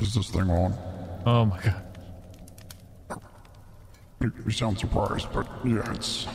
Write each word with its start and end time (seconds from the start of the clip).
Is 0.00 0.14
this 0.14 0.30
thing 0.30 0.50
on? 0.50 0.74
Oh 1.26 1.44
my 1.44 1.60
god. 1.60 1.82
You, 4.20 4.32
you 4.44 4.50
sound 4.50 4.78
surprised, 4.78 5.28
but 5.32 5.46
yeah, 5.64 5.90
it's 5.92 6.26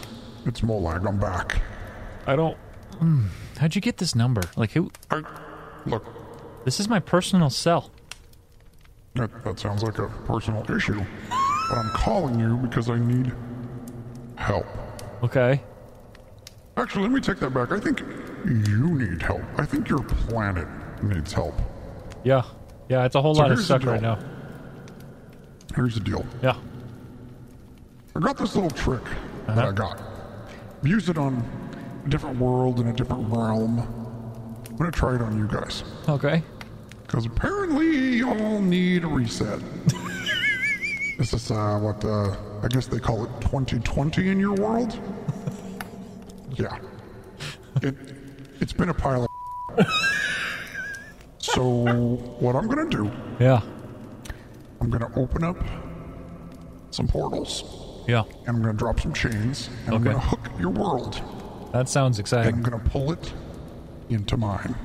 it's 0.46 0.62
Molag. 0.62 1.07
I'm 1.07 1.20
back. 1.20 1.62
I 2.28 2.36
don't. 2.36 2.57
Mm, 3.00 3.28
how'd 3.57 3.75
you 3.75 3.82
get 3.82 3.97
this 3.97 4.15
number? 4.15 4.41
Like 4.55 4.71
who? 4.71 4.91
I, 5.11 5.21
look, 5.86 6.05
This 6.66 6.79
is 6.79 6.88
my 6.88 7.00
personal 7.00 7.50
cell. 7.50 7.91
that, 9.16 9.43
that 9.43 9.59
sounds 9.59 9.84
like 9.84 9.97
a 10.00 10.07
personal 10.25 10.63
issue, 10.71 11.04
but 11.70 11.77
I'm 11.77 11.89
calling 11.89 12.39
you 12.39 12.57
because 12.57 12.89
I 12.89 12.97
need 12.97 13.32
help. 14.36 14.66
Okay. 15.23 15.61
Actually, 16.78 17.04
let 17.04 17.12
me 17.12 17.21
take 17.21 17.39
that 17.39 17.54
back. 17.54 17.71
I 17.71 17.80
think 17.80 18.02
you 18.46 18.89
need 18.97 19.21
help. 19.21 19.42
I 19.57 19.66
think 19.66 19.88
your 19.89 20.04
planet 20.04 20.68
needs 21.02 21.32
help. 21.32 21.56
Yeah. 22.24 22.43
Yeah. 22.89 23.06
It's 23.06 23.16
a 23.16 23.21
whole 23.21 23.36
So 23.36 23.42
lot 23.43 23.52
of 23.52 23.60
stuff 23.60 23.86
right 23.86 24.02
now. 24.02 24.20
Here's 25.75 25.93
the 25.96 26.02
deal. 26.02 26.25
Yeah. 26.43 26.57
I 28.16 28.19
got 28.19 28.38
this 28.38 28.56
little 28.56 28.69
trick 28.71 29.04
that 29.47 29.57
Uh-huh. 29.57 29.68
I 29.69 29.71
got. 29.71 30.02
Used 30.83 31.10
it 31.10 31.18
on 31.18 31.43
a 32.06 32.09
different 32.09 32.38
world 32.39 32.80
in 32.80 32.88
a 32.88 32.94
different 32.94 33.28
realm. 33.33 33.80
I'm 34.69 34.75
gonna 34.78 34.92
try 34.92 35.16
it 35.16 35.22
on 35.22 35.38
you 35.38 35.47
guys. 35.47 35.83
Okay. 36.09 36.44
Because 37.03 37.25
apparently 37.25 37.88
you 38.17 38.30
all 38.30 38.61
need 38.61 39.03
a 39.03 39.08
reset. 39.08 39.59
this 41.17 41.33
is 41.33 41.50
uh, 41.52 41.80
what 41.80 42.03
uh, 42.03 42.36
I 42.64 42.67
guess 42.67 42.88
they 42.88 43.00
call 43.00 43.23
it 43.23 43.30
2020 43.42 44.30
in 44.30 44.39
your 44.39 44.53
world. 44.55 45.00
Yeah. 46.55 46.77
It 47.81 47.95
it's 48.59 48.73
been 48.73 48.89
a 48.89 48.94
pile 48.94 49.27
of. 49.77 49.88
so 51.38 51.63
what 52.39 52.55
I'm 52.55 52.67
gonna 52.67 52.89
do? 52.89 53.11
Yeah. 53.39 53.61
I'm 54.81 54.89
gonna 54.89 55.11
open 55.15 55.43
up 55.43 55.57
some 56.91 57.07
portals 57.07 58.03
Yeah. 58.07 58.23
and 58.45 58.55
I'm 58.55 58.61
gonna 58.61 58.73
drop 58.73 58.99
some 58.99 59.13
chains 59.13 59.69
and 59.85 59.95
I'm 59.95 60.03
gonna 60.03 60.19
hook 60.19 60.49
your 60.59 60.69
world 60.69 61.21
That 61.73 61.89
sounds 61.89 62.19
and 62.19 62.33
I'm 62.33 62.61
gonna 62.61 62.80
pull 62.80 63.11
it 63.11 63.33
into 64.09 64.37
mine. 64.37 64.75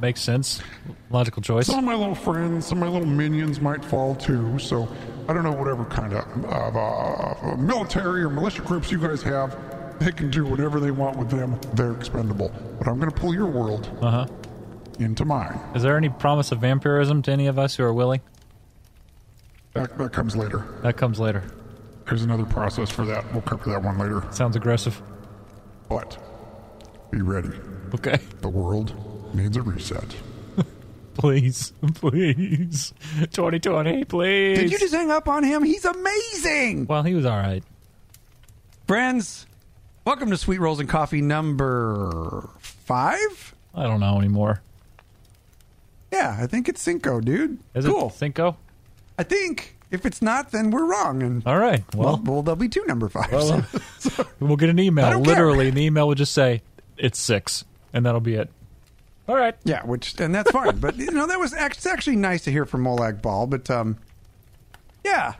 Makes 0.00 0.22
sense. 0.22 0.62
Logical 1.10 1.42
choice. 1.42 1.66
Some 1.66 1.78
of 1.80 1.84
my 1.84 1.94
little 1.94 2.14
friends, 2.14 2.66
some 2.66 2.82
of 2.82 2.88
my 2.88 2.92
little 2.92 3.08
minions 3.08 3.60
might 3.60 3.84
fall 3.84 4.14
too. 4.14 4.58
So 4.58 4.88
I 5.28 5.32
don't 5.32 5.44
know 5.44 5.52
whatever 5.52 5.84
kind 5.84 6.14
of, 6.14 6.24
of, 6.44 6.76
uh, 6.76 7.52
of 7.52 7.58
military 7.58 8.22
or 8.22 8.30
militia 8.30 8.62
groups 8.62 8.90
you 8.90 8.98
guys 8.98 9.22
have. 9.22 9.56
They 10.00 10.12
can 10.12 10.30
do 10.30 10.44
whatever 10.46 10.80
they 10.80 10.90
want 10.90 11.16
with 11.18 11.30
them. 11.30 11.60
They're 11.74 11.92
expendable. 11.92 12.50
But 12.78 12.88
I'm 12.88 12.98
going 12.98 13.10
to 13.10 13.16
pull 13.16 13.34
your 13.34 13.46
world 13.46 13.88
Uh 14.02 14.10
huh. 14.10 14.26
into 14.98 15.24
mine. 15.24 15.60
Is 15.74 15.82
there 15.82 15.96
any 15.96 16.08
promise 16.08 16.52
of 16.52 16.58
vampirism 16.60 17.22
to 17.22 17.30
any 17.30 17.46
of 17.46 17.58
us 17.58 17.76
who 17.76 17.84
are 17.84 17.92
willing? 17.92 18.20
That, 19.74 19.96
that 19.98 20.12
comes 20.12 20.34
later. 20.34 20.66
That 20.82 20.96
comes 20.96 21.20
later. 21.20 21.44
There's 22.06 22.22
another 22.22 22.44
process 22.46 22.90
for 22.90 23.04
that. 23.06 23.30
We'll 23.32 23.42
cover 23.42 23.70
that 23.70 23.82
one 23.82 23.98
later. 23.98 24.24
Sounds 24.32 24.56
aggressive. 24.56 25.00
But 25.88 26.18
be 27.10 27.20
ready. 27.22 27.50
Okay. 27.94 28.18
The 28.40 28.48
world 28.48 28.94
needs 29.34 29.56
a 29.56 29.62
reset. 29.62 30.16
Please. 31.14 31.72
Please. 31.94 32.94
2020, 33.32 34.04
please. 34.06 34.58
Did 34.58 34.72
you 34.72 34.78
just 34.78 34.94
hang 34.94 35.10
up 35.10 35.28
on 35.28 35.44
him? 35.44 35.62
He's 35.62 35.84
amazing. 35.84 36.86
Well, 36.86 37.02
he 37.02 37.14
was 37.14 37.26
all 37.26 37.36
right. 37.36 37.62
Friends, 38.88 39.46
welcome 40.04 40.30
to 40.30 40.36
Sweet 40.36 40.60
Rolls 40.60 40.80
and 40.80 40.88
Coffee 40.88 41.20
number 41.20 42.48
five. 42.58 43.54
I 43.74 43.84
don't 43.84 44.00
know 44.00 44.18
anymore. 44.18 44.62
Yeah, 46.12 46.36
I 46.40 46.46
think 46.46 46.68
it's 46.68 46.82
Cinco, 46.82 47.20
dude. 47.20 47.58
Is 47.74 47.86
cool. 47.86 48.08
it 48.08 48.14
Cinco? 48.14 48.56
I 49.18 49.22
think 49.22 49.76
if 49.90 50.04
it's 50.04 50.20
not, 50.20 50.50
then 50.50 50.70
we're 50.70 50.84
wrong. 50.86 51.22
And 51.22 51.46
All 51.46 51.58
right. 51.58 51.84
well, 51.94 52.14
Well, 52.16 52.22
well, 52.34 52.42
there'll 52.42 52.56
be 52.56 52.68
two 52.68 52.84
number 52.86 53.08
fives. 53.08 53.30
well, 53.32 53.64
uh, 54.18 54.24
we'll 54.40 54.56
get 54.56 54.70
an 54.70 54.78
email. 54.78 55.06
care. 55.08 55.18
Literally, 55.18 55.68
and 55.68 55.76
the 55.76 55.82
email 55.84 56.08
will 56.08 56.14
just 56.16 56.32
say 56.32 56.62
it's 56.96 57.18
six, 57.18 57.64
and 57.92 58.04
that'll 58.04 58.20
be 58.20 58.34
it. 58.34 58.50
All 59.28 59.36
right. 59.36 59.54
yeah, 59.62 59.84
which 59.86 60.18
and 60.20 60.34
that's 60.34 60.50
fine. 60.50 60.80
but 60.80 60.96
you 60.96 61.12
know 61.12 61.28
that 61.28 61.38
was 61.38 61.54
act- 61.54 61.76
it's 61.76 61.86
actually 61.86 62.16
nice 62.16 62.42
to 62.44 62.50
hear 62.50 62.64
from 62.66 62.82
Molag 62.82 63.22
Bal. 63.22 63.46
But 63.46 63.70
um, 63.70 63.96
yeah, 65.04 65.34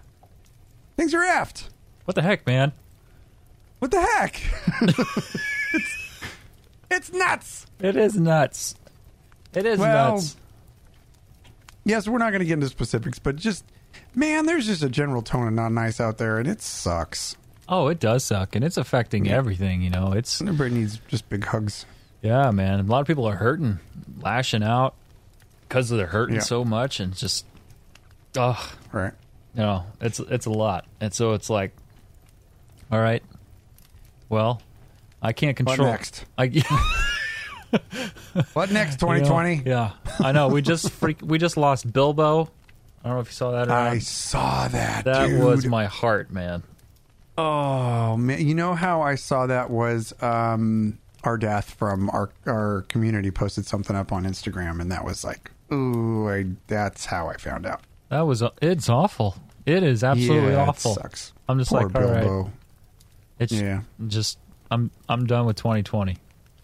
things 0.96 1.12
are 1.12 1.24
aft. 1.24 1.70
What 2.04 2.14
the 2.14 2.22
heck, 2.22 2.46
man? 2.46 2.70
What 3.80 3.91
the 3.91 4.00
heck? 4.00 4.41
it's, 5.74 6.20
it's 6.91 7.12
nuts. 7.12 7.66
It 7.80 7.96
is 7.96 8.16
nuts. 8.16 8.74
It 9.54 9.66
is 9.66 9.78
Well, 9.78 10.12
nuts. 10.14 10.36
Yes, 11.84 12.06
we're 12.06 12.18
not 12.18 12.30
going 12.30 12.41
to 12.41 12.46
get 12.46 12.54
into 12.54 12.68
specifics, 12.68 13.18
but 13.18 13.36
just 13.36 13.64
man, 14.14 14.46
there's 14.46 14.66
just 14.66 14.82
a 14.82 14.88
general 14.88 15.22
tone 15.22 15.48
of 15.48 15.54
not 15.54 15.72
nice 15.72 15.98
out 16.00 16.18
there, 16.18 16.38
and 16.38 16.46
it 16.46 16.60
sucks. 16.62 17.36
Oh, 17.68 17.88
it 17.88 18.00
does 18.00 18.22
suck, 18.24 18.54
and 18.54 18.64
it's 18.64 18.76
affecting 18.76 19.28
everything. 19.30 19.80
You 19.82 19.91
know, 19.91 20.12
it's 20.12 20.41
Everybody 20.42 20.74
needs 20.74 21.00
just 21.08 21.28
big 21.28 21.44
hugs. 21.44 21.86
yeah, 22.22 22.50
man. 22.50 22.80
A 22.80 22.82
lot 22.82 23.00
of 23.00 23.06
people 23.06 23.24
are 23.26 23.36
hurting, 23.36 23.78
lashing 24.20 24.62
out 24.62 24.94
because 25.68 25.88
they're 25.88 26.06
hurting 26.06 26.36
Yeah. 26.36 26.42
so 26.42 26.64
much, 26.64 27.00
and 27.00 27.14
just, 27.16 27.47
oh, 28.36 28.72
Right. 28.92 29.12
you 29.54 29.62
know, 29.62 29.86
it's 30.00 30.20
it's 30.20 30.47
a 30.47 30.50
lot, 30.50 30.84
and 31.00 31.14
so 31.14 31.32
it's 31.32 31.48
like, 31.48 31.72
all 32.92 33.00
right, 33.00 33.22
well, 34.30 34.62
I 35.20 35.32
can't 35.34 35.58
What 35.60 35.66
control. 35.76 35.88
next? 35.91 36.24
I, 36.38 36.46
What 38.54 38.70
next? 38.72 39.00
know, 39.02 39.08
2020. 39.14 39.62
yeah, 39.66 39.92
I 40.18 40.32
know. 40.32 40.48
We 40.48 40.62
just 40.62 40.91
freak. 40.91 41.18
We 41.22 41.38
just 41.38 41.56
lost 41.56 41.92
Bilbo. 41.92 42.50
I 43.04 43.08
don't 43.08 43.16
know 43.16 43.20
if 43.20 43.28
you 43.28 43.32
saw 43.32 43.50
that. 43.52 43.68
Or 43.68 43.72
I 43.72 43.94
not. 43.94 44.02
saw 44.02 44.68
that. 44.68 45.04
That 45.04 45.26
dude. 45.28 45.42
was 45.44 45.66
my 45.66 45.86
heart, 45.86 46.30
man. 46.30 46.62
Oh 47.38 48.16
man, 48.16 48.44
you 48.46 48.54
know 48.54 48.74
how 48.74 49.02
I 49.02 49.14
saw 49.14 49.46
that 49.46 49.70
was 49.70 50.12
um, 50.22 50.98
our 51.24 51.38
death 51.38 51.74
from 51.74 52.10
our 52.10 52.30
our 52.47 52.82
community 52.88 53.30
posted 53.30 53.66
something 53.66 53.94
up 53.97 54.12
on 54.12 54.24
Instagram, 54.24 54.80
and 54.80 54.91
that 54.91 55.04
was 55.04 55.24
like, 55.24 55.50
ooh, 55.72 56.28
I, 56.28 56.47
that's 56.66 57.06
how 57.06 57.28
I 57.28 57.36
found 57.36 57.66
out. 57.66 57.82
That 58.08 58.22
was. 58.22 58.42
It's 58.60 58.88
awful. 58.88 59.36
It 59.64 59.82
is 59.82 60.02
absolutely 60.02 60.52
yeah, 60.52 60.66
awful. 60.66 60.92
It 60.92 60.94
sucks. 60.94 61.32
I'm 61.48 61.58
just 61.58 61.70
Poor 61.70 61.82
like, 61.88 61.94
all 61.94 62.42
right. 62.42 62.50
It's 63.40 63.52
Yeah. 63.52 63.80
just 64.06 64.38
I'm 64.70 64.90
I'm 65.08 65.26
done 65.26 65.46
with 65.46 65.56
2020. 65.56 66.16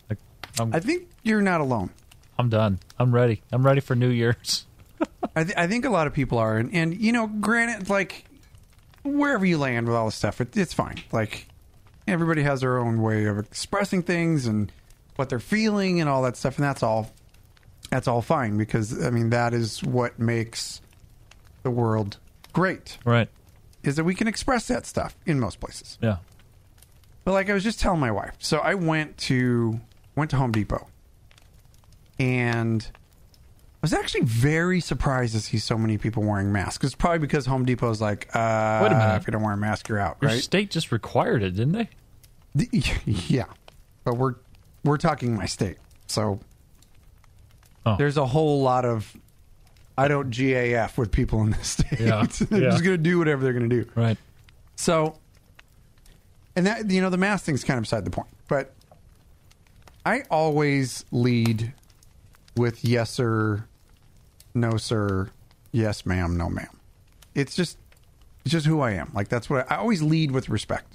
Like 0.08 0.18
I'm 0.60 0.72
I 0.74 0.78
think 0.80 1.08
you're 1.24 1.42
not 1.42 1.60
alone. 1.60 1.90
I'm 2.38 2.48
done. 2.50 2.78
I'm 2.98 3.12
ready. 3.14 3.42
I'm 3.50 3.64
ready 3.66 3.80
for 3.80 3.96
New 3.96 4.10
Year's. 4.10 4.66
I, 5.34 5.42
th- 5.44 5.56
I 5.56 5.66
think 5.66 5.84
a 5.84 5.90
lot 5.90 6.06
of 6.06 6.12
people 6.12 6.38
are, 6.38 6.56
and, 6.56 6.72
and 6.74 6.96
you 7.00 7.10
know, 7.12 7.26
granted, 7.26 7.88
like 7.90 8.24
wherever 9.02 9.44
you 9.44 9.58
land 9.58 9.86
with 9.88 9.96
all 9.96 10.06
this 10.06 10.14
stuff, 10.14 10.40
it, 10.40 10.56
it's 10.56 10.72
fine. 10.74 10.96
Like 11.12 11.48
everybody 12.06 12.42
has 12.42 12.60
their 12.60 12.78
own 12.78 13.02
way 13.02 13.24
of 13.24 13.38
expressing 13.38 14.02
things 14.02 14.46
and 14.46 14.70
what 15.16 15.28
they're 15.30 15.38
feeling 15.40 16.00
and 16.00 16.08
all 16.10 16.22
that 16.22 16.36
stuff, 16.36 16.56
and 16.58 16.64
that's 16.64 16.82
all. 16.82 17.10
That's 17.90 18.08
all 18.08 18.20
fine 18.20 18.56
because 18.58 19.04
I 19.04 19.10
mean 19.10 19.30
that 19.30 19.54
is 19.54 19.82
what 19.82 20.18
makes 20.18 20.80
the 21.62 21.70
world 21.70 22.16
great. 22.52 22.98
Right. 23.04 23.28
Is 23.84 23.96
that 23.96 24.04
we 24.04 24.14
can 24.14 24.26
express 24.28 24.66
that 24.68 24.86
stuff 24.86 25.14
in 25.24 25.38
most 25.38 25.60
places. 25.60 25.96
Yeah. 26.02 26.16
But 27.26 27.32
like 27.32 27.50
I 27.50 27.54
was 27.54 27.64
just 27.64 27.80
telling 27.80 27.98
my 27.98 28.12
wife, 28.12 28.34
so 28.38 28.58
I 28.58 28.74
went 28.74 29.16
to 29.18 29.80
went 30.14 30.30
to 30.30 30.36
Home 30.36 30.52
Depot, 30.52 30.86
and 32.20 32.86
I 32.94 33.78
was 33.82 33.92
actually 33.92 34.22
very 34.22 34.80
surprised 34.80 35.34
to 35.34 35.40
see 35.40 35.58
so 35.58 35.76
many 35.76 35.98
people 35.98 36.22
wearing 36.22 36.52
masks. 36.52 36.84
It's 36.84 36.94
probably 36.94 37.18
because 37.18 37.46
Home 37.46 37.64
Depot 37.64 37.90
is 37.90 38.00
like, 38.00 38.28
uh, 38.34 38.78
Wait 38.82 38.92
a 38.92 38.94
minute. 38.96 39.16
if 39.16 39.26
you 39.26 39.32
don't 39.32 39.42
wear 39.42 39.54
a 39.54 39.56
mask, 39.56 39.88
you're 39.88 39.98
out, 39.98 40.18
Your 40.22 40.30
right? 40.30 40.40
state 40.40 40.70
just 40.70 40.92
required 40.92 41.42
it, 41.42 41.50
didn't 41.56 41.72
they? 41.72 41.88
The- 42.54 42.84
yeah, 43.26 43.46
but 44.04 44.16
we're 44.16 44.36
we're 44.84 44.96
talking 44.96 45.34
my 45.36 45.46
state, 45.46 45.78
so 46.06 46.38
Oh. 47.84 47.96
there's 47.96 48.16
a 48.16 48.26
whole 48.26 48.62
lot 48.62 48.84
of 48.84 49.16
I 49.98 50.08
don't 50.08 50.30
GAF 50.30 50.96
with 50.96 51.10
people 51.12 51.42
in 51.42 51.50
this 51.50 51.68
state. 51.78 51.98
Yeah, 52.00 52.24
they're 52.50 52.62
yeah. 52.62 52.70
just 52.70 52.84
gonna 52.84 52.96
do 52.98 53.18
whatever 53.18 53.42
they're 53.42 53.52
gonna 53.52 53.68
do. 53.68 53.84
Right. 53.96 54.16
So, 54.76 55.18
and 56.56 56.66
that 56.66 56.90
you 56.90 57.00
know 57.00 57.10
the 57.10 57.16
mask 57.18 57.44
thing's 57.44 57.62
kind 57.62 57.78
of 57.78 57.84
beside 57.84 58.04
the 58.04 58.10
point, 58.10 58.28
but 58.48 58.72
I 60.04 60.22
always 60.30 61.04
lead 61.10 61.72
with 62.56 62.84
yes 62.84 63.10
sir, 63.10 63.64
no 64.54 64.76
sir, 64.76 65.30
yes 65.72 66.06
ma'am, 66.06 66.36
no 66.36 66.48
ma'am. 66.48 66.68
It's 67.34 67.54
just 67.54 67.78
it's 68.44 68.52
just 68.52 68.66
who 68.66 68.80
I 68.80 68.92
am. 68.92 69.10
Like 69.14 69.28
that's 69.28 69.50
what 69.50 69.70
I, 69.70 69.74
I 69.76 69.78
always 69.78 70.02
lead 70.02 70.30
with 70.32 70.48
respect 70.48 70.92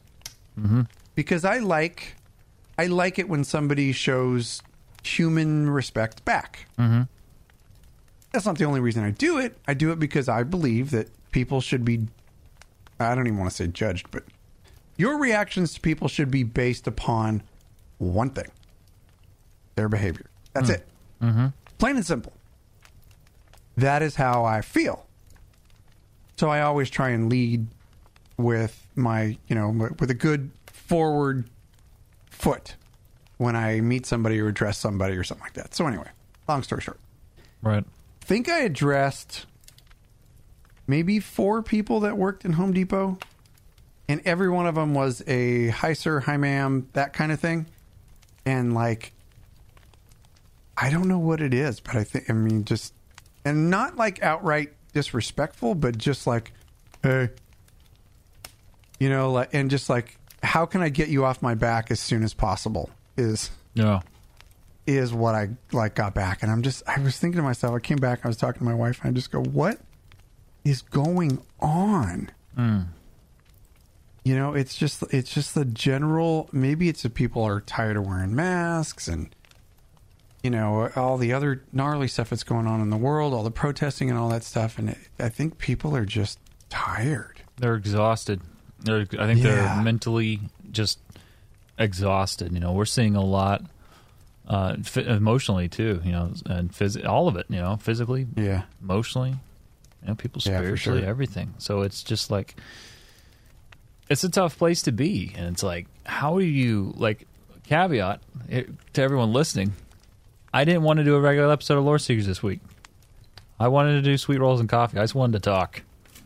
Mm-hmm. 0.60 0.82
because 1.16 1.46
I 1.46 1.60
like 1.60 2.16
I 2.78 2.88
like 2.88 3.18
it 3.20 3.30
when 3.30 3.44
somebody 3.46 3.94
shows 3.94 4.62
human 5.04 5.70
respect 5.70 6.26
back. 6.26 6.68
Mm-hmm. 6.78 7.04
That's 8.34 8.46
not 8.46 8.58
the 8.58 8.66
only 8.66 8.80
reason 8.82 9.04
I 9.04 9.12
do 9.12 9.38
it. 9.40 9.58
I 9.68 9.74
do 9.74 9.92
it 9.92 10.00
because 10.00 10.28
I 10.28 10.44
believe 10.44 10.92
that 10.92 11.08
people 11.32 11.62
should 11.62 11.86
be 11.86 12.08
I 13.00 13.16
don't 13.16 13.28
even 13.28 13.40
want 13.40 13.50
to 13.52 13.56
say 13.56 13.68
judged, 13.68 14.12
but 14.12 14.24
your 15.02 15.18
reactions 15.18 15.74
to 15.74 15.82
people 15.82 16.08
should 16.08 16.30
be 16.32 16.44
based 16.44 16.86
upon 16.88 17.42
one 17.98 18.30
thing. 18.30 18.50
Their 19.76 19.90
behavior. 19.90 20.28
That's 20.54 20.70
it. 20.70 20.88
Mm-hmm. 21.22 21.48
Plain 21.80 21.96
and 21.98 22.06
simple. 22.06 22.34
That 23.78 24.02
is 24.04 24.16
how 24.16 24.46
I 24.46 24.62
feel. 24.62 25.06
So 26.38 26.50
I 26.50 26.62
always 26.62 26.90
try 26.90 27.10
and 27.10 27.30
lead 27.30 27.68
with 28.38 28.86
my, 28.96 29.38
you 29.48 29.56
know, 29.56 29.70
with 30.00 30.10
a 30.12 30.14
good 30.16 30.52
forward 30.68 31.46
foot 32.30 32.76
when 33.38 33.56
I 33.56 33.82
meet 33.82 34.06
somebody 34.06 34.40
or 34.40 34.48
address 34.48 34.78
somebody 34.78 35.16
or 35.16 35.24
something 35.24 35.44
like 35.44 35.54
that. 35.54 35.74
So 35.74 35.88
anyway, 35.88 36.10
long 36.48 36.64
story 36.64 36.82
short, 36.82 37.00
Right. 37.62 37.84
think 38.20 38.50
I 38.50 38.60
addressed 38.60 39.46
maybe 40.88 41.20
four 41.20 41.62
people 41.64 42.00
that 42.02 42.18
worked 42.18 42.44
in 42.46 42.54
Home 42.54 42.74
Depot, 42.74 43.18
and 44.12 44.22
every 44.26 44.50
one 44.50 44.68
of 44.68 44.76
them 44.76 44.94
was 44.94 45.24
a 45.28 45.70
hi 45.70 45.94
sir, 45.94 46.20
hi 46.20 46.36
ma'am, 46.38 46.90
that 46.94 47.14
kind 47.14 47.32
of 47.32 47.40
thing. 47.40 47.66
And 48.46 48.74
like, 48.74 49.14
I 50.78 50.90
don't 50.90 51.08
know 51.08 51.20
what 51.20 51.42
it 51.42 51.54
is, 51.54 51.80
but 51.80 51.96
I 51.96 52.04
think 52.04 52.30
I 52.30 52.34
mean 52.34 52.66
just, 52.66 52.94
and 53.46 53.70
not 53.70 53.96
like 53.96 54.22
outright 54.22 54.74
disrespectful, 54.94 55.76
but 55.76 55.98
just 55.98 56.28
like, 56.28 56.52
hey, 57.04 57.30
you 59.00 59.10
know, 59.10 59.32
like, 59.32 59.50
and 59.54 59.70
just 59.70 59.90
like, 59.90 60.18
how 60.44 60.66
can 60.66 60.82
I 60.82 60.90
get 60.90 61.10
you 61.10 61.24
off 61.24 61.42
my 61.42 61.54
back 61.56 61.92
as 61.92 62.00
soon 62.00 62.24
as 62.24 62.34
possible? 62.34 62.90
Is 63.18 63.50
Yeah. 63.76 64.02
is 64.88 65.14
what 65.14 65.36
I 65.36 65.50
like 65.72 65.96
got 65.96 66.14
back, 66.14 66.42
and 66.44 66.52
I'm 66.52 66.62
just 66.64 66.84
I 66.88 67.00
was 67.00 67.18
thinking 67.18 67.38
to 67.38 67.44
myself. 67.44 67.76
I 67.76 67.80
came 67.80 67.98
back. 67.98 68.22
I 68.26 68.28
was 68.28 68.38
talking 68.38 68.60
to 68.60 68.66
my 68.66 68.74
wife, 68.74 69.00
and 69.02 69.10
I 69.10 69.14
just 69.14 69.32
go, 69.32 69.40
"What 69.42 69.80
is 70.66 70.82
going 70.82 71.42
on?" 71.60 72.32
Mm. 72.58 72.88
You 74.24 74.36
know, 74.36 74.54
it's 74.54 74.76
just 74.76 75.02
it's 75.12 75.34
just 75.34 75.56
the 75.56 75.66
general. 75.66 76.48
Maybe 76.52 76.90
it's 76.90 77.02
that 77.04 77.14
people 77.16 77.44
are 77.44 77.60
tired 77.62 77.98
of 77.98 78.06
wearing 78.06 78.36
masks, 78.36 79.08
and 79.08 79.34
you 80.44 80.50
know 80.52 80.90
all 80.96 81.18
the 81.18 81.34
other 81.34 81.64
gnarly 81.72 82.08
stuff 82.08 82.30
that's 82.30 82.44
going 82.44 82.68
on 82.68 82.82
in 82.82 82.92
the 82.92 82.98
world, 82.98 83.34
all 83.34 83.44
the 83.44 83.50
protesting 83.52 84.10
and 84.12 84.20
all 84.20 84.30
that 84.30 84.44
stuff. 84.44 84.78
And 84.78 84.90
it, 84.92 84.98
I 85.20 85.30
think 85.30 85.58
people 85.58 85.96
are 85.96 86.06
just 86.06 86.38
tired. 86.70 87.42
They're 87.58 87.74
exhausted. 87.76 88.42
They're, 88.80 89.08
I 89.20 89.26
think 89.28 89.40
Yeah. 89.44 89.76
they're 89.76 89.84
mentally 89.84 90.40
just 90.72 91.00
exhausted. 91.80 92.52
You 92.54 92.60
know, 92.60 92.74
we're 92.74 92.86
seeing 92.86 93.16
a 93.16 93.24
lot 93.24 93.64
uh, 94.48 94.76
f- 94.80 94.98
emotionally 94.98 95.68
too. 95.68 96.02
You 96.04 96.12
know, 96.12 96.34
and 96.46 96.72
phys- 96.72 97.08
all 97.08 97.28
of 97.28 97.36
it. 97.38 97.48
You 97.50 97.58
know, 97.58 97.78
physically, 97.78 98.28
Yeah, 98.36 98.64
emotionally, 98.82 99.32
you 99.32 100.08
know, 100.08 100.16
people 100.16 100.42
Yeah, 100.46 100.60
spiritually, 100.60 101.02
sure. 101.02 101.10
everything. 101.10 101.56
So 101.58 101.82
it's 101.82 102.04
just 102.04 102.30
like 102.30 102.56
it's 104.12 104.26
a 104.26 104.30
tough 104.30 104.58
place 104.58 104.82
to 104.84 104.92
be, 104.92 105.32
and 105.38 105.48
it's 105.48 105.64
like, 105.64 105.88
how 106.06 106.38
do 106.38 106.46
you 106.46 106.94
like? 106.98 107.26
Caveat 107.64 108.20
eh, 108.50 108.64
to 108.94 109.02
everyone 109.02 109.32
listening: 109.32 109.72
I 110.54 110.66
didn't 110.66 110.84
want 110.84 110.98
to 110.98 111.06
do 111.06 111.16
a 111.16 111.22
regular 111.22 111.50
episode 111.52 111.78
of 111.78 111.86
Lore 111.86 111.98
Seekers 111.98 112.28
this 112.28 112.44
week. 112.44 112.60
I 113.58 113.70
wanted 113.70 113.94
to 113.94 114.02
do 114.02 114.18
sweet 114.18 114.40
rolls 114.40 114.60
and 114.60 114.68
coffee. 114.68 114.98
I 114.98 115.04
just 115.04 115.16
wanted 115.16 115.42
to 115.42 115.50
talk. 115.50 115.84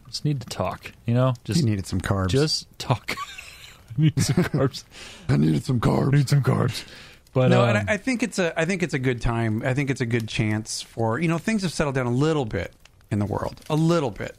Just 0.07 0.25
need 0.25 0.41
to 0.41 0.47
talk. 0.47 0.93
You 1.05 1.13
know, 1.13 1.35
just 1.43 1.59
you 1.59 1.69
needed 1.69 1.85
some 1.85 2.01
carbs. 2.01 2.29
just 2.29 2.67
talk. 2.79 3.15
I 3.97 4.01
need 4.01 4.19
some 4.19 4.43
carbs. 4.43 4.83
I 5.29 5.37
needed 5.37 5.63
some 5.63 5.79
carbs. 5.79 6.13
I 6.13 6.17
need 6.17 6.29
some 6.29 6.41
carbs. 6.41 6.83
But 7.33 7.49
no, 7.49 7.61
um, 7.61 7.75
and 7.75 7.89
I, 7.89 7.93
I 7.93 7.97
think 7.97 8.23
it's 8.23 8.39
a 8.39 8.59
I 8.59 8.65
think 8.65 8.81
it's 8.81 8.95
a 8.95 8.99
good 8.99 9.21
time. 9.21 9.61
I 9.63 9.75
think 9.75 9.91
it's 9.91 10.01
a 10.01 10.07
good 10.07 10.27
chance 10.27 10.81
for 10.81 11.19
you 11.19 11.27
know 11.27 11.37
things 11.37 11.61
have 11.61 11.73
settled 11.73 11.93
down 11.93 12.07
a 12.07 12.11
little 12.11 12.45
bit 12.45 12.73
in 13.11 13.19
the 13.19 13.25
world, 13.25 13.61
a 13.69 13.75
little 13.75 14.09
bit. 14.09 14.35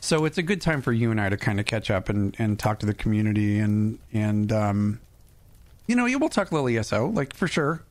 So 0.00 0.24
it's 0.24 0.38
a 0.38 0.42
good 0.42 0.60
time 0.60 0.82
for 0.82 0.92
you 0.92 1.10
and 1.10 1.20
I 1.20 1.28
to 1.28 1.36
kind 1.36 1.60
of 1.60 1.66
catch 1.66 1.90
up 1.90 2.08
and, 2.08 2.34
and 2.38 2.58
talk 2.58 2.78
to 2.80 2.86
the 2.86 2.94
community 2.94 3.58
and 3.58 3.98
and 4.12 4.50
um, 4.50 5.00
you 5.86 5.94
know, 5.94 6.06
yeah, 6.06 6.16
we'll 6.16 6.28
talk 6.28 6.50
a 6.50 6.54
little 6.54 6.68
ESO 6.68 7.08
like 7.08 7.34
for 7.34 7.46
sure. 7.46 7.82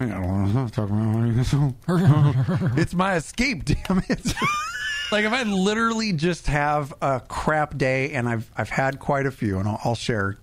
I 0.00 0.06
don't 0.06 0.54
want 0.54 0.68
to 0.68 0.74
talk 0.74 0.88
about 0.88 1.38
ESO. 1.38 1.74
it's 2.80 2.94
my 2.94 3.16
escape, 3.16 3.66
damn 3.66 4.02
it. 4.08 4.34
like 5.12 5.24
if 5.24 5.32
I 5.32 5.42
literally 5.42 6.12
just 6.12 6.46
have 6.46 6.94
a 7.02 7.20
crap 7.20 7.76
day, 7.76 8.12
and 8.12 8.28
I've 8.28 8.50
I've 8.56 8.70
had 8.70 8.98
quite 8.98 9.26
a 9.26 9.30
few, 9.30 9.58
and 9.58 9.68
I'll, 9.68 9.80
I'll 9.84 9.94
share 9.94 10.38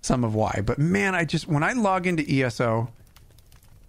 some 0.00 0.24
of 0.24 0.34
why. 0.34 0.62
But 0.64 0.78
man, 0.78 1.14
I 1.14 1.24
just 1.24 1.46
when 1.46 1.62
I 1.62 1.72
log 1.72 2.06
into 2.06 2.24
ESO, 2.28 2.88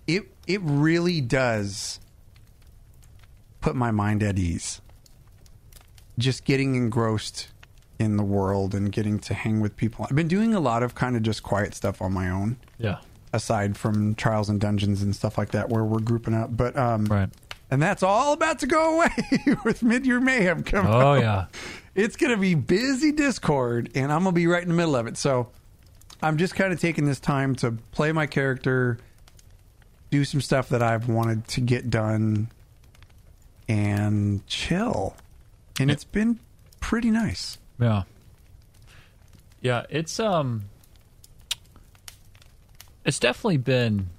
it 0.07 0.23
it 0.45 0.59
really 0.61 1.21
does 1.21 1.99
put 3.61 3.75
my 3.75 3.91
mind 3.91 4.23
at 4.23 4.37
ease. 4.37 4.81
Just 6.17 6.45
getting 6.45 6.75
engrossed 6.75 7.49
in 7.99 8.17
the 8.17 8.23
world 8.23 8.73
and 8.73 8.91
getting 8.91 9.19
to 9.19 9.33
hang 9.33 9.59
with 9.61 9.75
people. 9.77 10.05
I've 10.09 10.15
been 10.15 10.27
doing 10.27 10.53
a 10.53 10.59
lot 10.59 10.83
of 10.83 10.95
kind 10.95 11.15
of 11.15 11.23
just 11.23 11.43
quiet 11.43 11.73
stuff 11.73 12.01
on 12.01 12.13
my 12.13 12.29
own, 12.29 12.57
yeah, 12.77 12.99
aside 13.33 13.77
from 13.77 14.15
trials 14.15 14.49
and 14.49 14.59
dungeons 14.59 15.01
and 15.01 15.15
stuff 15.15 15.37
like 15.37 15.51
that, 15.51 15.69
where 15.69 15.83
we're 15.83 15.99
grouping 15.99 16.33
up. 16.33 16.55
But 16.55 16.77
um, 16.77 17.05
right. 17.05 17.29
and 17.71 17.81
that's 17.81 18.03
all 18.03 18.33
about 18.33 18.59
to 18.59 18.67
go 18.67 18.95
away 18.95 19.55
with 19.65 19.83
Mid 19.83 20.05
Year 20.05 20.19
Mayhem 20.19 20.63
coming. 20.63 20.91
Oh 20.91 21.13
out. 21.13 21.21
yeah, 21.21 21.45
It's 21.95 22.15
going 22.15 22.31
to 22.31 22.37
be 22.37 22.55
busy 22.55 23.11
Discord, 23.11 23.91
and 23.95 24.11
I'm 24.11 24.23
going 24.23 24.33
to 24.33 24.39
be 24.39 24.47
right 24.47 24.63
in 24.63 24.69
the 24.69 24.75
middle 24.75 24.95
of 24.95 25.07
it. 25.07 25.17
So 25.17 25.49
I'm 26.21 26.37
just 26.37 26.55
kind 26.55 26.73
of 26.73 26.79
taking 26.79 27.05
this 27.05 27.19
time 27.19 27.55
to 27.57 27.71
play 27.91 28.11
my 28.11 28.25
character, 28.25 28.97
do 30.11 30.25
some 30.25 30.41
stuff 30.41 30.69
that 30.69 30.81
I've 30.81 31.07
wanted 31.07 31.47
to 31.49 31.61
get 31.61 31.89
done, 31.89 32.49
and 33.67 34.45
chill. 34.47 35.15
And 35.79 35.91
it's 35.91 36.03
been 36.03 36.39
pretty 36.79 37.11
nice. 37.11 37.57
yeah, 37.79 38.03
yeah. 39.61 39.83
It's 39.89 40.19
um, 40.19 40.65
it's 43.03 43.19
definitely 43.19 43.57
been. 43.57 44.09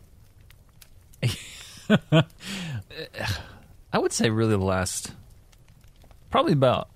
I 3.92 3.98
would 3.98 4.12
say 4.12 4.28
really 4.30 4.50
the 4.50 4.58
last, 4.58 5.12
probably 6.30 6.52
about 6.52 6.88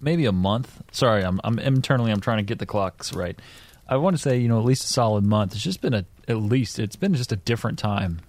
maybe 0.00 0.26
a 0.26 0.32
month. 0.32 0.82
Sorry, 0.92 1.22
I'm 1.22 1.40
I'm 1.44 1.58
internally 1.58 2.12
I'm 2.12 2.20
trying 2.20 2.38
to 2.38 2.44
get 2.44 2.58
the 2.58 2.66
clocks 2.66 3.14
right. 3.14 3.38
I 3.88 3.96
want 3.96 4.16
to 4.16 4.22
say 4.22 4.38
you 4.38 4.48
know 4.48 4.58
at 4.58 4.64
least 4.64 4.84
a 4.84 4.88
solid 4.88 5.24
month. 5.24 5.54
It's 5.54 5.62
just 5.62 5.80
been 5.80 5.94
a 5.94 6.04
at 6.28 6.36
least 6.38 6.78
it's 6.78 6.96
been 6.96 7.14
just 7.14 7.32
a 7.32 7.36
different 7.36 7.78
time 7.78 8.20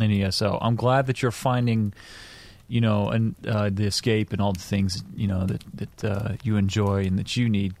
in 0.00 0.10
ESO. 0.10 0.58
I'm 0.60 0.76
glad 0.76 1.06
that 1.06 1.22
you're 1.22 1.30
finding 1.30 1.92
you 2.74 2.80
know, 2.80 3.08
and 3.08 3.36
uh, 3.46 3.70
the 3.72 3.84
escape 3.84 4.32
and 4.32 4.42
all 4.42 4.52
the 4.52 4.58
things 4.58 5.04
you 5.14 5.28
know 5.28 5.46
that 5.46 5.62
that 5.74 6.04
uh, 6.04 6.32
you 6.42 6.56
enjoy 6.56 7.04
and 7.04 7.20
that 7.20 7.36
you 7.36 7.48
need. 7.48 7.72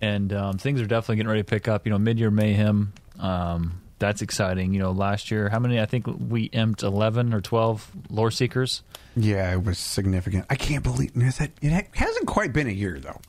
And 0.00 0.32
um, 0.32 0.58
things 0.58 0.80
are 0.80 0.86
definitely 0.86 1.16
getting 1.16 1.28
ready 1.28 1.42
to 1.42 1.48
pick 1.48 1.68
up. 1.68 1.86
You 1.86 1.92
know, 1.92 1.98
mid-year 1.98 2.32
mayhem. 2.32 2.92
Um, 3.20 3.80
that's 4.00 4.22
exciting. 4.22 4.74
You 4.74 4.80
know, 4.80 4.90
last 4.90 5.30
year, 5.30 5.48
how 5.48 5.60
many? 5.60 5.80
I 5.80 5.86
think 5.86 6.08
we 6.08 6.48
emped 6.48 6.82
eleven 6.82 7.32
or 7.32 7.40
twelve 7.40 7.88
lore 8.10 8.32
seekers. 8.32 8.82
Yeah, 9.14 9.52
it 9.52 9.62
was 9.62 9.78
significant. 9.78 10.46
I 10.50 10.56
can't 10.56 10.82
believe 10.82 11.14
that 11.14 11.52
it 11.62 11.86
hasn't 11.94 12.26
quite 12.26 12.52
been 12.52 12.66
a 12.66 12.72
year 12.72 12.98
though. 12.98 13.20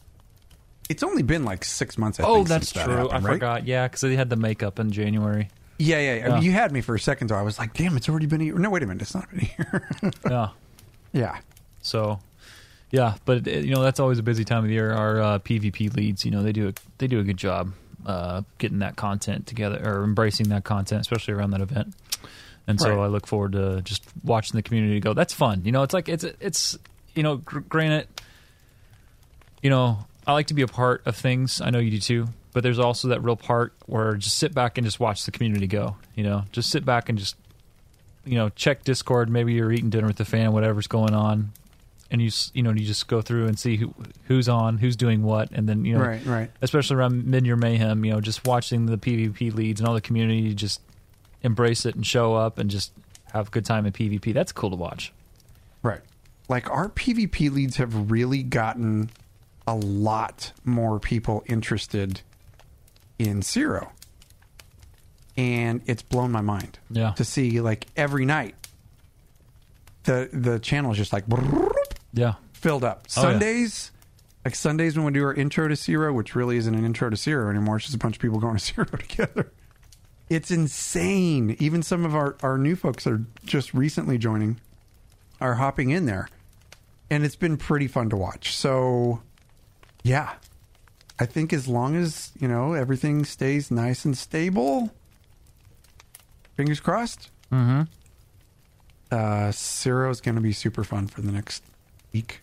It's 0.89 1.03
only 1.03 1.21
been 1.21 1.45
like 1.45 1.63
six 1.63 1.99
months. 1.99 2.19
I 2.19 2.23
oh, 2.23 2.37
think, 2.37 2.47
that's 2.47 2.71
true. 2.71 2.81
that 2.81 2.89
happened, 2.89 3.11
I 3.11 3.19
right? 3.19 3.33
forgot. 3.35 3.67
Yeah, 3.67 3.87
because 3.87 4.01
they 4.01 4.15
had 4.15 4.31
the 4.31 4.35
makeup 4.35 4.79
in 4.79 4.89
January. 4.89 5.49
Yeah, 5.77 5.99
yeah. 5.99 6.15
yeah. 6.15 6.27
Yeah. 6.27 6.39
You 6.39 6.53
had 6.53 6.71
me 6.71 6.81
for 6.81 6.95
a 6.95 6.99
second, 6.99 7.27
though. 7.27 7.35
I 7.35 7.43
was 7.43 7.59
like, 7.59 7.75
"Damn, 7.75 7.95
it's 7.97 8.09
already 8.09 8.25
been 8.25 8.41
a 8.41 8.45
year." 8.45 8.57
No, 8.57 8.71
wait 8.71 8.81
a 8.81 8.87
minute, 8.87 9.03
it's 9.03 9.13
not 9.13 9.29
been 9.29 9.41
a 9.41 9.43
year. 9.43 9.89
yeah. 10.27 10.49
Yeah, 11.17 11.37
So, 11.81 12.19
yeah, 12.91 13.15
but 13.25 13.45
you 13.47 13.73
know 13.73 13.81
that's 13.81 13.99
always 13.99 14.19
a 14.19 14.23
busy 14.23 14.45
time 14.45 14.59
of 14.63 14.67
the 14.69 14.73
year. 14.73 14.91
Our 14.91 15.21
uh, 15.21 15.39
PvP 15.39 15.93
leads, 15.95 16.23
you 16.23 16.31
know, 16.31 16.43
they 16.43 16.51
do 16.53 16.69
a, 16.69 16.73
they 16.99 17.07
do 17.07 17.19
a 17.19 17.23
good 17.23 17.37
job 17.37 17.73
uh, 18.05 18.43
getting 18.59 18.79
that 18.79 18.95
content 18.95 19.47
together 19.47 19.81
or 19.83 20.03
embracing 20.03 20.49
that 20.49 20.63
content, 20.63 21.01
especially 21.01 21.33
around 21.33 21.51
that 21.51 21.61
event. 21.61 21.93
And 22.67 22.79
so 22.79 22.95
Right. 22.95 23.03
I 23.05 23.07
look 23.07 23.27
forward 23.27 23.53
to 23.53 23.81
just 23.81 24.03
watching 24.23 24.57
the 24.57 24.61
community 24.61 24.99
go. 24.99 25.13
That's 25.13 25.33
fun, 25.33 25.63
you 25.65 25.71
know. 25.71 25.83
It's 25.83 25.93
like 25.93 26.07
it's 26.09 26.23
it's 26.23 26.77
you 27.15 27.23
know, 27.23 27.37
gr- 27.37 27.59
granted, 27.59 28.07
you 29.61 29.69
know, 29.69 30.05
I 30.25 30.33
like 30.33 30.47
to 30.47 30.53
be 30.53 30.61
a 30.61 30.67
part 30.67 31.01
of 31.05 31.15
things. 31.15 31.61
I 31.61 31.69
know 31.69 31.79
you 31.79 31.91
do 31.91 31.99
too. 31.99 32.27
But 32.53 32.63
there's 32.63 32.79
also 32.79 33.09
that 33.09 33.21
real 33.23 33.35
part 33.35 33.73
where 33.85 34.15
just 34.15 34.37
sit 34.37 34.53
back 34.53 34.77
and 34.77 34.85
just 34.85 34.99
watch 34.99 35.25
the 35.25 35.31
community 35.31 35.67
go. 35.67 35.95
You 36.15 36.23
know, 36.23 36.43
just 36.51 36.69
sit 36.69 36.83
back 36.85 37.07
and 37.09 37.17
just 37.17 37.35
you 38.27 38.35
know 38.35 38.49
check 38.49 38.83
Discord. 38.83 39.29
Maybe 39.29 39.53
you're 39.53 39.71
eating 39.71 39.89
dinner 39.89 40.07
with 40.07 40.17
the 40.17 40.25
fan, 40.25 40.51
whatever's 40.51 40.87
going 40.87 41.13
on, 41.13 41.51
and 42.11 42.21
you 42.21 42.31
you 42.53 42.63
know 42.63 42.71
you 42.71 42.85
just 42.85 43.07
go 43.07 43.21
through 43.21 43.47
and 43.47 43.57
see 43.57 43.77
who 43.77 43.93
who's 44.25 44.49
on, 44.49 44.77
who's 44.77 44.95
doing 44.95 45.23
what, 45.23 45.51
and 45.51 45.67
then 45.67 45.85
you 45.85 45.95
know 45.95 46.03
right, 46.03 46.25
right. 46.25 46.51
especially 46.61 46.97
around 46.97 47.25
mid 47.25 47.45
year 47.45 47.55
mayhem. 47.55 48.05
You 48.05 48.13
know, 48.13 48.21
just 48.21 48.45
watching 48.45 48.85
the 48.85 48.97
PvP 48.97 49.53
leads 49.53 49.79
and 49.79 49.87
all 49.87 49.93
the 49.93 50.01
community 50.01 50.53
just 50.53 50.81
embrace 51.43 51.85
it 51.85 51.95
and 51.95 52.05
show 52.05 52.35
up 52.35 52.57
and 52.57 52.69
just 52.69 52.91
have 53.31 53.47
a 53.47 53.51
good 53.51 53.65
time 53.65 53.85
in 53.85 53.91
PvP. 53.93 54.33
That's 54.33 54.51
cool 54.51 54.69
to 54.69 54.75
watch. 54.75 55.13
Right. 55.83 56.01
Like 56.49 56.69
our 56.69 56.89
PvP 56.89 57.51
leads 57.51 57.77
have 57.77 58.09
really 58.09 58.43
gotten 58.43 59.09
a 59.65 59.75
lot 59.75 60.53
more 60.63 60.99
people 60.99 61.43
interested 61.45 62.21
in 63.19 63.41
Cyro. 63.41 63.91
And 65.37 65.81
it's 65.85 66.01
blown 66.01 66.31
my 66.31 66.41
mind 66.41 66.79
Yeah. 66.89 67.11
to 67.13 67.23
see 67.23 67.61
like 67.61 67.85
every 67.95 68.25
night 68.25 68.55
the 70.03 70.29
the 70.33 70.59
channel 70.59 70.91
is 70.91 70.97
just 70.97 71.13
like 71.13 71.25
Yeah. 72.13 72.33
filled 72.53 72.83
up. 72.83 73.03
Oh, 73.15 73.21
yeah. 73.21 73.29
Sundays 73.31 73.91
like 74.45 74.55
Sundays 74.55 74.95
when 74.95 75.05
we 75.05 75.11
do 75.11 75.23
our 75.25 75.33
intro 75.33 75.67
to 75.67 75.75
Cyro, 75.75 76.13
which 76.13 76.33
really 76.35 76.57
isn't 76.57 76.73
an 76.73 76.85
intro 76.85 77.09
to 77.09 77.17
Cyro 77.17 77.49
anymore, 77.49 77.75
it's 77.77 77.85
just 77.85 77.95
a 77.95 77.99
bunch 77.99 78.15
of 78.15 78.21
people 78.21 78.39
going 78.39 78.55
to 78.57 78.59
Cyro 78.63 78.85
together. 78.85 79.51
It's 80.29 80.51
insane. 80.51 81.55
Even 81.59 81.83
some 81.83 82.03
of 82.05 82.15
our, 82.15 82.35
our 82.41 82.57
new 82.57 82.75
folks 82.75 83.03
that 83.05 83.13
are 83.13 83.23
just 83.45 83.73
recently 83.73 84.17
joining 84.17 84.59
are 85.41 85.55
hopping 85.55 85.89
in 85.89 86.05
there. 86.05 86.29
And 87.09 87.23
it's 87.23 87.35
been 87.37 87.55
pretty 87.57 87.87
fun 87.87 88.09
to 88.09 88.17
watch. 88.17 88.53
So, 88.55 89.21
yeah. 90.03 90.33
I 91.19 91.25
think 91.25 91.51
as 91.53 91.67
long 91.67 91.95
as, 91.95 92.31
you 92.39 92.47
know, 92.49 92.73
everything 92.73 93.23
stays 93.25 93.71
nice 93.71 94.03
and 94.05 94.17
stable, 94.17 94.91
fingers 96.57 96.81
crossed. 96.81 97.29
Mm-hmm. 97.51 97.83
Uh, 99.09 99.51
Cyro's 99.51 100.19
going 100.19 100.35
to 100.35 100.41
be 100.41 100.51
super 100.51 100.83
fun 100.83 101.07
for 101.07 101.21
the 101.21 101.31
next 101.31 101.63
week. 102.11 102.41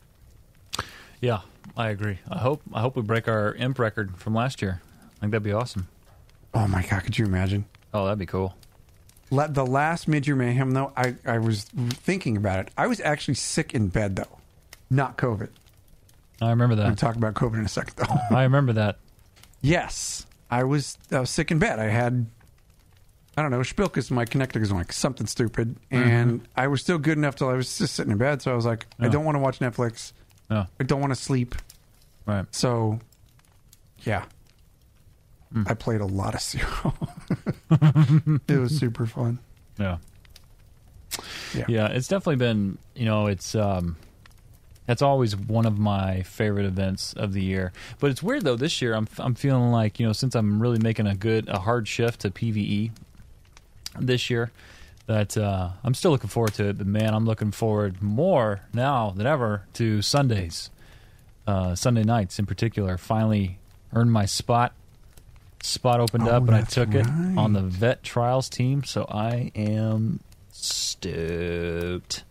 Yeah, 1.20 1.40
I 1.76 1.88
agree. 1.90 2.20
I 2.30 2.38
hope 2.38 2.62
I 2.72 2.80
hope 2.80 2.96
we 2.96 3.02
break 3.02 3.28
our 3.28 3.54
imp 3.54 3.78
record 3.78 4.16
from 4.16 4.34
last 4.34 4.62
year. 4.62 4.80
I 5.16 5.20
think 5.20 5.32
that'd 5.32 5.42
be 5.42 5.52
awesome. 5.52 5.88
Oh 6.54 6.66
my 6.66 6.82
God, 6.82 7.02
could 7.04 7.18
you 7.18 7.26
imagine? 7.26 7.66
Oh, 7.92 8.04
that'd 8.04 8.18
be 8.18 8.26
cool. 8.26 8.54
Let 9.30 9.54
the 9.54 9.66
last 9.66 10.06
Mid-Year 10.06 10.36
Mayhem, 10.36 10.72
though, 10.72 10.92
I, 10.96 11.16
I 11.24 11.38
was 11.38 11.64
thinking 11.64 12.36
about 12.36 12.60
it. 12.60 12.68
I 12.76 12.86
was 12.86 13.00
actually 13.00 13.34
sick 13.34 13.74
in 13.74 13.88
bed, 13.88 14.16
though. 14.16 14.38
Not 14.90 15.16
COVID. 15.16 15.48
I 16.40 16.50
remember 16.50 16.76
that. 16.76 16.86
We'll 16.86 16.96
talk 16.96 17.16
about 17.16 17.34
COVID 17.34 17.54
in 17.54 17.64
a 17.64 17.68
second, 17.68 17.94
though. 17.96 18.36
I 18.36 18.42
remember 18.42 18.74
that. 18.74 18.98
yes, 19.62 20.26
I 20.50 20.64
was, 20.64 20.98
I 21.10 21.20
was 21.20 21.30
sick 21.30 21.50
in 21.50 21.58
bed. 21.58 21.78
I 21.80 21.86
had, 21.86 22.26
I 23.36 23.42
don't 23.42 23.50
know, 23.50 23.58
Spilkus, 23.60 24.10
my 24.10 24.24
connector 24.24 24.62
is 24.62 24.70
like 24.70 24.92
something 24.92 25.26
stupid. 25.26 25.76
And 25.90 26.46
I 26.56 26.68
was 26.68 26.80
still 26.82 26.98
good 26.98 27.18
enough 27.18 27.34
till 27.36 27.48
I 27.48 27.54
was 27.54 27.78
just 27.78 27.94
sitting 27.94 28.12
in 28.12 28.18
bed. 28.18 28.42
So 28.42 28.52
I 28.52 28.54
was 28.54 28.64
like, 28.64 28.86
I 29.00 29.08
don't 29.08 29.24
want 29.24 29.36
to 29.36 29.40
watch 29.40 29.58
Netflix. 29.58 30.12
I 30.50 30.66
don't 30.84 31.00
want 31.00 31.12
to 31.12 31.20
sleep. 31.20 31.54
right. 32.26 32.46
So, 32.54 33.00
yeah. 34.02 34.24
I 35.66 35.74
played 35.74 36.00
a 36.00 36.06
lot 36.06 36.34
of 36.34 36.40
Cyro. 36.42 36.94
it 38.48 38.58
was 38.58 38.76
super 38.78 39.06
fun. 39.06 39.38
Yeah. 39.78 39.98
Yeah. 41.54 41.64
Yeah, 41.68 41.86
it's 41.88 42.08
definitely 42.08 42.36
been, 42.36 42.78
you 42.94 43.04
know, 43.04 43.26
it's 43.28 43.54
um 43.54 43.96
that's 44.86 45.00
always 45.00 45.36
one 45.36 45.64
of 45.64 45.78
my 45.78 46.22
favorite 46.22 46.66
events 46.66 47.12
of 47.14 47.32
the 47.32 47.42
year. 47.42 47.72
But 48.00 48.10
it's 48.10 48.22
weird 48.22 48.44
though 48.44 48.56
this 48.56 48.82
year 48.82 48.94
I'm 48.94 49.06
I'm 49.18 49.34
feeling 49.34 49.70
like, 49.70 50.00
you 50.00 50.06
know, 50.06 50.12
since 50.12 50.34
I'm 50.34 50.60
really 50.60 50.78
making 50.78 51.06
a 51.06 51.14
good 51.14 51.48
a 51.48 51.60
hard 51.60 51.86
shift 51.86 52.20
to 52.22 52.30
PvE 52.30 52.90
this 53.98 54.30
year 54.30 54.50
that 55.06 55.36
uh 55.36 55.70
I'm 55.82 55.94
still 55.94 56.10
looking 56.10 56.30
forward 56.30 56.54
to 56.54 56.68
it, 56.68 56.78
but 56.78 56.86
man, 56.86 57.14
I'm 57.14 57.24
looking 57.26 57.50
forward 57.50 58.02
more 58.02 58.60
now 58.72 59.10
than 59.10 59.26
ever 59.26 59.62
to 59.74 60.00
Sundays. 60.02 60.70
Uh 61.46 61.74
Sunday 61.74 62.04
nights 62.04 62.38
in 62.38 62.46
particular. 62.46 62.96
Finally 62.96 63.58
earned 63.92 64.12
my 64.12 64.24
spot. 64.24 64.72
Spot 65.62 66.00
opened 66.00 66.28
Oh, 66.28 66.32
up 66.32 66.42
and 66.46 66.54
I 66.54 66.62
took 66.62 66.94
it 66.94 67.06
on 67.06 67.52
the 67.54 67.62
vet 67.62 68.02
trials 68.02 68.48
team, 68.50 68.84
so 68.84 69.06
I 69.08 69.50
am 69.54 70.20
stoked. 70.52 72.24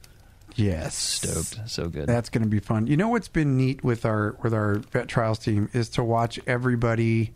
Yes. 0.56 0.96
Stoked. 0.96 1.68
So 1.70 1.90
good. 1.90 2.08
That's 2.08 2.30
going 2.30 2.44
to 2.44 2.50
be 2.50 2.60
fun. 2.60 2.86
You 2.88 2.96
know 2.98 3.08
what's 3.10 3.28
been 3.28 3.58
neat 3.58 3.84
with 3.84 4.06
our 4.06 4.36
with 4.44 4.54
our 4.54 4.76
vet 4.76 5.08
trials 5.08 5.40
team 5.40 5.70
is 5.74 5.90
to 5.90 6.04
watch 6.04 6.40
everybody 6.46 7.34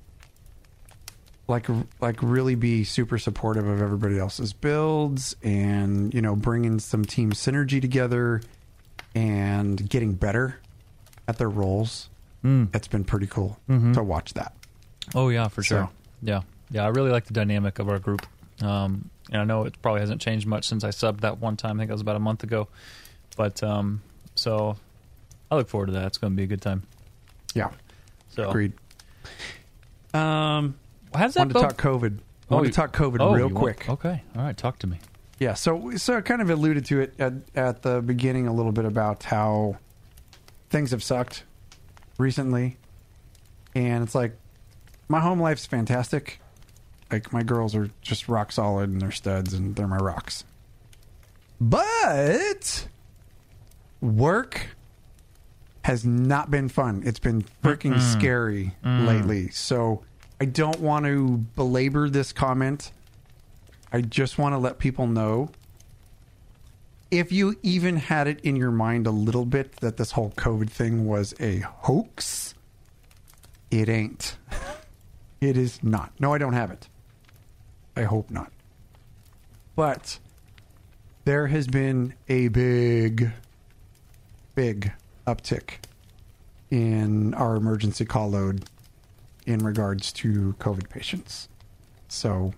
like 1.48 1.68
like 2.02 2.22
really 2.22 2.56
be 2.56 2.84
super 2.84 3.18
supportive 3.18 3.68
of 3.68 3.82
everybody 3.82 4.20
else's 4.20 4.52
builds 4.54 5.36
and 5.44 6.14
you 6.14 6.22
know 6.22 6.36
bringing 6.36 6.80
some 6.80 7.06
team 7.06 7.32
synergy 7.32 7.80
together 7.82 8.42
and 9.16 9.90
getting 9.90 10.14
better 10.14 10.60
at 11.28 11.38
their 11.38 11.50
roles. 11.50 12.10
Mm. 12.44 12.74
It's 12.76 12.88
been 12.88 13.04
pretty 13.04 13.28
cool 13.28 13.58
Mhm. 13.70 13.94
to 13.94 14.04
watch 14.04 14.34
that. 14.36 14.54
Oh 15.16 15.30
yeah, 15.30 15.48
for 15.48 15.64
sure. 15.64 15.86
So- 15.86 15.90
Yeah, 16.22 16.42
yeah. 16.70 16.84
I 16.84 16.90
really 16.90 17.12
like 17.12 17.26
the 17.26 17.34
dynamic 17.34 17.80
of 17.80 17.90
our 17.90 18.00
group, 18.00 18.26
um, 18.62 19.10
and 19.32 19.42
I 19.42 19.46
know 19.46 19.64
it 19.66 19.82
probably 19.82 20.02
hasn't 20.02 20.22
changed 20.22 20.46
much 20.48 20.68
since 20.68 20.84
I 20.84 20.90
subbed 20.90 21.22
that 21.22 21.40
one 21.40 21.56
time. 21.58 21.78
I 21.78 21.82
think 21.82 21.90
it 21.90 21.94
was 21.94 22.02
about 22.02 22.16
a 22.16 22.20
month 22.20 22.44
ago, 22.44 22.68
but 23.38 23.62
um, 23.64 24.02
so 24.36 24.78
I 25.50 25.56
look 25.56 25.70
forward 25.70 25.88
to 25.88 25.92
that. 25.94 26.06
It's 26.08 26.18
going 26.18 26.34
to 26.34 26.38
be 26.38 26.44
a 26.44 26.48
good 26.48 26.62
time. 26.62 26.84
Yeah, 27.56 27.70
So 28.30 28.50
agreed. 28.50 28.74
Um, 30.14 30.76
How 31.14 31.26
does 31.26 31.34
that 31.36 31.40
wanted 31.42 31.54
to 31.54 31.60
talk 31.60 31.78
COVID. 31.78 32.20
Oh, 32.50 32.56
want 32.56 32.68
to 32.68 32.74
talk 32.74 32.96
COVID 32.96 33.18
oh, 33.20 33.34
real 33.34 33.50
you 33.50 33.56
want- 33.56 33.78
quick. 33.78 33.90
okay, 33.90 34.24
all 34.36 34.44
right. 34.44 34.56
Talk 34.56 34.80
to 34.80 34.88
me. 34.88 35.00
Yeah, 35.40 35.54
so 35.54 35.92
so 35.98 36.18
I 36.18 36.22
kind 36.22 36.42
of 36.42 36.50
alluded 36.50 36.86
to 36.86 37.02
it 37.02 37.14
at 37.20 37.34
at 37.56 37.82
the 37.84 38.02
beginning 38.02 38.48
a 38.48 38.54
little 38.54 38.72
bit 38.72 38.86
about 38.86 39.24
how 39.24 39.78
things 40.70 40.92
have 40.92 41.04
sucked 41.04 41.44
recently, 42.18 42.78
and 43.76 44.04
it's 44.04 44.16
like 44.16 44.38
my 45.08 45.20
home 45.20 45.40
life's 45.40 45.66
fantastic. 45.66 46.40
Like 47.12 47.32
my 47.32 47.44
girls 47.44 47.76
are 47.76 47.90
just 48.02 48.28
rock 48.28 48.52
solid 48.52 48.90
and 48.90 49.02
they're 49.02 49.12
studs 49.12 49.54
and 49.54 49.76
they're 49.76 49.88
my 49.88 49.98
rocks. 49.98 50.44
But 51.62 52.88
work 54.02 54.76
has 55.84 56.06
not 56.06 56.52
been 56.52 56.68
fun. 56.68 57.04
It's 57.06 57.20
been 57.20 57.46
freaking 57.64 58.00
scary 58.02 58.74
mm. 58.84 59.08
lately. 59.08 59.50
So 59.50 60.04
I 60.40 60.46
don't 60.46 60.80
want 60.80 61.06
to 61.06 61.38
belabor 61.56 62.10
this 62.10 62.32
comment. 62.32 62.92
I 63.92 64.02
just 64.02 64.38
want 64.38 64.54
to 64.54 64.58
let 64.58 64.78
people 64.78 65.08
know 65.08 65.50
if 67.10 67.32
you 67.32 67.58
even 67.64 67.96
had 67.96 68.28
it 68.28 68.42
in 68.42 68.56
your 68.56 68.72
mind 68.72 69.08
a 69.08 69.12
little 69.12 69.46
bit 69.46 69.78
that 69.78 69.98
this 69.98 70.12
whole 70.12 70.32
COVID 70.32 70.70
thing 70.70 71.06
was 71.06 71.34
a 71.40 71.60
hoax, 71.60 72.54
it 73.72 73.90
ain't. 73.90 74.38
It 75.40 75.56
is 75.56 75.84
not. 75.84 76.12
No, 76.20 76.34
I 76.34 76.38
don't 76.38 76.54
have 76.54 76.72
it. 76.72 76.90
I 77.96 78.04
hope 78.04 78.30
not. 78.30 78.52
But 79.76 80.20
there 81.26 81.48
has 81.48 81.68
been 81.68 82.14
a 82.28 82.48
big, 82.50 83.32
big 84.56 84.92
uptick 85.26 85.76
in 86.70 87.34
our 87.36 87.56
emergency 87.56 88.06
call 88.06 88.32
load 88.32 88.66
in 89.48 89.60
regards 89.66 90.12
to 90.14 90.54
COVID 90.60 90.90
patients. 90.90 91.50
So 92.08 92.54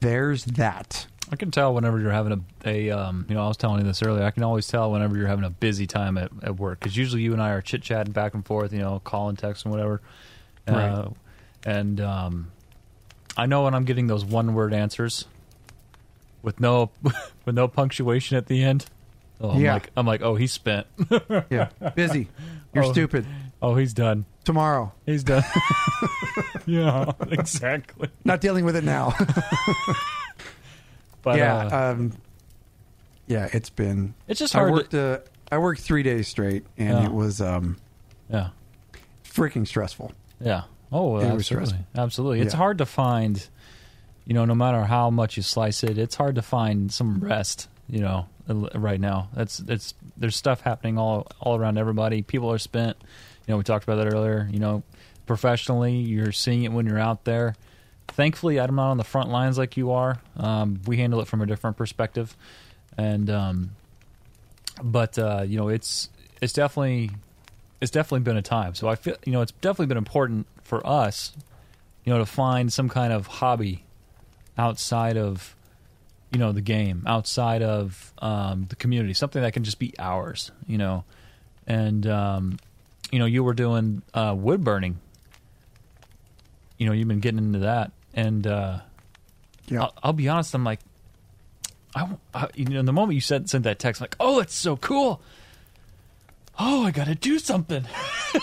there's 0.00 0.44
that. 0.46 1.06
I 1.32 1.36
can 1.36 1.50
tell 1.50 1.74
whenever 1.74 2.00
you're 2.00 2.10
having 2.10 2.44
a, 2.64 2.88
a 2.88 2.90
um, 2.98 3.26
you 3.28 3.34
know, 3.34 3.44
I 3.44 3.48
was 3.48 3.56
telling 3.56 3.80
you 3.80 3.86
this 3.86 4.02
earlier. 4.02 4.24
I 4.24 4.30
can 4.30 4.42
always 4.42 4.66
tell 4.66 4.90
whenever 4.90 5.16
you're 5.16 5.28
having 5.28 5.44
a 5.44 5.50
busy 5.50 5.86
time 5.86 6.16
at, 6.18 6.30
at 6.42 6.56
work 6.56 6.80
because 6.80 6.96
usually 6.96 7.22
you 7.22 7.32
and 7.32 7.40
I 7.42 7.50
are 7.50 7.60
chit 7.60 7.82
chatting 7.82 8.12
back 8.12 8.34
and 8.34 8.44
forth, 8.44 8.72
you 8.72 8.80
know, 8.80 9.00
calling, 9.04 9.36
texting, 9.36 9.66
whatever. 9.66 10.00
Uh, 10.66 10.72
Right. 10.72 11.08
and 11.64 12.00
um, 12.00 12.50
I 13.36 13.46
know 13.46 13.64
when 13.64 13.74
I'm 13.74 13.84
getting 13.84 14.06
those 14.06 14.24
one 14.24 14.54
word 14.54 14.72
answers 14.72 15.26
with 16.42 16.58
no 16.58 16.90
with 17.44 17.54
no 17.54 17.68
punctuation 17.68 18.36
at 18.36 18.46
the 18.46 18.62
end. 18.64 18.86
Oh, 19.40 19.50
I'm 19.50 19.60
Yeah. 19.60 19.74
like 19.74 19.90
I'm 19.96 20.06
like, 20.06 20.22
oh, 20.22 20.34
he's 20.34 20.52
spent. 20.52 20.86
Yeah. 21.50 21.68
Busy. 21.94 22.28
You're 22.74 22.84
Oh. 22.84 22.92
stupid. 22.92 23.24
Oh, 23.62 23.74
he's 23.74 23.92
done. 23.94 24.24
Tomorrow. 24.44 24.92
He's 25.06 25.22
done. 25.24 25.44
yeah, 26.66 27.12
exactly. 27.30 28.08
Not 28.24 28.40
dealing 28.40 28.64
with 28.64 28.76
it 28.76 28.84
now. 28.84 29.14
But 31.22 31.36
yeah. 31.38 31.66
uh, 31.66 31.92
um, 31.92 32.12
yeah, 33.26 33.48
it's 33.52 33.68
been. 33.70 34.14
it's 34.26 34.40
just 34.40 34.54
I 34.56 34.60
hard. 34.60 34.72
worked. 34.72 34.90
to, 34.92 35.00
Uh, 35.00 35.18
I 35.52 35.58
worked 35.58 35.80
three 35.82 36.02
days 36.02 36.28
straight, 36.28 36.64
and 36.78 36.88
Yeah. 36.98 37.04
it 37.04 37.12
was 37.12 37.40
um, 37.42 37.76
yeah. 38.30 38.48
freaking 39.24 39.66
stressful. 39.66 40.12
Yeah. 40.40 40.62
Oh, 40.90 41.16
It 41.18 41.24
absolutely. 41.24 41.42
stressful. 41.44 41.78
Absolutely. 41.94 42.40
It's 42.40 42.54
Yeah. 42.54 42.58
hard 42.58 42.78
to 42.78 42.86
find, 42.86 43.46
you 44.24 44.32
know, 44.34 44.46
no 44.46 44.54
matter 44.54 44.84
how 44.84 45.10
much 45.10 45.36
you 45.36 45.42
slice 45.42 45.84
it, 45.84 45.98
it's 45.98 46.14
hard 46.14 46.36
to 46.36 46.42
find 46.42 46.90
some 46.90 47.20
rest, 47.20 47.68
you 47.86 48.00
know, 48.00 48.26
right 48.48 48.98
now. 49.00 49.28
That's 49.34 49.60
it's 49.60 49.92
there's 50.16 50.36
stuff 50.36 50.62
happening 50.62 50.96
all 50.98 51.26
all 51.40 51.56
around 51.56 51.76
everybody. 51.76 52.22
People 52.22 52.50
are 52.50 52.58
spent. 52.58 52.96
Know, 53.50 53.58
we 53.58 53.64
talked 53.64 53.84
about 53.84 53.96
that 53.96 54.12
earlier, 54.12 54.48
you 54.50 54.58
know, 54.58 54.82
professionally, 55.26 55.96
you're 55.96 56.32
seeing 56.32 56.64
it 56.64 56.72
when 56.72 56.86
you're 56.86 56.98
out 56.98 57.24
there. 57.24 57.54
Thankfully, 58.08 58.58
I'm 58.58 58.74
not 58.74 58.90
on 58.90 58.96
the 58.96 59.04
front 59.04 59.28
lines 59.30 59.58
like 59.58 59.76
you 59.76 59.92
are. 59.92 60.20
Um, 60.36 60.80
we 60.86 60.96
handle 60.96 61.20
it 61.20 61.28
from 61.28 61.40
a 61.40 61.46
different 61.46 61.76
perspective. 61.76 62.36
And 62.98 63.30
um 63.30 63.70
but 64.82 65.18
uh, 65.18 65.44
you 65.46 65.56
know, 65.56 65.68
it's 65.68 66.08
it's 66.40 66.52
definitely 66.52 67.10
it's 67.80 67.90
definitely 67.90 68.20
been 68.20 68.36
a 68.36 68.42
time. 68.42 68.74
So 68.74 68.88
I 68.88 68.94
feel 68.94 69.16
you 69.24 69.32
know 69.32 69.42
it's 69.42 69.52
definitely 69.52 69.86
been 69.86 69.98
important 69.98 70.46
for 70.62 70.86
us, 70.86 71.32
you 72.04 72.12
know, 72.12 72.18
to 72.18 72.26
find 72.26 72.72
some 72.72 72.88
kind 72.88 73.12
of 73.12 73.26
hobby 73.26 73.84
outside 74.58 75.16
of 75.16 75.54
you 76.32 76.38
know 76.38 76.52
the 76.52 76.60
game, 76.60 77.02
outside 77.06 77.62
of 77.62 78.12
um, 78.18 78.66
the 78.68 78.76
community, 78.76 79.14
something 79.14 79.42
that 79.42 79.52
can 79.52 79.64
just 79.64 79.78
be 79.78 79.92
ours, 79.98 80.50
you 80.66 80.78
know. 80.78 81.04
And 81.66 82.06
um, 82.06 82.58
you 83.12 83.18
know, 83.18 83.24
you 83.26 83.42
were 83.44 83.54
doing 83.54 84.02
uh, 84.14 84.34
wood 84.36 84.62
burning. 84.64 84.98
You 86.78 86.86
know, 86.86 86.92
you've 86.92 87.08
been 87.08 87.20
getting 87.20 87.38
into 87.38 87.58
that, 87.60 87.92
and 88.14 88.46
uh, 88.46 88.78
Yeah. 89.68 89.82
I'll, 89.82 89.94
I'll 90.02 90.12
be 90.12 90.28
honest. 90.28 90.54
I'm 90.54 90.64
like, 90.64 90.80
I, 91.94 92.08
I, 92.34 92.48
you 92.54 92.64
know, 92.66 92.82
the 92.82 92.92
moment 92.92 93.14
you 93.16 93.20
said 93.20 93.50
sent 93.50 93.64
that 93.64 93.78
text, 93.78 94.00
I'm 94.00 94.04
like, 94.04 94.16
oh, 94.20 94.38
that's 94.38 94.54
so 94.54 94.76
cool. 94.76 95.20
Oh, 96.58 96.84
I 96.84 96.90
got 96.90 97.06
to 97.06 97.14
do 97.14 97.38
something. 97.38 97.84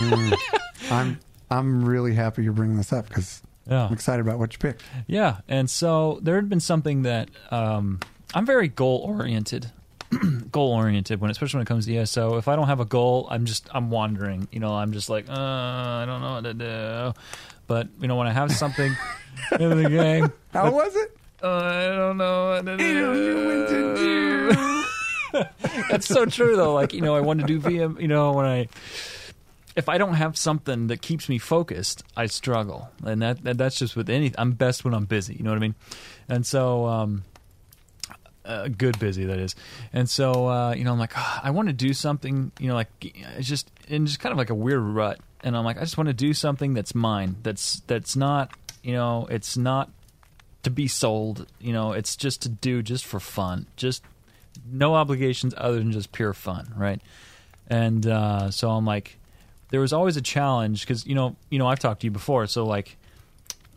I'm 0.90 1.18
I'm 1.50 1.84
really 1.84 2.14
happy 2.14 2.42
you're 2.44 2.52
bringing 2.52 2.76
this 2.76 2.92
up 2.92 3.08
because 3.08 3.42
Yeah. 3.68 3.86
I'm 3.86 3.92
excited 3.92 4.20
about 4.26 4.38
what 4.38 4.52
you 4.52 4.58
picked. 4.58 4.82
Yeah, 5.06 5.38
and 5.48 5.68
so 5.70 6.18
there 6.22 6.36
had 6.36 6.48
been 6.48 6.60
something 6.60 7.02
that 7.02 7.28
um, 7.50 8.00
I'm 8.34 8.44
very 8.46 8.68
goal 8.68 8.98
oriented, 8.98 9.70
goal 10.52 10.72
oriented 10.72 11.20
when 11.20 11.30
especially 11.30 11.58
when 11.58 11.62
it 11.62 11.68
comes 11.68 11.86
to 11.86 11.96
ESO. 11.96 12.36
If 12.38 12.48
I 12.48 12.56
don't 12.56 12.66
have 12.68 12.80
a 12.80 12.84
goal, 12.84 13.26
I'm 13.30 13.44
just 13.44 13.68
I'm 13.74 13.90
wandering. 13.90 14.48
You 14.52 14.60
know, 14.60 14.74
I'm 14.74 14.92
just 14.92 15.08
like 15.10 15.28
uh, 15.28 15.32
I 15.32 16.04
don't 16.06 16.20
know 16.20 16.34
what 16.34 16.44
to 16.44 16.54
do. 16.54 17.20
But 17.66 17.88
you 18.00 18.08
know, 18.08 18.16
when 18.16 18.26
I 18.26 18.32
have 18.32 18.50
something 18.52 18.96
in 19.60 19.82
the 19.82 19.88
game, 19.88 20.32
How 20.52 20.70
was 20.70 20.94
it? 20.96 21.16
uh, 21.42 21.48
I 21.48 21.86
don't 21.88 22.16
know 22.16 22.48
what 22.50 22.66
to 22.66 22.76
do. 22.76 22.84
You 22.84 23.12
knew 23.12 23.60
what 23.60 23.68
to 23.68 23.94
do. 23.96 24.84
That's 25.90 26.06
so 26.06 26.24
true 26.24 26.56
though. 26.56 26.72
Like 26.74 26.92
you 26.94 27.00
know, 27.02 27.14
I 27.14 27.20
want 27.20 27.40
to 27.40 27.46
do 27.46 27.60
VM. 27.60 28.00
You 28.00 28.08
know, 28.08 28.32
when 28.32 28.46
I 28.46 28.68
if 29.76 29.88
I 29.88 29.96
don't 29.98 30.14
have 30.14 30.36
something 30.36 30.88
that 30.88 31.02
keeps 31.02 31.28
me 31.28 31.38
focused, 31.38 32.02
I 32.16 32.26
struggle, 32.26 32.90
and 33.04 33.22
that, 33.22 33.44
that 33.44 33.58
that's 33.58 33.78
just 33.78 33.94
with 33.94 34.10
anything. 34.10 34.34
I'm 34.38 34.52
best 34.52 34.84
when 34.84 34.94
I'm 34.94 35.04
busy. 35.04 35.34
You 35.34 35.44
know 35.44 35.50
what 35.50 35.56
I 35.56 35.60
mean? 35.60 35.74
And 36.28 36.44
so, 36.44 36.86
um, 36.86 37.22
uh, 38.48 38.68
good 38.68 38.98
busy 38.98 39.26
that 39.26 39.38
is. 39.38 39.54
And 39.92 40.08
so, 40.08 40.48
uh, 40.48 40.72
you 40.72 40.82
know, 40.84 40.92
I'm 40.92 40.98
like, 40.98 41.16
"Ah, 41.16 41.40
I 41.44 41.50
want 41.50 41.68
to 41.68 41.74
do 41.74 41.92
something. 41.92 42.50
You 42.58 42.68
know, 42.68 42.74
like 42.74 42.88
it's 43.02 43.46
just 43.46 43.70
in 43.86 44.06
just 44.06 44.18
kind 44.18 44.32
of 44.32 44.38
like 44.38 44.50
a 44.50 44.54
weird 44.54 44.80
rut. 44.80 45.20
And 45.44 45.56
I'm 45.56 45.64
like, 45.64 45.76
I 45.76 45.80
just 45.80 45.96
want 45.96 46.08
to 46.08 46.14
do 46.14 46.34
something 46.34 46.74
that's 46.74 46.94
mine. 46.94 47.36
That's 47.42 47.80
that's 47.86 48.16
not. 48.16 48.50
You 48.82 48.94
know, 48.94 49.28
it's 49.30 49.56
not 49.56 49.90
to 50.62 50.70
be 50.70 50.88
sold. 50.88 51.46
You 51.60 51.72
know, 51.72 51.92
it's 51.92 52.16
just 52.16 52.42
to 52.42 52.48
do 52.48 52.82
just 52.82 53.04
for 53.04 53.20
fun. 53.20 53.66
Just 53.76 54.02
no 54.70 54.94
obligations 54.94 55.54
other 55.56 55.78
than 55.78 55.92
just 55.92 56.10
pure 56.12 56.32
fun, 56.32 56.72
right? 56.76 57.00
And 57.68 58.06
uh, 58.06 58.50
so 58.50 58.70
I'm 58.70 58.86
like, 58.86 59.18
there 59.70 59.80
was 59.80 59.92
always 59.92 60.16
a 60.16 60.22
challenge 60.22 60.80
because 60.80 61.06
you 61.06 61.14
know, 61.14 61.36
you 61.50 61.58
know, 61.58 61.66
I've 61.66 61.78
talked 61.78 62.00
to 62.00 62.06
you 62.06 62.10
before. 62.10 62.46
So 62.46 62.64
like, 62.64 62.96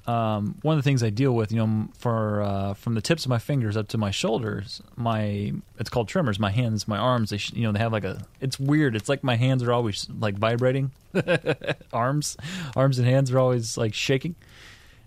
um, 0.07 0.57
one 0.63 0.77
of 0.77 0.83
the 0.83 0.87
things 0.87 1.03
I 1.03 1.11
deal 1.11 1.33
with, 1.33 1.51
you 1.51 1.65
know, 1.65 1.87
for 1.97 2.41
uh, 2.41 2.73
from 2.73 2.95
the 2.95 3.01
tips 3.01 3.23
of 3.25 3.29
my 3.29 3.37
fingers 3.37 3.77
up 3.77 3.87
to 3.89 3.97
my 3.97 4.09
shoulders, 4.09 4.81
my 4.95 5.53
it's 5.77 5.89
called 5.89 6.07
tremors. 6.07 6.39
My 6.39 6.49
hands, 6.49 6.87
my 6.87 6.97
arms, 6.97 7.29
they 7.29 7.37
sh- 7.37 7.53
you 7.53 7.63
know, 7.63 7.71
they 7.71 7.79
have 7.79 7.91
like 7.91 8.03
a. 8.03 8.25
It's 8.39 8.59
weird. 8.59 8.95
It's 8.95 9.09
like 9.09 9.23
my 9.23 9.35
hands 9.35 9.61
are 9.61 9.71
always 9.71 10.07
like 10.09 10.35
vibrating. 10.35 10.91
arms, 11.93 12.35
arms 12.75 12.97
and 12.97 13.07
hands 13.07 13.31
are 13.31 13.39
always 13.39 13.77
like 13.77 13.93
shaking, 13.93 14.35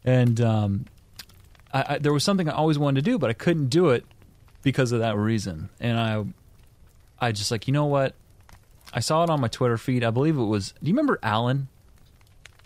and 0.05 0.41
um, 0.41 0.87
I, 1.73 1.85
I, 1.89 1.99
there 1.99 2.13
was 2.13 2.23
something 2.23 2.49
I 2.49 2.53
always 2.53 2.79
wanted 2.79 3.05
to 3.05 3.11
do, 3.11 3.19
but 3.19 3.31
I 3.31 3.33
couldn't 3.33 3.69
do 3.69 3.91
it 3.91 4.05
because 4.63 4.93
of 4.93 5.01
that 5.01 5.17
reason. 5.17 5.71
And 5.81 5.99
I, 5.99 6.25
I 7.19 7.33
just 7.33 7.51
like, 7.51 7.67
you 7.67 7.73
know 7.73 7.87
what? 7.87 8.15
I 8.93 9.01
saw 9.01 9.25
it 9.25 9.31
on 9.31 9.41
my 9.41 9.49
Twitter 9.49 9.77
feed. 9.77 10.05
I 10.05 10.11
believe 10.11 10.39
it 10.39 10.45
was. 10.45 10.73
Do 10.83 10.89
you 10.89 10.95
remember 10.95 11.19
Alan? 11.23 11.69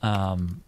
Um, 0.02 0.62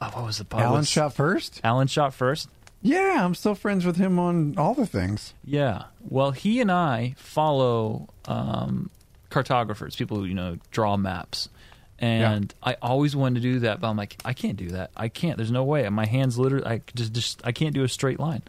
oh, 0.00 0.10
what 0.14 0.24
was 0.24 0.38
the 0.38 0.46
Alan 0.52 0.72
what's- 0.72 0.88
shot 0.88 1.14
first? 1.14 1.60
Alan 1.64 1.86
shot 1.86 2.14
first. 2.14 2.48
Yeah, 2.82 3.24
I'm 3.24 3.34
still 3.34 3.54
friends 3.54 3.84
with 3.84 3.96
him 3.96 4.18
on 4.18 4.56
all 4.56 4.72
the 4.72 4.86
things. 4.86 5.34
Yeah. 5.44 5.84
Well, 6.08 6.30
he 6.30 6.62
and 6.62 6.72
I 6.72 7.14
follow 7.18 8.08
um, 8.24 8.88
cartographers, 9.28 9.96
people 9.96 10.16
who 10.16 10.24
you 10.24 10.32
know 10.34 10.56
draw 10.70 10.96
maps, 10.96 11.50
and 11.98 12.54
I 12.62 12.76
always 12.80 13.14
wanted 13.14 13.42
to 13.42 13.52
do 13.52 13.58
that, 13.60 13.80
but 13.80 13.88
I'm 13.88 13.98
like, 13.98 14.16
I 14.24 14.32
can't 14.32 14.56
do 14.56 14.68
that. 14.70 14.92
I 14.96 15.08
can't. 15.08 15.36
There's 15.36 15.50
no 15.50 15.62
way. 15.64 15.86
My 15.90 16.06
hands 16.06 16.38
literally, 16.38 16.64
I 16.66 16.80
just, 16.94 17.12
just, 17.12 17.42
I 17.44 17.52
can't 17.52 17.74
do 17.74 17.84
a 17.84 17.88
straight 17.88 18.18
line. 18.18 18.42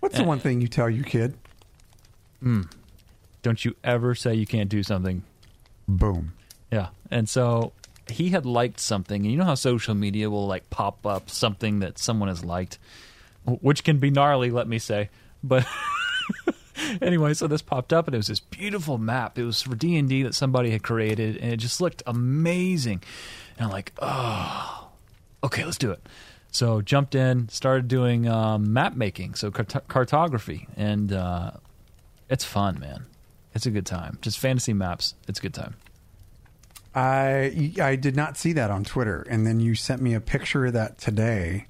What's 0.00 0.16
the 0.16 0.24
one 0.24 0.38
thing 0.38 0.62
you 0.62 0.68
tell 0.68 0.88
your 0.88 1.04
kid? 1.04 1.34
Don't 3.42 3.64
you 3.64 3.74
ever 3.84 4.14
say 4.14 4.34
you 4.34 4.46
can't 4.46 4.68
do 4.70 4.82
something 4.82 5.22
Boom. 5.86 6.32
Yeah. 6.70 6.88
And 7.10 7.28
so 7.28 7.72
he 8.08 8.30
had 8.30 8.46
liked 8.46 8.80
something. 8.80 9.22
And 9.22 9.30
you 9.30 9.38
know 9.38 9.44
how 9.44 9.54
social 9.54 9.94
media 9.94 10.30
will 10.30 10.46
like 10.46 10.70
pop 10.70 11.06
up 11.06 11.30
something 11.30 11.80
that 11.80 11.98
someone 11.98 12.28
has 12.28 12.44
liked, 12.44 12.78
which 13.44 13.84
can 13.84 13.98
be 13.98 14.10
gnarly, 14.10 14.50
let 14.50 14.68
me 14.68 14.78
say. 14.78 15.10
But 15.42 15.66
anyway, 17.02 17.34
so 17.34 17.46
this 17.46 17.62
popped 17.62 17.92
up 17.92 18.06
and 18.06 18.14
it 18.14 18.18
was 18.18 18.28
this 18.28 18.40
beautiful 18.40 18.98
map. 18.98 19.38
It 19.38 19.44
was 19.44 19.62
for 19.62 19.74
D&D 19.74 20.22
that 20.22 20.34
somebody 20.34 20.70
had 20.70 20.82
created 20.82 21.36
and 21.36 21.52
it 21.52 21.56
just 21.58 21.80
looked 21.80 22.02
amazing. 22.06 23.02
And 23.56 23.66
I'm 23.66 23.72
like, 23.72 23.92
"Oh, 24.00 24.88
okay, 25.44 25.64
let's 25.64 25.78
do 25.78 25.90
it." 25.90 26.00
So 26.50 26.80
jumped 26.82 27.14
in, 27.14 27.48
started 27.48 27.88
doing 27.88 28.28
um, 28.28 28.72
map 28.72 28.94
making, 28.94 29.34
so 29.34 29.50
cart- 29.50 29.88
cartography, 29.88 30.68
and 30.76 31.12
uh, 31.12 31.52
it's 32.28 32.44
fun, 32.44 32.78
man. 32.78 33.06
It's 33.54 33.66
a 33.66 33.70
good 33.70 33.86
time. 33.86 34.18
Just 34.20 34.38
fantasy 34.38 34.72
maps. 34.72 35.14
It's 35.28 35.38
a 35.38 35.42
good 35.42 35.54
time. 35.54 35.74
I 36.94 37.72
I 37.80 37.96
did 37.96 38.14
not 38.16 38.36
see 38.36 38.52
that 38.54 38.70
on 38.70 38.84
Twitter, 38.84 39.26
and 39.28 39.46
then 39.46 39.60
you 39.60 39.74
sent 39.74 40.00
me 40.00 40.14
a 40.14 40.20
picture 40.20 40.66
of 40.66 40.72
that 40.74 40.98
today, 40.98 41.66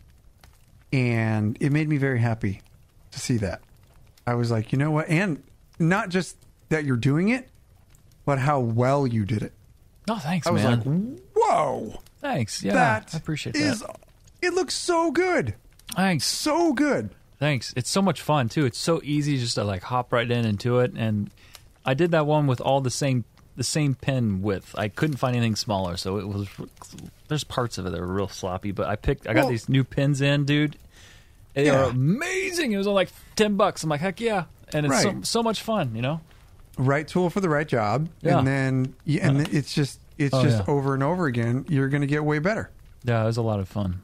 and 0.92 1.56
it 1.60 1.72
made 1.72 1.88
me 1.88 1.96
very 1.96 2.20
happy 2.20 2.60
to 3.12 3.18
see 3.20 3.37
that. 3.38 3.60
I 4.26 4.34
was 4.34 4.50
like, 4.50 4.72
you 4.72 4.78
know 4.78 4.90
what, 4.90 5.08
and 5.08 5.42
not 5.78 6.08
just 6.08 6.37
that 6.68 6.84
you're 6.84 6.96
doing 6.96 7.28
it, 7.28 7.48
but 8.24 8.38
how 8.38 8.60
well 8.60 9.06
you 9.06 9.24
did 9.24 9.42
it. 9.42 9.52
Oh, 10.08 10.18
thanks, 10.18 10.46
I 10.46 10.50
was 10.50 10.62
man. 10.62 10.78
like, 10.84 11.22
whoa, 11.34 12.00
thanks. 12.20 12.62
Yeah, 12.62 12.74
that 12.74 13.10
I 13.14 13.16
appreciate 13.16 13.56
is- 13.56 13.80
that. 13.80 13.96
It 14.42 14.52
looks 14.52 14.74
so 14.74 15.10
good, 15.10 15.54
Thanks. 15.94 16.26
so 16.26 16.74
good. 16.74 17.10
Thanks. 17.38 17.72
It's 17.76 17.88
so 17.90 18.02
much 18.02 18.20
fun 18.20 18.48
too. 18.50 18.66
It's 18.66 18.78
so 18.78 19.00
easy 19.02 19.38
just 19.38 19.54
to 19.54 19.64
like 19.64 19.82
hop 19.84 20.12
right 20.12 20.30
in 20.30 20.44
into 20.44 20.78
it. 20.80 20.92
And 20.96 21.30
I 21.84 21.94
did 21.94 22.10
that 22.12 22.26
one 22.26 22.46
with 22.46 22.60
all 22.60 22.80
the 22.82 22.90
same 22.90 23.24
the 23.56 23.64
same 23.64 23.94
pen 23.94 24.42
width. 24.42 24.74
I 24.76 24.88
couldn't 24.88 25.16
find 25.16 25.36
anything 25.36 25.56
smaller, 25.56 25.96
so 25.96 26.18
it 26.18 26.26
was. 26.28 26.48
There's 27.28 27.44
parts 27.44 27.78
of 27.78 27.86
it 27.86 27.90
that 27.90 28.00
were 28.00 28.06
real 28.06 28.28
sloppy, 28.28 28.72
but 28.72 28.86
I 28.88 28.96
picked. 28.96 29.26
I 29.28 29.32
got 29.34 29.42
Well- 29.42 29.50
these 29.50 29.68
new 29.68 29.84
pins 29.84 30.20
in, 30.20 30.44
dude. 30.44 30.76
They 31.54 31.66
Yeah. 31.66 31.84
are 31.84 31.90
amazing. 31.90 32.72
It 32.72 32.76
was 32.78 32.86
only 32.86 32.96
like 33.02 33.12
ten 33.36 33.56
bucks. 33.56 33.84
I'm 33.84 33.90
like, 33.90 34.00
heck 34.00 34.20
yeah, 34.20 34.44
and 34.72 34.86
it's 34.86 35.02
so, 35.02 35.08
Right. 35.10 35.26
so 35.26 35.42
much 35.42 35.62
fun. 35.62 35.94
You 35.94 36.02
know. 36.02 36.20
Right 36.76 37.06
tool 37.06 37.30
for 37.30 37.40
the 37.40 37.48
right 37.48 37.68
job, 37.68 38.08
Yeah. 38.20 38.38
and 38.38 38.46
then 38.46 38.94
yeah, 39.04 39.28
and 39.28 39.48
it's 39.54 39.72
just 39.72 40.00
it's 40.18 40.34
Oh, 40.34 40.42
just 40.42 40.58
yeah. 40.58 40.64
over 40.72 40.94
and 40.94 41.02
over 41.04 41.26
again. 41.26 41.64
You're 41.68 41.88
going 41.88 42.00
to 42.00 42.06
get 42.08 42.24
way 42.24 42.40
better. 42.40 42.70
Yeah, 43.04 43.22
it 43.22 43.26
was 43.26 43.36
a 43.36 43.42
lot 43.42 43.60
of 43.60 43.68
fun. 43.68 44.00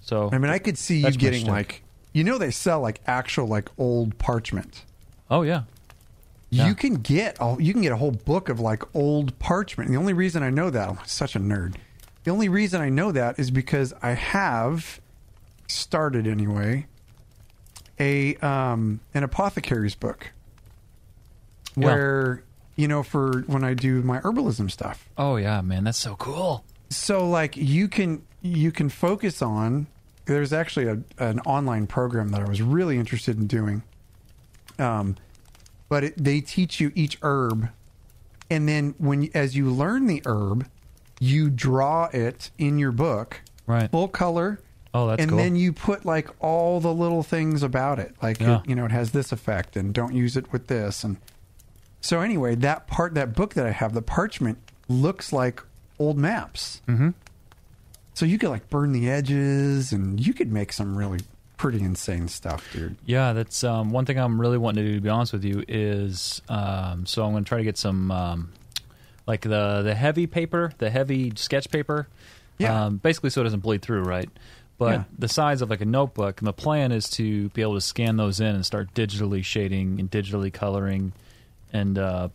So 0.00 0.30
I 0.32 0.38
mean, 0.38 0.50
I 0.50 0.58
could 0.58 0.78
see 0.78 0.98
you 1.00 1.10
getting 1.10 1.46
like, 1.46 1.82
you 2.14 2.24
know, 2.24 2.38
they 2.38 2.50
sell 2.50 2.80
like 2.80 3.00
actual 3.06 3.46
like 3.46 3.68
old 3.76 4.16
parchment. 4.18 4.84
oh 5.30 5.42
yeah, 5.42 5.62
Yeah. 6.50 6.68
You 6.68 6.74
can 6.74 6.94
get 6.94 7.36
a, 7.40 7.56
you 7.58 7.72
can 7.72 7.82
get 7.82 7.92
a 7.92 7.96
whole 7.96 8.12
book 8.12 8.48
of 8.48 8.60
like 8.60 8.82
old 8.94 9.36
parchment. 9.38 9.88
And 9.88 9.96
the 9.96 10.00
only 10.00 10.12
reason 10.12 10.42
I 10.42 10.50
know 10.50 10.70
that 10.70 10.88
I'm 10.88 10.98
such 11.04 11.34
a 11.36 11.40
nerd. 11.40 11.74
The 12.24 12.30
only 12.30 12.48
reason 12.48 12.80
I 12.80 12.88
know 12.88 13.12
that 13.12 13.38
is 13.38 13.50
because 13.50 13.92
I 14.02 14.10
have 14.12 15.00
started 15.68 16.26
anyway 16.26 16.86
a 17.98 18.36
um 18.36 19.00
an 19.14 19.24
apothecary's 19.24 19.94
book 19.94 20.30
Yeah. 21.76 21.86
where 21.86 22.42
you 22.76 22.86
know 22.88 23.02
for 23.02 23.40
when 23.46 23.64
I 23.64 23.74
do 23.74 24.02
my 24.02 24.20
herbalism 24.20 24.70
stuff. 24.70 25.08
oh 25.18 25.36
yeah, 25.36 25.60
man, 25.62 25.84
that's 25.84 25.98
so 25.98 26.14
cool. 26.16 26.64
so 26.90 27.28
like 27.28 27.56
you 27.56 27.88
can 27.88 28.22
you 28.42 28.70
can 28.70 28.88
focus 28.88 29.42
on 29.42 29.86
there's 30.26 30.52
actually 30.52 30.86
a, 30.86 30.98
an 31.18 31.40
online 31.40 31.86
program 31.88 32.28
that 32.30 32.40
i 32.40 32.44
was 32.48 32.60
really 32.62 32.96
interested 32.98 33.36
in 33.38 33.46
doing 33.48 33.82
um 34.78 35.16
but 35.88 36.04
it, 36.04 36.14
they 36.16 36.40
teach 36.40 36.80
you 36.80 36.92
each 36.94 37.18
herb 37.22 37.68
and 38.50 38.68
then 38.68 38.94
when 38.98 39.28
as 39.34 39.56
you 39.56 39.70
learn 39.70 40.06
the 40.06 40.22
herb 40.26 40.66
you 41.20 41.48
draw 41.50 42.06
it 42.12 42.50
in 42.58 42.78
your 42.78 42.92
book 42.92 43.40
Right. 43.66 43.90
full 43.90 44.08
color 44.08 44.60
Oh, 44.94 45.08
that's 45.08 45.20
and 45.20 45.30
cool. 45.30 45.38
then 45.38 45.56
you 45.56 45.72
put 45.74 46.04
like 46.06 46.28
all 46.40 46.80
the 46.80 46.92
little 46.94 47.22
things 47.22 47.62
about 47.62 47.98
it 47.98 48.14
like 48.22 48.40
Yeah. 48.40 48.60
it, 48.60 48.68
you 48.68 48.74
know 48.74 48.84
it 48.86 48.92
has 48.92 49.10
this 49.12 49.32
effect 49.32 49.76
and 49.76 49.92
don't 49.92 50.14
use 50.14 50.36
it 50.36 50.52
with 50.52 50.68
this 50.68 51.04
and 51.04 51.16
so 52.00 52.20
anyway 52.20 52.54
that 52.54 52.86
part 52.86 53.14
that 53.14 53.34
book 53.34 53.54
that 53.54 53.66
i 53.66 53.72
have 53.72 53.92
the 53.94 54.02
parchment 54.02 54.58
looks 54.88 55.32
like 55.32 55.62
old 55.98 56.16
maps 56.16 56.80
Mm-hmm. 56.86 57.10
so 58.14 58.24
you 58.24 58.38
could 58.38 58.48
like 58.50 58.70
burn 58.70 58.92
the 58.92 59.10
edges 59.10 59.92
and 59.92 60.24
you 60.24 60.32
could 60.32 60.50
make 60.52 60.72
some 60.72 60.96
really 60.96 61.20
pretty 61.56 61.80
insane 61.82 62.28
stuff 62.28 62.70
dude 62.72 62.96
Yeah, 63.06 63.32
that's 63.32 63.64
um, 63.64 63.90
one 63.90 64.04
thing 64.04 64.18
I'm 64.18 64.40
really 64.40 64.58
wanting 64.58 64.84
to 64.84 64.90
do. 64.90 64.96
To 64.96 65.00
be 65.00 65.08
honest 65.08 65.32
with 65.32 65.44
you, 65.44 65.64
is 65.66 66.42
um, 66.48 67.06
so 67.06 67.24
I'm 67.24 67.32
going 67.32 67.44
to 67.44 67.48
try 67.48 67.58
to 67.58 67.64
get 67.64 67.78
some 67.78 68.10
um, 68.10 68.52
like 69.26 69.40
the 69.42 69.82
the 69.82 69.94
heavy 69.94 70.26
paper, 70.26 70.72
the 70.78 70.90
heavy 70.90 71.32
sketch 71.36 71.70
paper. 71.70 72.08
Yeah. 72.58 72.86
Um, 72.86 72.96
basically, 72.98 73.30
so 73.30 73.40
it 73.40 73.44
doesn't 73.44 73.60
bleed 73.60 73.82
through, 73.82 74.02
right? 74.02 74.28
But 74.78 74.92
Yeah. 74.92 75.04
the 75.18 75.28
size 75.28 75.62
of 75.62 75.70
like 75.70 75.80
a 75.80 75.86
notebook, 75.86 76.40
and 76.40 76.46
the 76.46 76.52
plan 76.52 76.92
is 76.92 77.08
to 77.10 77.48
be 77.50 77.62
able 77.62 77.74
to 77.74 77.80
scan 77.80 78.16
those 78.16 78.40
in 78.40 78.54
and 78.54 78.64
start 78.64 78.92
digitally 78.94 79.44
shading 79.44 79.98
and 80.00 80.10
digitally 80.10 80.52
coloring 80.52 81.12
and 81.72 81.98
uh, 81.98 82.28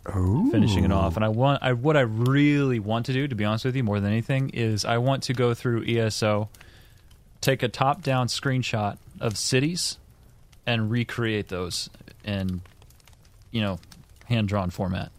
finishing 0.52 0.84
it 0.84 0.92
off. 0.92 1.16
And 1.16 1.26
I 1.26 1.30
want, 1.30 1.64
I 1.64 1.74
what 1.74 1.96
I 1.98 2.02
really 2.02 2.80
want 2.80 3.06
to 3.08 3.14
do, 3.14 3.28
to 3.28 3.36
be 3.36 3.46
honest 3.46 3.66
with 3.66 3.76
you, 3.76 3.84
more 3.84 4.00
than 4.00 4.12
anything, 4.12 4.50
is 4.50 4.86
I 4.86 4.98
want 4.98 5.24
to 5.24 5.34
go 5.34 5.54
through 5.54 5.86
ESO, 5.86 6.50
take 7.42 7.64
a 7.64 7.68
top-down 7.68 8.28
screenshot 8.28 8.98
of 9.20 9.38
cities, 9.38 9.98
and 10.66 10.92
recreate 10.92 11.48
those 11.48 11.90
in, 12.24 12.62
you 13.52 13.62
know, 13.62 13.80
hand-drawn 14.26 14.70
format. 14.70 15.12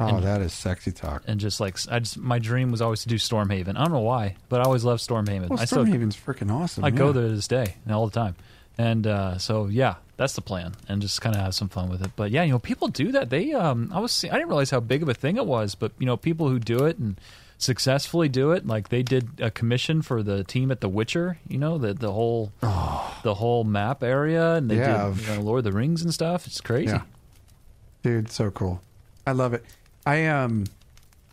Oh, 0.00 0.16
and, 0.16 0.24
that 0.24 0.40
is 0.40 0.52
sexy 0.52 0.92
talk. 0.92 1.22
and 1.26 1.38
just 1.38 1.60
like 1.60 1.76
I 1.90 1.98
just 1.98 2.16
my 2.16 2.38
dream 2.38 2.70
was 2.70 2.80
always 2.80 3.02
to 3.02 3.08
do 3.08 3.16
Stormhaven. 3.16 3.76
I 3.76 3.82
don't 3.82 3.92
know 3.92 4.00
why, 4.00 4.36
but 4.48 4.60
I 4.60 4.64
always 4.64 4.82
loved 4.82 5.06
Stormhaven. 5.06 5.50
Well, 5.50 5.58
Stormhaven's 5.58 6.16
freaking 6.16 6.50
awesome. 6.50 6.84
I 6.84 6.90
go 6.90 7.12
there 7.12 7.28
to 7.28 7.34
this 7.34 7.46
day 7.46 7.76
and 7.84 7.94
all 7.94 8.06
the 8.06 8.18
time. 8.18 8.34
And 8.78 9.06
uh, 9.06 9.36
so 9.36 9.66
yeah, 9.66 9.96
that's 10.16 10.32
the 10.32 10.40
plan, 10.40 10.74
and 10.88 11.02
just 11.02 11.20
kind 11.20 11.36
of 11.36 11.42
have 11.42 11.54
some 11.54 11.68
fun 11.68 11.90
with 11.90 12.02
it. 12.02 12.12
But 12.16 12.30
yeah, 12.30 12.44
you 12.44 12.52
know, 12.52 12.58
people 12.58 12.88
do 12.88 13.12
that. 13.12 13.28
They, 13.28 13.52
um, 13.52 13.90
I 13.92 14.00
was, 14.00 14.24
I 14.24 14.28
didn't 14.28 14.48
realize 14.48 14.70
how 14.70 14.80
big 14.80 15.02
of 15.02 15.10
a 15.10 15.14
thing 15.14 15.36
it 15.36 15.44
was. 15.44 15.74
But 15.74 15.92
you 15.98 16.06
know, 16.06 16.16
people 16.16 16.48
who 16.48 16.58
do 16.58 16.84
it 16.86 16.98
and 16.98 17.20
successfully 17.62 18.28
do 18.28 18.50
it, 18.52 18.66
like 18.66 18.88
they 18.88 19.02
did 19.02 19.28
a 19.40 19.50
commission 19.50 20.02
for 20.02 20.22
the 20.22 20.42
team 20.42 20.70
at 20.70 20.80
The 20.80 20.88
Witcher. 20.88 21.38
You 21.46 21.58
know, 21.58 21.78
the 21.78 21.94
the 21.94 22.10
whole 22.12 22.52
the 22.60 23.34
whole 23.34 23.64
map 23.64 24.02
area, 24.02 24.54
and 24.54 24.70
they 24.70 24.78
Oh. 24.78 24.82
Yeah. 24.82 25.12
did 25.14 25.28
you 25.28 25.34
know, 25.36 25.40
Lord 25.42 25.58
of 25.58 25.64
the 25.64 25.72
Rings 25.78 26.02
and 26.02 26.12
stuff. 26.12 26.46
It's 26.46 26.60
crazy. 26.60 26.92
Yeah. 26.92 27.02
Dude, 28.02 28.30
so 28.30 28.50
cool. 28.50 28.80
I 29.26 29.32
love 29.32 29.52
it. 29.54 29.64
I 30.06 30.26
um 30.26 30.64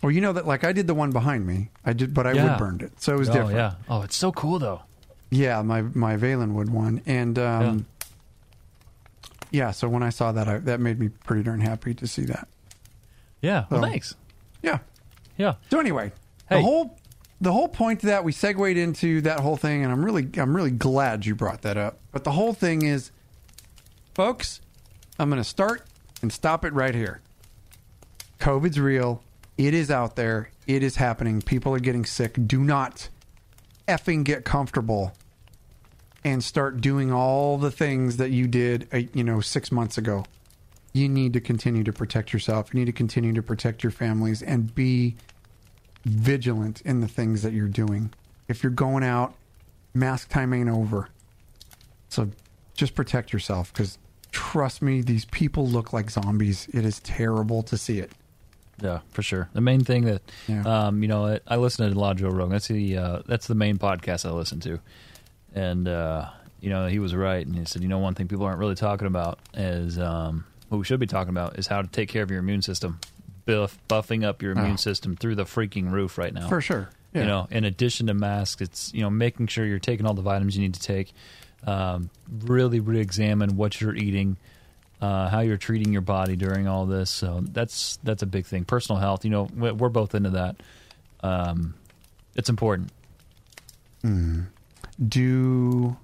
well 0.03 0.11
you 0.11 0.19
know 0.21 0.33
that 0.33 0.45
like 0.45 0.63
I 0.65 0.73
did 0.73 0.85
the 0.87 0.93
one 0.93 1.11
behind 1.11 1.47
me. 1.47 1.69
I 1.85 1.93
did 1.93 2.13
but 2.13 2.27
I 2.27 2.33
Yeah. 2.33 2.49
wood 2.51 2.59
burned 2.59 2.81
it. 2.83 3.01
So 3.01 3.15
it 3.15 3.17
was 3.19 3.29
oh 3.29 3.33
different. 3.33 3.55
yeah. 3.55 3.73
Oh, 3.89 4.01
it's 4.01 4.15
so 4.17 4.31
cool 4.33 4.59
though. 4.59 4.81
Yeah, 5.29 5.61
my 5.61 5.81
my 5.81 6.17
Valenwood 6.17 6.69
one. 6.69 7.01
And 7.05 7.39
um 7.39 7.85
yeah. 9.51 9.71
so 9.71 9.87
when 9.87 10.03
I 10.03 10.09
saw 10.09 10.31
that 10.33 10.47
I, 10.47 10.57
that 10.59 10.79
made 10.81 10.99
me 10.99 11.07
pretty 11.09 11.43
darn 11.43 11.61
happy 11.61 11.93
to 11.93 12.05
see 12.07 12.23
that. 12.25 12.47
Yeah. 13.41 13.65
Well, 13.69 13.83
Oh. 13.83 13.87
thanks. 13.87 14.15
Yeah. 14.61 14.79
Yeah. 15.38 15.56
So 15.71 15.80
anyway, 15.80 16.12
Hey. 16.50 16.58
the 16.58 16.62
whole 16.62 16.97
the 17.39 17.52
whole 17.54 17.67
point 17.67 18.00
to 18.02 18.08
that 18.08 18.23
we 18.23 18.32
segued 18.32 18.78
into 18.78 19.21
that 19.21 19.39
whole 19.41 19.58
thing, 19.58 19.84
and 19.84 19.91
I'm 19.91 20.04
really 20.04 20.28
I'm 20.38 20.56
really 20.56 20.71
glad 20.71 21.26
you 21.26 21.36
brought 21.36 21.62
that 21.62 21.78
up. 21.78 22.00
But 22.12 22.23
the 22.23 22.32
whole 22.32 22.54
thing 22.54 22.82
is, 22.84 23.12
folks, 24.15 24.62
I'm 25.19 25.30
going 25.30 25.41
to 25.41 25.47
start 25.47 25.84
and 26.21 26.34
stop 26.34 26.65
it 26.65 26.73
right 26.73 26.95
here. 26.95 27.21
COVID's 28.39 28.80
real. 28.80 29.23
It 29.58 29.73
is 29.73 29.89
out 29.89 30.15
there. 30.15 30.50
It 30.67 30.84
is 30.84 30.95
happening. 30.97 31.41
People 31.41 31.73
are 31.73 31.80
getting 31.80 32.06
sick. 32.06 32.38
Do 32.45 32.60
not 32.63 33.10
effing 33.88 34.23
get 34.23 34.45
comfortable 34.45 35.13
and 36.23 36.43
start 36.43 36.82
doing 36.82 37.12
all 37.12 37.58
the 37.58 37.71
things 37.71 38.17
that 38.17 38.32
you 38.32 38.47
did, 38.47 38.88
uh, 38.93 38.97
you 39.13 39.23
know, 39.23 39.39
six 39.41 39.71
months 39.71 39.97
ago. 39.97 40.26
You 40.93 41.08
need 41.10 41.34
to 41.34 41.39
continue 41.41 41.84
to 41.84 41.93
protect 41.93 42.34
yourself. 42.34 42.73
You 42.73 42.80
need 42.80 42.86
to 42.86 42.91
continue 42.91 43.34
to 43.34 43.43
protect 43.43 43.84
your 43.84 43.91
families 43.91 44.41
and 44.41 44.73
be 44.73 45.15
vigilant 46.06 46.82
in 46.82 47.02
the 47.02 47.08
things 47.08 47.43
that 47.43 47.54
you're 47.54 47.67
doing. 47.67 48.13
If 48.47 48.63
you're 48.63 48.71
going 48.71 49.04
out, 49.04 49.34
mask 49.93 50.30
time 50.30 50.54
ain't 50.54 50.69
over. 50.69 51.10
So 52.10 52.30
just 52.76 52.95
protect 52.95 53.34
yourself 53.34 53.73
because 53.73 53.97
trust 54.32 54.82
me, 54.82 55.02
these 55.02 55.26
people 55.26 55.67
look 55.67 55.93
like 55.93 56.10
zombies. 56.10 56.67
It 56.73 56.86
is 56.86 57.00
terrible 57.02 57.63
to 57.63 57.78
see 57.78 58.00
it. 58.00 58.12
Yeah, 58.82 59.00
for 59.10 59.23
sure. 59.23 59.50
The 59.54 59.62
main 59.62 59.84
thing 59.84 60.06
that, 60.06 60.21
Yeah. 60.47 60.62
um, 60.88 61.02
you 61.02 61.08
know, 61.08 61.26
I, 61.26 61.39
I 61.47 61.56
listen 61.58 61.89
to 61.89 61.95
a 61.95 62.00
lot 62.00 62.12
of 62.12 62.17
Joe 62.17 62.30
Rogan. 62.30 62.52
That's 62.52 62.67
the 62.67 62.97
uh, 62.97 63.21
that's 63.26 63.47
the 63.47 63.56
main 63.56 63.78
podcast 63.80 64.23
I 64.23 64.32
listen 64.32 64.60
to, 64.62 64.80
and 65.56 65.88
uh, 65.88 66.30
you 66.62 66.69
know, 66.69 66.86
he 66.88 67.00
was 67.00 67.15
right, 67.15 67.43
and 67.45 67.56
he 67.56 67.65
said, 67.65 67.82
you 67.82 67.88
know, 67.88 67.97
one 67.97 68.13
thing 68.13 68.28
people 68.28 68.45
aren't 68.45 68.60
really 68.60 68.76
talking 68.76 69.08
about 69.08 69.39
is 69.56 69.97
um, 69.97 70.45
what 70.69 70.77
we 70.77 70.84
should 70.86 70.99
be 70.99 71.08
talking 71.08 71.30
about 71.30 71.58
is 71.60 71.67
how 71.67 71.82
to 71.82 71.88
take 71.88 72.10
care 72.10 72.23
of 72.23 72.30
your 72.32 72.39
immune 72.39 72.62
system, 72.62 72.99
buff, 73.45 73.77
buffing 73.89 74.23
up 74.25 74.41
your 74.41 74.51
immune 74.51 74.73
Oh. 74.73 74.75
system 74.77 75.15
through 75.15 75.36
the 75.36 75.45
freaking 75.45 75.91
roof 75.91 76.17
right 76.17 76.34
now. 76.34 76.47
For 76.49 76.62
sure. 76.62 76.89
Yeah. 77.13 77.21
You 77.21 77.27
know, 77.27 77.47
in 77.51 77.63
addition 77.63 78.08
to 78.08 78.13
masks, 78.13 78.62
it's 78.62 78.93
you 78.93 79.01
know 79.01 79.10
making 79.10 79.47
sure 79.47 79.65
you're 79.65 79.80
taking 79.80 80.06
all 80.06 80.13
the 80.13 80.21
vitamins 80.21 80.56
you 80.56 80.62
need 80.62 80.73
to 80.75 80.80
take. 80.82 81.13
Um, 81.65 82.10
really, 82.45 82.80
re-examine 82.80 83.56
what 83.58 83.80
you're 83.82 83.95
eating, 83.95 84.38
uh, 85.01 85.27
how 85.30 85.39
you're 85.39 85.58
treating 85.58 85.91
your 85.91 86.01
body 86.03 86.36
during 86.36 86.67
all 86.67 86.86
this. 86.86 87.10
So 87.10 87.41
that's 87.43 87.97
that's 88.03 88.21
a 88.23 88.27
big 88.27 88.45
thing. 88.45 88.65
Personal 88.65 88.99
health. 88.99 89.23
You 89.25 89.32
know, 89.32 89.43
we- 89.56 89.71
we're 89.71 89.89
both 89.89 90.13
into 90.15 90.32
that. 90.32 90.58
Um, 91.23 91.73
it's 92.36 92.49
important. 92.49 92.91
Do 95.08 95.97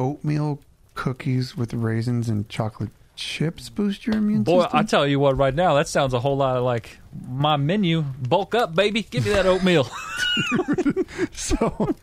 oatmeal 0.00 0.60
cookies 0.94 1.56
with 1.56 1.72
raisins 1.74 2.28
and 2.28 2.48
chocolate 2.48 2.90
chips 3.16 3.68
boost 3.70 4.06
your 4.06 4.16
immune 4.16 4.42
Boy, 4.42 4.62
system? 4.62 4.78
I 4.78 4.82
tell 4.84 5.06
you 5.06 5.18
what, 5.18 5.36
right 5.36 5.54
now 5.54 5.74
that 5.74 5.88
sounds 5.88 6.14
a 6.14 6.20
whole 6.20 6.36
lot 6.36 6.62
like 6.62 6.98
my 7.28 7.56
menu. 7.56 8.02
Bulk 8.02 8.54
up, 8.54 8.74
baby. 8.74 9.02
Give 9.02 9.24
me 9.24 9.32
that 9.32 9.46
oatmeal. 9.46 9.84
so 11.32 11.94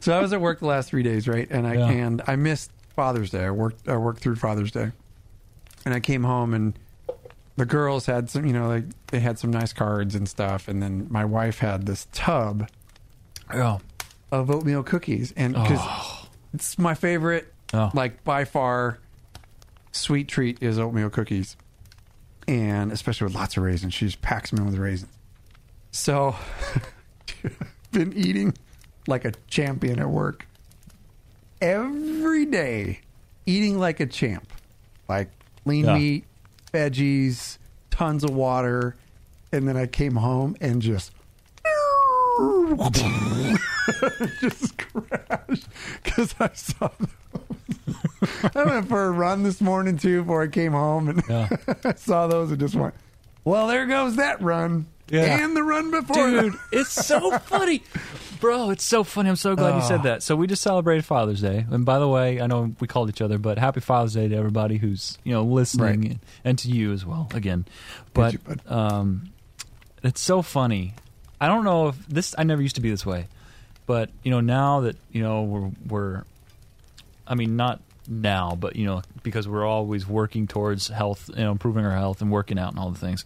so 0.00 0.16
I 0.16 0.20
was 0.20 0.32
at 0.32 0.40
work 0.40 0.60
the 0.60 0.66
last 0.66 0.90
three 0.90 1.02
days, 1.02 1.26
right? 1.28 1.48
And 1.50 1.66
I 1.66 1.74
Yeah. 1.74 1.88
and 1.88 2.22
I 2.26 2.36
missed 2.36 2.70
Father's 2.94 3.30
Day. 3.30 3.44
I 3.44 3.50
worked 3.50 3.88
I 3.88 3.96
worked 3.96 4.20
through 4.20 4.36
Father's 4.36 4.70
Day, 4.72 4.90
and 5.84 5.94
I 5.94 6.00
came 6.00 6.24
home 6.24 6.54
and 6.54 6.78
the 7.56 7.66
girls 7.66 8.06
had 8.06 8.30
some, 8.30 8.46
you 8.46 8.52
know, 8.52 8.68
like 8.68 8.84
they 9.08 9.18
had 9.18 9.38
some 9.38 9.50
nice 9.50 9.72
cards 9.72 10.14
and 10.14 10.28
stuff, 10.28 10.68
and 10.68 10.80
then 10.82 11.06
my 11.10 11.24
wife 11.24 11.58
had 11.58 11.86
this 11.86 12.06
tub 12.12 12.68
yeah. 13.52 13.78
of 14.30 14.48
oatmeal 14.50 14.82
cookies, 14.84 15.32
and 15.36 15.56
oh. 15.56 15.62
because 15.62 16.28
it's 16.54 16.78
my 16.78 16.94
favorite, 16.94 17.52
Oh. 17.74 17.90
like 17.94 18.22
by 18.24 18.44
far, 18.44 18.98
sweet 19.92 20.28
treat 20.28 20.62
is 20.62 20.78
oatmeal 20.78 21.10
cookies, 21.10 21.56
and 22.46 22.92
especially 22.92 23.26
with 23.26 23.34
lots 23.34 23.56
of 23.56 23.62
raisins. 23.62 23.94
She 23.94 24.06
just 24.06 24.22
packs 24.22 24.50
them 24.50 24.60
in 24.60 24.66
with 24.66 24.76
raisins. 24.76 25.12
So, 25.90 26.36
been 27.92 28.12
eating 28.14 28.54
like 29.06 29.24
a 29.24 29.32
champion 29.48 29.98
at 29.98 30.08
work 30.08 30.46
every 31.60 32.44
day, 32.44 33.00
eating 33.46 33.78
like 33.78 34.00
a 34.00 34.06
champ, 34.06 34.52
like 35.08 35.30
lean 35.64 35.84
Yeah. 35.86 35.98
meat, 35.98 36.24
veggies, 36.72 37.58
tons 37.90 38.22
of 38.24 38.30
water, 38.30 38.94
and 39.52 39.66
then 39.66 39.76
I 39.76 39.86
came 39.86 40.16
home 40.16 40.56
and 40.60 40.80
just. 40.82 41.12
just 44.40 44.78
crashed 44.78 45.66
because 46.04 46.34
I 46.38 46.50
saw 46.54 46.88
those. 47.00 47.96
I 48.54 48.64
went 48.64 48.88
for 48.88 49.04
a 49.06 49.10
run 49.10 49.42
this 49.42 49.60
morning 49.60 49.96
too 49.96 50.22
before 50.22 50.42
I 50.42 50.48
came 50.48 50.72
home 50.72 51.08
and 51.08 51.22
Yeah. 51.28 51.48
Saw 51.96 52.26
those 52.26 52.50
and 52.50 52.58
just 52.60 52.74
went, 52.74 52.94
well, 53.44 53.66
there 53.68 53.86
goes 53.86 54.16
that 54.16 54.40
run. 54.42 54.86
Yeah. 55.10 55.42
And 55.42 55.56
the 55.56 55.62
run 55.62 55.90
before 55.90 56.28
Dude, 56.28 56.54
it's 56.72 56.90
so 56.90 57.38
funny. 57.38 57.82
Bro, 58.40 58.70
it's 58.70 58.84
so 58.84 59.04
funny. 59.04 59.30
I'm 59.30 59.36
so 59.36 59.56
glad 59.56 59.76
you 59.76 59.88
said 59.88 60.02
that. 60.02 60.22
So 60.22 60.36
we 60.36 60.46
just 60.46 60.60
celebrated 60.62 61.04
Father's 61.06 61.40
Day. 61.40 61.64
And 61.70 61.84
by 61.86 61.98
the 61.98 62.06
way, 62.08 62.40
I 62.42 62.46
know 62.46 62.74
we 62.78 62.86
called 62.86 63.08
each 63.08 63.22
other, 63.22 63.38
but 63.38 63.58
happy 63.58 63.80
Father's 63.80 64.12
Day 64.14 64.28
to 64.28 64.36
everybody 64.36 64.76
who's, 64.76 65.16
you 65.24 65.32
know, 65.32 65.44
listening 65.44 65.86
Right. 66.00 66.10
and, 66.10 66.18
and 66.44 66.58
to 66.58 66.68
you 66.68 66.92
as 66.92 67.06
well 67.06 67.28
again. 67.32 67.64
But 68.12 68.34
you, 68.34 68.38
bud. 68.40 68.60
um 68.66 69.30
it's 70.02 70.20
so 70.20 70.42
funny. 70.42 70.92
I 71.40 71.46
don't 71.46 71.64
know 71.64 71.88
if 71.88 72.06
this 72.06 72.34
I 72.36 72.42
never 72.44 72.60
used 72.60 72.74
to 72.76 72.82
be 72.82 72.90
this 72.90 73.06
way. 73.06 73.26
But, 73.86 74.10
you 74.22 74.30
know, 74.30 74.40
now 74.40 74.80
that, 74.80 74.96
you 75.10 75.22
know, 75.22 75.42
we're 75.44 75.70
we're 75.88 76.24
I 77.26 77.34
mean, 77.34 77.56
not 77.56 77.80
now, 78.08 78.56
but 78.58 78.74
you 78.76 78.86
know, 78.86 79.02
because 79.22 79.46
we're 79.46 79.66
always 79.66 80.06
working 80.08 80.46
towards 80.46 80.88
health, 80.88 81.28
you 81.36 81.44
know, 81.44 81.52
improving 81.52 81.84
our 81.84 81.92
health 81.96 82.20
and 82.20 82.30
working 82.30 82.58
out 82.58 82.70
and 82.70 82.78
all 82.80 82.90
the 82.90 82.98
things. 82.98 83.24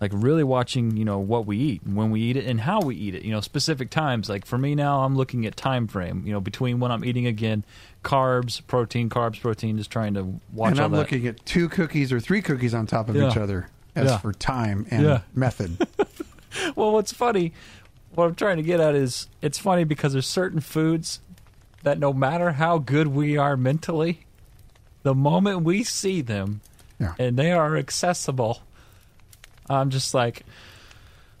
Like 0.00 0.10
really 0.12 0.42
watching, 0.44 0.96
you 0.96 1.04
know, 1.04 1.18
what 1.20 1.46
we 1.46 1.56
eat 1.56 1.82
when 1.86 2.10
we 2.10 2.20
eat 2.20 2.36
it 2.36 2.44
and 2.46 2.60
how 2.60 2.80
we 2.80 2.96
eat 2.96 3.14
it. 3.14 3.22
You 3.22 3.32
know, 3.32 3.40
specific 3.40 3.90
times. 3.90 4.28
Like 4.28 4.44
for 4.44 4.58
me 4.58 4.74
now, 4.74 5.02
I'm 5.04 5.16
looking 5.16 5.46
at 5.46 5.56
time 5.56 5.86
frame. 5.86 6.24
You 6.26 6.32
know, 6.32 6.40
between 6.40 6.80
when 6.80 6.90
I'm 6.90 7.04
eating 7.04 7.26
again, 7.26 7.64
carbs, 8.02 8.60
protein, 8.66 9.08
carbs, 9.08 9.40
protein. 9.40 9.78
Just 9.78 9.90
trying 9.90 10.14
to 10.14 10.40
watch 10.52 10.72
and 10.72 10.80
I'm 10.80 10.90
that. 10.90 10.96
looking 10.98 11.26
at 11.28 11.44
two 11.46 11.68
cookies 11.68 12.12
or 12.12 12.18
three 12.20 12.42
cookies 12.42 12.74
on 12.74 12.86
top 12.86 13.08
of 13.08 13.14
Yeah. 13.16 13.30
each 13.30 13.36
other 13.36 13.68
as 13.94 14.06
Yeah. 14.10 14.18
for 14.18 14.32
time 14.32 14.84
and 14.90 15.04
Yeah. 15.04 15.20
method. 15.34 15.78
well, 16.76 16.92
what's 16.92 17.12
funny, 17.12 17.52
what 18.14 18.24
I'm 18.26 18.34
trying 18.34 18.56
to 18.56 18.62
get 18.64 18.80
at 18.80 18.94
is 18.96 19.28
it's 19.42 19.58
funny 19.58 19.84
because 19.84 20.12
there's 20.12 20.26
certain 20.28 20.60
foods 20.60 21.20
that 21.84 21.98
no 21.98 22.12
matter 22.12 22.52
how 22.52 22.78
good 22.78 23.06
we 23.08 23.36
are 23.36 23.56
mentally, 23.56 24.20
the 25.02 25.14
moment 25.14 25.62
we 25.62 25.84
see 25.84 26.20
them 26.20 26.60
Yeah. 26.98 27.14
and 27.18 27.36
they 27.38 27.52
are 27.52 27.76
accessible, 27.76 28.60
I'm 29.70 29.90
just 29.90 30.12
like, 30.14 30.44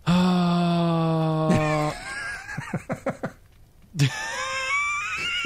oh, 0.06 1.92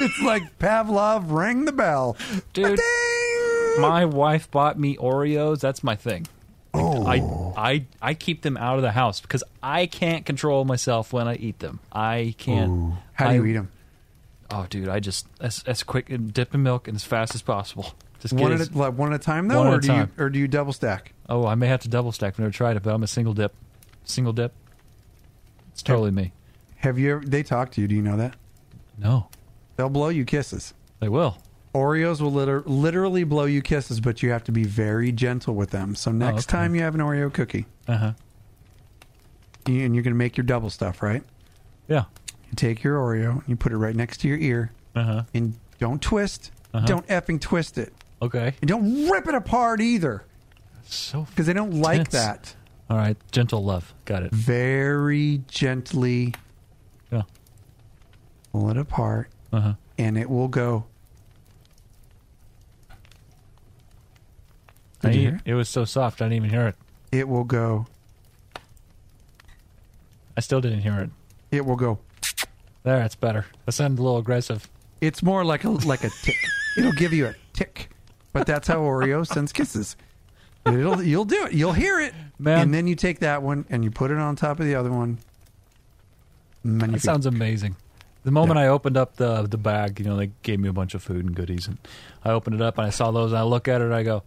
it's 0.01 0.23
like 0.23 0.59
Pavlov 0.59 1.31
rang 1.31 1.65
the 1.65 1.73
bell. 1.73 2.17
dude. 2.53 2.77
Ding! 2.77 3.81
My 3.81 4.05
wife 4.05 4.51
bought 4.51 4.79
me 4.79 4.97
Oreos. 4.97 5.61
That's 5.61 5.85
my 5.85 5.95
thing. 5.95 6.27
Oh. 6.75 7.05
I, 7.07 7.17
I 7.57 7.85
I 8.03 8.15
keep 8.15 8.43
them 8.43 8.57
out 8.57 8.77
of 8.77 8.83
the 8.83 8.91
house 8.93 9.21
because 9.21 9.43
I 9.63 9.87
can't 9.87 10.27
control 10.27 10.65
myself 10.65 11.13
when 11.13 11.27
I 11.29 11.37
eat 11.37 11.61
them. 11.61 11.79
I 11.93 12.35
can't. 12.39 12.71
Ooh. 12.71 12.93
How 13.15 13.29
do 13.31 13.37
you 13.37 13.45
I- 13.45 13.49
eat 13.49 13.53
them? 13.55 13.71
Oh, 14.51 14.67
dude, 14.71 14.89
I 14.89 15.01
just 15.01 15.27
as 15.41 15.63
as 15.67 15.83
quick 15.83 16.09
and 16.11 16.33
dip 16.33 16.55
in 16.55 16.63
milk 16.63 16.89
and 16.89 16.97
as 16.97 17.05
fast 17.05 17.35
as 17.35 17.43
possible. 17.43 17.93
Just 18.21 18.35
One 18.35 18.51
at, 18.53 18.61
a, 18.69 18.77
like, 18.77 18.95
one 18.99 19.13
at 19.13 19.21
a 19.21 19.23
time 19.23 19.47
though, 19.47 19.59
One 19.59 19.67
at 19.69 19.73
or 19.75 19.77
a 19.77 19.81
do 19.81 19.89
time. 19.89 20.11
you 20.19 20.25
or 20.25 20.31
do 20.31 20.39
you 20.39 20.49
double 20.49 20.73
stack? 20.73 21.13
oh, 21.29 21.47
I 21.47 21.55
may 21.55 21.69
have 21.69 21.81
to 21.83 21.89
double 21.89 22.11
stack. 22.11 22.35
I've 22.35 22.39
never 22.41 22.51
tried 22.51 22.77
it, 22.77 22.83
but 22.83 22.93
I'm 22.95 23.03
a 23.03 23.07
single 23.07 23.35
dip. 23.35 23.55
Single 24.05 24.33
dip. 24.33 24.53
It's 25.73 25.83
totally 25.83 26.11
me. 26.11 26.33
Have 26.79 26.99
you 26.99 27.13
ever? 27.17 27.25
They 27.25 27.43
talk 27.43 27.71
to 27.73 27.81
you. 27.81 27.87
Do 27.87 27.95
you 27.95 28.03
know 28.03 28.17
that? 28.17 28.35
No, 28.99 29.29
They'll 29.77 29.89
blow 29.91 30.09
you 30.09 30.25
kisses. 30.25 30.75
they 30.99 31.09
will. 31.09 31.39
Oreos 31.75 32.21
will 32.21 32.33
liter- 32.33 32.63
literally 32.67 33.23
blow 33.23 33.45
you 33.45 33.61
kisses, 33.63 34.01
but 34.01 34.23
you 34.23 34.31
have 34.31 34.43
to 34.45 34.53
be 34.53 34.65
very 34.65 35.13
gentle 35.13 35.55
with 35.55 35.71
them. 35.71 35.95
So 35.95 36.11
next 36.11 36.49
okay. 36.49 36.59
time 36.59 36.75
you 36.75 36.81
have 36.81 36.95
an 36.97 37.01
Oreo 37.01 37.33
cookie, 37.33 37.67
Uh 37.87 37.97
huh. 37.97 38.13
and 39.67 39.95
you're 39.95 40.03
going 40.03 40.15
to 40.15 40.19
make 40.19 40.37
your 40.37 40.45
double 40.45 40.71
stuff, 40.71 41.03
right? 41.03 41.23
Yeah. 41.87 42.05
You 42.49 42.55
take 42.57 42.83
your 42.83 42.97
Oreo, 42.99 43.33
and 43.41 43.43
you 43.49 43.57
put 43.57 43.73
it 43.73 43.77
right 43.77 43.95
next 43.95 44.19
to 44.19 44.29
your 44.29 44.39
ear, 44.39 44.73
Uh 44.95 45.03
huh. 45.05 45.23
and 45.35 45.55
don't 45.79 46.01
twist. 46.01 46.51
Uh-huh. 46.75 46.87
Don't 46.87 47.07
effing 47.09 47.41
twist 47.41 47.79
it. 47.79 47.93
Okay. 48.21 48.55
And 48.61 48.69
don't 48.69 49.09
rip 49.11 49.27
it 49.29 49.35
apart 49.35 49.81
either, 49.81 50.25
So. 50.85 51.23
because 51.31 51.47
they 51.47 51.53
don't 51.53 51.75
like 51.81 52.09
Tense. 52.11 52.13
that. 52.13 52.55
All 52.91 52.97
right. 52.97 53.17
Gentle 53.33 53.63
love. 53.63 53.95
Got 54.07 54.23
it. 54.23 54.33
Very 54.33 55.43
gently 55.47 56.35
Yeah. 57.13 57.23
pull 58.53 58.71
it 58.71 58.77
apart, 58.79 59.31
Uh 59.53 59.61
huh. 59.61 59.75
and 59.99 60.17
it 60.19 60.29
will 60.29 60.49
go. 60.49 60.85
I 65.03 65.09
Did 65.11 65.15
you 65.15 65.21
didn't- 65.31 65.47
hear 65.47 65.55
It 65.55 65.57
was 65.57 65.69
so 65.69 65.85
soft. 65.85 66.21
I 66.21 66.25
didn't 66.27 66.37
even 66.37 66.51
hear 66.51 66.67
it. 66.67 66.77
It 67.13 67.29
will 67.29 67.45
go. 67.45 67.87
I 70.37 70.41
still 70.41 70.61
didn't 70.61 70.81
hear 70.81 70.99
it. 70.99 71.11
It 71.51 71.65
will 71.65 71.77
go. 71.77 71.99
There, 72.89 73.03
it's 73.05 73.17
better. 73.17 73.45
That 73.67 73.73
sounded 73.73 74.01
a 74.01 74.03
little 74.03 74.17
aggressive. 74.17 74.67
It's 75.03 75.23
more 75.23 75.45
like 75.45 75.63
a 75.65 75.69
like 75.69 76.05
a 76.05 76.09
tick. 76.23 76.39
It'll 76.79 76.93
give 76.93 77.13
you 77.13 77.27
a 77.27 77.35
tick, 77.53 77.91
but 78.33 78.47
that's 78.47 78.67
how 78.67 78.79
Oreo 78.79 79.27
sends 79.27 79.53
kisses. 79.53 79.95
It'll 80.65 81.03
you'll 81.03 81.27
do 81.27 81.45
it. 81.45 81.53
You'll 81.53 81.75
hear 81.75 82.01
it, 82.01 82.15
Man. 82.39 82.61
and 82.63 82.73
then 82.73 82.87
you 82.87 82.95
take 82.95 83.19
that 83.19 83.43
one 83.43 83.67
and 83.69 83.85
you 83.85 83.91
put 83.91 84.11
it 84.11 84.17
on 84.17 84.37
top 84.37 84.59
of 84.59 84.65
the 84.65 84.75
other 84.75 84.91
one. 84.91 85.19
That 86.65 87.03
sounds 87.03 87.27
amazing. 87.27 87.77
The 88.25 88.31
moment 88.31 88.57
Yeah. 88.59 88.65
I 88.65 88.69
opened 88.69 88.97
up 88.97 89.17
the 89.17 89.43
the 89.43 89.59
bag, 89.59 90.01
you 90.01 90.07
know, 90.07 90.17
they 90.17 90.31
gave 90.43 90.59
me 90.59 90.71
a 90.71 90.73
bunch 90.73 90.95
of 90.95 91.03
food 91.03 91.27
and 91.27 91.35
goodies, 91.37 91.69
and 91.69 91.77
I 92.25 92.31
opened 92.31 92.57
it 92.57 92.63
up 92.63 92.79
and 92.79 92.87
I 92.87 92.91
saw 92.91 93.11
those, 93.11 93.33
and 93.33 93.39
I 93.39 93.43
look 93.43 93.69
at 93.69 93.83
it, 93.83 93.85
and 93.85 93.95
I 93.95 94.03
go, 94.03 94.23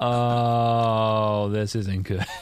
"Oh, 0.00 1.50
this 1.50 1.74
isn't 1.74 2.04
good." 2.04 2.24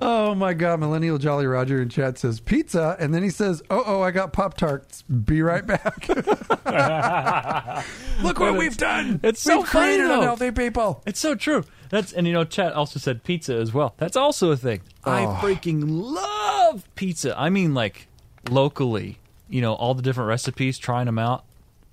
Oh 0.00 0.34
my 0.34 0.54
God! 0.54 0.80
Millennial 0.80 1.18
Jolly 1.18 1.46
Roger 1.46 1.80
in 1.80 1.88
chat 1.88 2.18
says 2.18 2.40
pizza, 2.40 2.96
and 2.98 3.14
then 3.14 3.22
he 3.22 3.30
says, 3.30 3.62
"Oh, 3.70 3.82
oh, 3.86 4.02
I 4.02 4.10
got 4.10 4.32
Pop 4.32 4.56
Tarts. 4.56 5.02
Be 5.02 5.40
right 5.40 5.64
back." 5.66 6.08
Look 8.22 8.40
what 8.40 8.56
we've 8.56 8.76
done. 8.76 9.20
It's 9.22 9.40
so 9.40 9.58
we've 9.58 9.68
funny, 9.68 9.86
created 9.94 10.08
though. 10.10 10.20
unhealthy 10.20 10.50
people. 10.50 11.02
It's 11.06 11.20
so 11.20 11.34
true. 11.34 11.64
That's 11.90 12.12
and 12.12 12.26
you 12.26 12.32
know, 12.32 12.44
Chat 12.44 12.72
also 12.72 12.98
said 12.98 13.22
pizza 13.24 13.54
as 13.54 13.72
well. 13.72 13.94
That's 13.98 14.16
also 14.16 14.50
a 14.50 14.56
thing. 14.56 14.80
I 15.04 15.24
Oh. 15.26 15.38
freaking 15.40 15.84
love 15.86 16.84
pizza. 16.96 17.38
I 17.38 17.50
mean, 17.50 17.74
like 17.74 18.08
locally, 18.50 19.18
you 19.48 19.60
know, 19.60 19.74
all 19.74 19.94
the 19.94 20.02
different 20.02 20.28
recipes, 20.28 20.78
trying 20.78 21.06
them 21.06 21.18
out. 21.18 21.44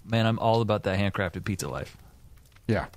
Man, 0.09 0.25
I'm 0.25 0.39
all 0.39 0.61
about 0.61 0.83
that 0.83 0.97
handcrafted 0.97 1.43
pizza 1.45 1.69
life. 1.69 1.97
Yeah. 2.67 2.87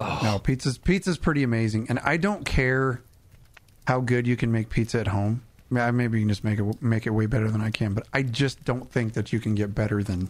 Oh. 0.00 0.20
No, 0.22 0.38
pizza's 0.38 0.78
pizza's 0.78 1.18
pretty 1.18 1.42
amazing, 1.42 1.86
and 1.88 1.98
I 2.00 2.16
don't 2.16 2.44
care 2.44 3.02
how 3.86 4.00
good 4.00 4.26
you 4.26 4.36
can 4.36 4.50
make 4.52 4.68
pizza 4.70 5.00
at 5.00 5.08
home. 5.08 5.42
Maybe 5.70 6.18
you 6.18 6.24
can 6.24 6.28
just 6.28 6.44
make 6.44 6.58
it 6.58 6.82
make 6.82 7.06
it 7.06 7.10
way 7.10 7.26
better 7.26 7.50
than 7.50 7.60
I 7.62 7.70
can, 7.70 7.94
but 7.94 8.06
I 8.12 8.22
just 8.22 8.62
don't 8.64 8.90
think 8.90 9.14
that 9.14 9.32
you 9.32 9.40
can 9.40 9.54
get 9.54 9.74
better 9.74 10.02
than 10.02 10.28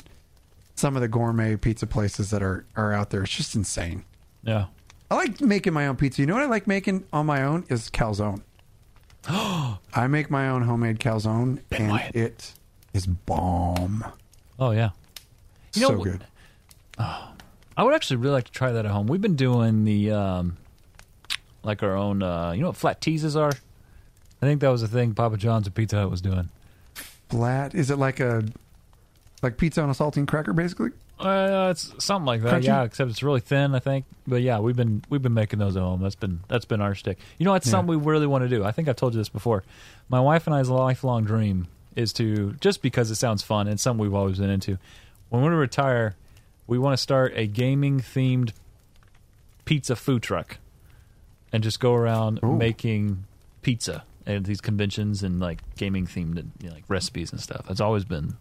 some 0.76 0.94
of 0.96 1.02
the 1.02 1.08
gourmet 1.08 1.56
pizza 1.56 1.86
places 1.86 2.30
that 2.30 2.42
are 2.42 2.64
are 2.76 2.92
out 2.92 3.10
there. 3.10 3.22
It's 3.24 3.36
just 3.36 3.54
insane. 3.56 4.04
Yeah. 4.44 4.66
I 5.10 5.16
like 5.16 5.40
making 5.40 5.72
my 5.72 5.86
own 5.88 5.96
pizza. 5.96 6.22
You 6.22 6.26
know 6.26 6.34
what 6.34 6.42
I 6.44 6.46
like 6.46 6.66
making 6.66 7.04
on 7.12 7.26
my 7.26 7.42
own 7.42 7.64
is 7.68 7.90
calzone. 7.90 8.42
I 9.28 10.06
make 10.08 10.30
my 10.30 10.48
own 10.48 10.62
homemade 10.62 10.98
calzone, 11.00 11.60
and 11.70 11.90
Wyatt. 11.90 12.14
it 12.16 12.54
is 12.94 13.06
bomb. 13.06 14.04
Oh 14.58 14.70
yeah. 14.70 14.90
You 15.74 15.86
so 15.88 15.96
what- 15.98 16.04
good. 16.04 16.24
I 16.98 17.82
would 17.84 17.94
actually 17.94 18.16
really 18.16 18.34
like 18.34 18.44
to 18.44 18.52
try 18.52 18.70
that 18.72 18.84
at 18.84 18.90
home. 18.90 19.06
We've 19.06 19.20
been 19.20 19.34
doing 19.36 19.84
the 19.84 20.12
um, 20.12 20.56
like 21.62 21.83
our 21.83 21.96
own. 21.96 22.22
Uh, 22.22 22.53
you 22.53 22.61
know 22.61 22.68
what 22.68 22.77
flat 22.77 23.01
teases 23.01 23.37
are? 23.37 23.53
I 24.40 24.46
think 24.46 24.61
that 24.61 24.68
was 24.68 24.83
a 24.83 24.88
thing 24.88 25.14
Papa 25.14 25.37
John's 25.37 25.66
at 25.66 25.75
Pizza 25.75 25.96
Hut 26.01 26.11
was 26.11 26.20
doing. 26.20 26.48
Flat? 27.29 27.75
Is 27.75 27.90
it 27.90 27.96
like 27.96 28.20
a 28.20 28.44
like 29.42 29.57
pizza 29.57 29.83
on 29.83 29.90
a 29.90 29.92
saltine 29.92 30.27
cracker, 30.27 30.53
basically? 30.53 30.90
Uh, 31.18 31.68
it's 31.70 31.92
something 32.05 32.27
like 32.27 32.42
that, 32.42 32.62
Crunchy? 32.62 32.64
yeah. 32.64 32.83
Except 32.83 33.09
it's 33.11 33.22
really 33.22 33.40
thin, 33.40 33.75
I 33.75 33.79
think. 33.79 34.05
But 34.27 34.42
yeah, 34.42 34.59
we've 34.59 34.75
been 34.77 35.05
we've 35.09 35.22
been 35.22 35.35
making 35.35 35.61
those 35.61 35.77
at 35.77 35.83
home. 35.83 36.03
That's 36.03 36.16
been 36.16 36.40
that's 36.48 36.64
been 36.64 36.81
our 36.81 36.94
stick. 36.96 37.18
You 37.38 37.44
know, 37.44 37.55
it's 37.55 37.66
Yeah. 37.66 37.72
something 37.72 37.96
we 37.98 38.05
really 38.11 38.27
want 38.27 38.42
to 38.42 38.48
do. 38.48 38.64
I 38.64 38.72
think 38.72 38.88
I've 38.88 38.96
told 38.96 39.14
you 39.14 39.20
this 39.20 39.29
before. 39.29 39.62
My 40.09 40.20
wife 40.20 40.46
and 40.46 40.55
I's 40.57 40.68
lifelong 40.68 41.25
dream 41.25 41.68
is 41.94 42.12
to 42.14 42.55
just 42.61 42.83
because 42.83 43.11
it 43.11 43.16
sounds 43.16 43.42
fun 43.42 43.68
and 43.68 43.79
something 43.79 44.03
we've 44.03 44.14
always 44.14 44.38
been 44.38 44.51
into. 44.51 44.79
When 45.29 45.42
we 45.42 45.48
retire, 45.51 46.16
we 46.66 46.79
want 46.79 46.94
to 46.94 46.96
start 47.03 47.33
a 47.37 47.46
gaming 47.46 48.01
themed 48.01 48.53
pizza 49.64 49.94
food 49.94 50.22
truck 50.22 50.59
and 51.52 51.62
just 51.62 51.80
go 51.80 51.94
around 51.94 52.40
Ooh. 52.44 52.56
making 52.56 53.24
pizza 53.62 54.04
at 54.26 54.44
these 54.44 54.60
conventions 54.60 55.22
and 55.22 55.40
like 55.40 55.60
gaming 55.76 56.06
themed 56.06 56.44
you 56.60 56.68
know, 56.68 56.74
like 56.74 56.84
recipes 56.88 57.32
and 57.32 57.40
stuff. 57.40 57.66
It's 57.68 57.80
always 57.80 58.04
been 58.04 58.36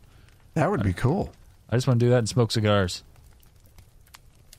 That 0.53 0.69
would 0.69 0.83
be 0.83 0.93
cool. 0.93 1.31
I 1.69 1.75
just 1.75 1.87
want 1.87 1.99
to 1.99 2.05
do 2.05 2.09
that 2.11 2.19
and 2.19 2.29
smoke 2.29 2.51
cigars. 2.51 3.03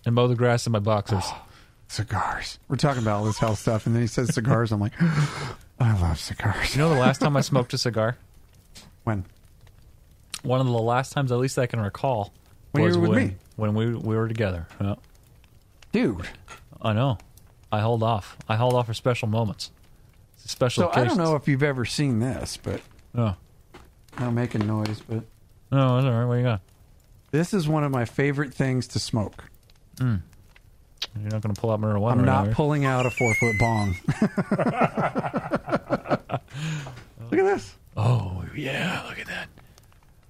And 0.05 0.15
mow 0.15 0.27
the 0.27 0.35
grass 0.35 0.67
in 0.67 0.73
my 0.73 0.79
boxers. 0.81 1.25
Cigars. 1.89 2.59
We're 2.69 2.77
talking 2.77 3.03
about 3.03 3.19
all 3.19 3.25
this 3.27 3.37
health 3.37 3.59
stuff, 3.59 3.85
and 3.85 3.95
then 3.95 4.01
he 4.01 4.09
says 4.09 4.35
cigars. 4.35 4.73
I'm 4.73 4.81
like, 4.81 4.95
I 5.79 6.01
love 6.01 6.19
cigars. 6.19 6.75
You 6.75 6.81
know 6.81 6.89
the 6.89 6.99
last 6.99 7.21
time 7.21 7.37
I 7.37 7.43
smoked 7.43 7.75
a 7.75 7.79
cigar? 7.79 8.17
When? 9.05 9.27
One 10.43 10.59
of 10.59 10.67
the 10.67 10.73
last 10.73 11.13
times, 11.13 11.31
at 11.31 11.39
least 11.39 11.59
I 11.59 11.67
can 11.67 11.81
recall, 11.81 12.33
When 12.71 12.85
you 12.85 12.91
were 12.93 12.99
with 12.99 13.11
when, 13.11 13.27
me. 13.29 13.35
when 13.57 13.75
we 13.75 13.95
we 13.95 14.17
were 14.17 14.27
together. 14.27 14.67
Yeah. 14.81 14.95
Dude. 15.93 16.27
I 16.81 16.95
know. 16.95 17.19
I 17.73 17.81
hold 17.81 18.03
off. 18.03 18.37
I 18.49 18.57
hold 18.57 18.75
off 18.75 18.87
for 18.87 18.95
special 18.95 19.29
moments. 19.29 19.71
Special 20.37 20.85
So 20.85 20.91
I 21.01 21.05
don't 21.05 21.17
know 21.17 21.35
if 21.37 21.49
you've 21.49 21.63
ever 21.63 21.85
seen 21.85 22.19
this, 22.21 22.57
but 22.63 22.81
no, 23.15 23.35
I'm 24.19 24.35
making 24.35 24.67
noise, 24.67 25.01
but 25.09 25.25
No, 25.71 25.95
that's 25.97 26.07
all 26.07 26.13
right. 26.13 26.25
What 26.27 26.35
you 26.35 26.43
got? 26.43 26.61
this 27.31 27.55
is 27.55 27.67
one 27.67 27.83
of 27.83 27.91
my 27.91 28.05
favorite 28.05 28.53
things 28.53 28.87
to 28.89 28.99
smoke. 28.99 29.45
Hmm. 29.99 30.17
You're 31.19 31.31
not 31.31 31.41
going 31.43 31.55
to 31.55 31.61
pull 31.61 31.71
out 31.71 31.81
marijuana. 31.81 32.13
I'm 32.13 32.19
right 32.19 32.27
not 32.47 32.51
pulling 32.53 32.85
out 32.85 33.07
a 33.07 33.11
four 33.11 33.35
foot 33.35 33.59
bong. 33.59 33.97
Look 37.31 37.41
at 37.41 37.45
this. 37.45 37.75
Oh, 37.97 38.45
yeah. 38.55 39.03
Look 39.09 39.19
at 39.19 39.27
that. 39.27 39.49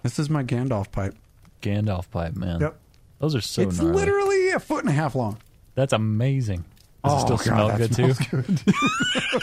This 0.03 0.19
is 0.19 0.31
my 0.31 0.43
Gandalf 0.45 0.91
pipe. 0.93 1.15
Gandalf 1.61 2.11
pipe, 2.11 2.35
man. 2.37 2.61
Yep. 2.61 2.79
Those 3.19 3.35
are 3.35 3.41
so 3.41 3.63
it's 3.63 3.79
gnarly. 3.79 3.95
literally 3.95 4.51
a 4.51 4.59
foot 4.61 4.81
and 4.81 4.89
a 4.89 4.93
half 4.93 5.15
long. 5.15 5.39
That's 5.75 5.93
amazing. 5.93 6.65
Does 7.05 7.15
it 7.15 7.21
still 7.27 7.37
God, 7.37 7.45
smell 7.45 7.69
that 7.69 7.79
good, 7.79 7.93
too? 7.97 8.15
good. 8.31 8.45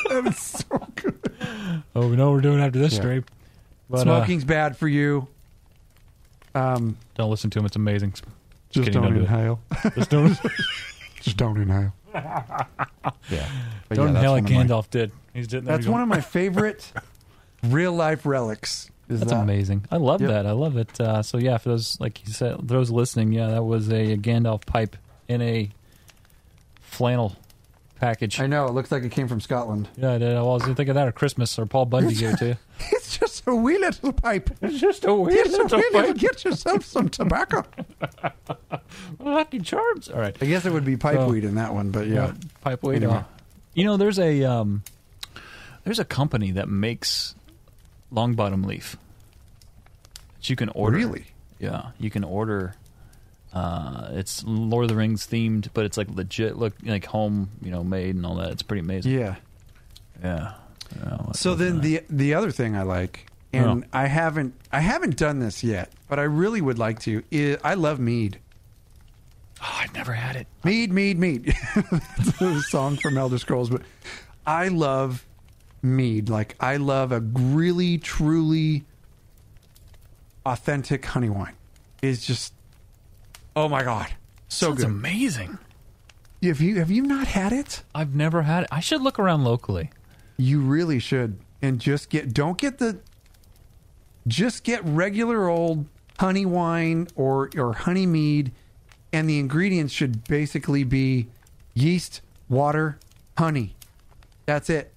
that 0.09 0.23
is 0.27 0.37
so 0.37 0.87
good. 0.95 1.19
Oh, 1.95 2.07
we 2.09 2.15
know 2.15 2.27
what 2.27 2.35
we're 2.35 2.41
doing 2.41 2.61
after 2.61 2.79
this 2.79 2.93
Yeah. 2.93 2.99
stream. 2.99 3.25
But, 3.89 3.99
uh, 3.99 4.03
Smoking's 4.03 4.45
bad 4.45 4.77
for 4.77 4.87
you. 4.87 5.27
Um, 6.55 6.97
don't 7.15 7.29
listen 7.29 7.49
to 7.51 7.59
him. 7.59 7.65
It's 7.65 7.75
amazing. 7.75 8.11
just 8.11 8.85
kidding, 8.85 8.93
don't, 8.93 9.03
don't 9.03 9.13
do 9.13 9.19
inhale. 9.21 9.59
Just 9.95 10.09
don't, 10.09 10.37
just 11.21 11.37
don't 11.37 11.57
inhale. 11.61 11.93
yeah. 12.13 12.65
But 13.87 13.95
don't 13.95 14.07
yeah, 14.07 14.13
that's 14.13 14.15
inhale 14.15 14.31
like 14.31 14.43
one 14.43 14.51
of 14.53 14.69
my- 14.69 14.75
Gandalf 14.75 14.89
did. 14.89 15.11
He's 15.33 15.47
doing 15.47 15.63
That's 15.65 15.85
one 15.87 16.01
of 16.01 16.07
my 16.07 16.21
favorite 16.21 16.91
real 17.63 17.93
life 17.93 18.25
relics. 18.25 18.89
Is 19.09 19.19
That's 19.21 19.31
that. 19.31 19.41
amazing. 19.41 19.85
I 19.91 19.97
love 19.97 20.21
Yep. 20.21 20.29
that. 20.29 20.45
I 20.45 20.51
love 20.51 20.77
it. 20.77 20.99
Uh, 21.01 21.23
so 21.23 21.37
yeah, 21.39 21.57
for 21.57 21.69
those 21.69 21.99
like 21.99 22.25
you 22.27 22.31
said, 22.33 22.57
those 22.67 22.91
listening, 22.91 23.31
yeah, 23.31 23.47
that 23.47 23.63
was 23.63 23.89
a, 23.89 24.15
Gandalf 24.17 24.65
pipe 24.67 24.95
in 25.27 25.41
a 25.41 25.69
flannel 26.81 27.35
package. 27.99 28.39
I 28.39 28.47
know. 28.47 28.65
It 28.67 28.71
looks 28.73 28.91
like 28.91 29.03
it 29.03 29.11
came 29.11 29.27
from 29.27 29.41
Scotland. 29.41 29.89
yeah, 29.97 30.13
I 30.13 30.17
did. 30.17 30.35
I 30.35 30.41
was 30.41 30.63
thinking 30.63 30.89
of 30.89 30.95
that 30.95 31.07
or 31.07 31.11
Christmas 31.11 31.57
or 31.59 31.65
Paul 31.65 31.85
Bundy 31.85 32.15
gave 32.15 32.33
it 32.33 32.37
to 32.37 32.47
you. 32.47 32.55
It's 32.91 33.17
just 33.17 33.43
a 33.47 33.53
wee 33.53 33.77
little 33.77 34.13
pipe. 34.13 34.49
It's 34.61 34.79
just 34.79 35.03
a 35.03 35.13
weird 35.13 35.47
It's 35.47 35.55
a 35.73 35.77
wee 35.77 35.83
little. 35.91 36.13
Pipe. 36.13 36.17
Get 36.17 36.45
yourself 36.45 36.85
some 36.85 37.09
tobacco. 37.09 37.65
lucky 39.19 39.59
charms. 39.59 40.09
All 40.09 40.19
right, 40.19 40.35
I 40.41 40.45
guess 40.45 40.65
it 40.65 40.71
would 40.73 40.85
be 40.85 40.97
pipe 40.97 41.15
So- 41.17 41.29
weed 41.29 41.43
in 41.43 41.55
that 41.55 41.73
one, 41.73 41.91
but 41.91 42.07
yeah. 42.07 42.33
pipe 42.61 42.83
weight. 42.83 42.97
Anyway. 43.03 43.13
uh, 43.17 43.23
You 43.73 43.83
know, 43.85 43.97
there's 43.97 44.19
a 44.19 44.43
um, 44.43 44.83
there's 45.83 45.99
a 45.99 46.05
company 46.05 46.51
that 46.51 46.69
makes 46.69 47.35
long 48.11 48.33
bottom 48.35 48.63
leaf 48.63 48.95
that 50.37 50.49
you 50.49 50.55
can 50.55 50.69
order. 50.69 50.97
Really? 50.97 51.25
Yeah, 51.59 51.91
you 51.99 52.09
can 52.09 52.23
order. 52.23 52.75
Uh, 53.53 54.09
it's 54.11 54.43
Lord 54.45 54.83
of 54.83 54.89
the 54.89 54.95
Rings 54.95 55.25
themed, 55.25 55.69
but 55.73 55.85
it's 55.85 55.97
like 55.97 56.09
legit, 56.09 56.57
look 56.57 56.73
like 56.83 57.05
home, 57.05 57.49
you 57.63 57.71
know, 57.71 57.83
made 57.83 58.15
and 58.15 58.25
all 58.25 58.35
that. 58.35 58.51
It's 58.51 58.61
pretty 58.61 58.81
amazing. 58.81 59.11
Yeah. 59.13 59.35
Yeah. 60.23 60.53
Yeah, 61.03 61.31
So 61.33 61.53
then 61.55 61.81
the 61.81 62.01
the 62.09 62.33
other 62.33 62.49
thing 62.51 62.75
I 62.75 62.81
like, 62.81 63.27
and 63.53 63.83
Oh. 63.83 63.87
I 63.93 64.07
haven't 64.07 64.55
I 64.71 64.79
haven't 64.79 65.17
done 65.17 65.37
this 65.39 65.63
yet, 65.63 65.91
but 66.07 66.17
I 66.19 66.23
really 66.23 66.61
would 66.61 66.79
like 66.79 66.99
to. 67.01 67.23
Is, 67.29 67.57
I 67.63 67.75
love 67.75 67.99
mead. 67.99 68.39
oh, 69.61 69.77
I've 69.81 69.93
never 69.93 70.13
had 70.13 70.35
it. 70.35 70.47
Mead, 70.63 70.91
mead, 70.91 71.19
mead. 71.19 71.53
That's 71.91 72.41
a 72.41 72.61
song 72.61 72.97
from 72.97 73.17
Elder 73.19 73.37
Scrolls, 73.37 73.69
but 73.69 73.81
I 74.47 74.69
love 74.69 75.25
mead. 75.83 76.27
Like 76.29 76.55
I 76.59 76.77
love 76.77 77.11
a 77.11 77.19
really, 77.19 77.99
truly 77.99 78.83
authentic 80.45 81.05
honey 81.05 81.29
wine. 81.29 81.53
It's 82.01 82.25
just, 82.25 82.53
oh 83.55 83.67
my 83.69 83.83
god, 83.83 84.07
so 84.47 84.67
Sounds 84.67 84.77
good. 84.83 84.87
amazing. 84.87 85.57
Have 86.43 86.61
you 86.61 86.79
have 86.79 86.89
you 86.91 87.01
not 87.03 87.27
had 87.27 87.51
it? 87.51 87.83
I've 87.93 88.15
never 88.15 88.43
had 88.43 88.63
it. 88.63 88.69
I 88.71 88.79
should 88.79 89.01
look 89.01 89.19
around 89.19 89.43
locally. 89.43 89.89
You 90.37 90.61
really 90.61 90.99
should. 90.99 91.37
and 91.61 91.79
just 91.79 92.09
get 92.09 92.33
don't 92.33 92.57
get 92.57 92.77
the 92.77 92.99
just 94.27 94.63
get 94.63 94.83
regular 94.85 95.49
old 95.49 95.85
honey 96.19 96.45
wine 96.45 97.07
or 97.15 97.49
or 97.57 97.73
honey 97.73 98.05
mead 98.05 98.51
and 99.11 99.29
the 99.29 99.39
ingredients 99.39 99.93
should 99.93 100.23
basically 100.25 100.83
be 100.83 101.27
yeast, 101.73 102.21
water, 102.47 102.99
honey. 103.37 103.75
That's 104.45 104.69
it. 104.69 104.93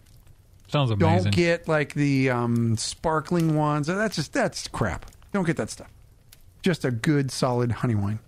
Sounds 0.68 0.90
amazing. 0.90 1.24
Don't 1.24 1.34
get 1.34 1.68
like 1.68 1.94
the 1.94 2.30
um, 2.30 2.76
sparkling 2.76 3.56
ones. 3.56 3.86
That's 3.86 4.16
just 4.16 4.32
that's 4.32 4.68
crap. 4.68 5.06
Don't 5.32 5.44
get 5.44 5.56
that 5.56 5.70
stuff. 5.70 5.90
Just 6.62 6.84
a 6.84 6.90
good 6.90 7.30
solid 7.30 7.72
honey 7.72 7.94
wine. 7.94 8.20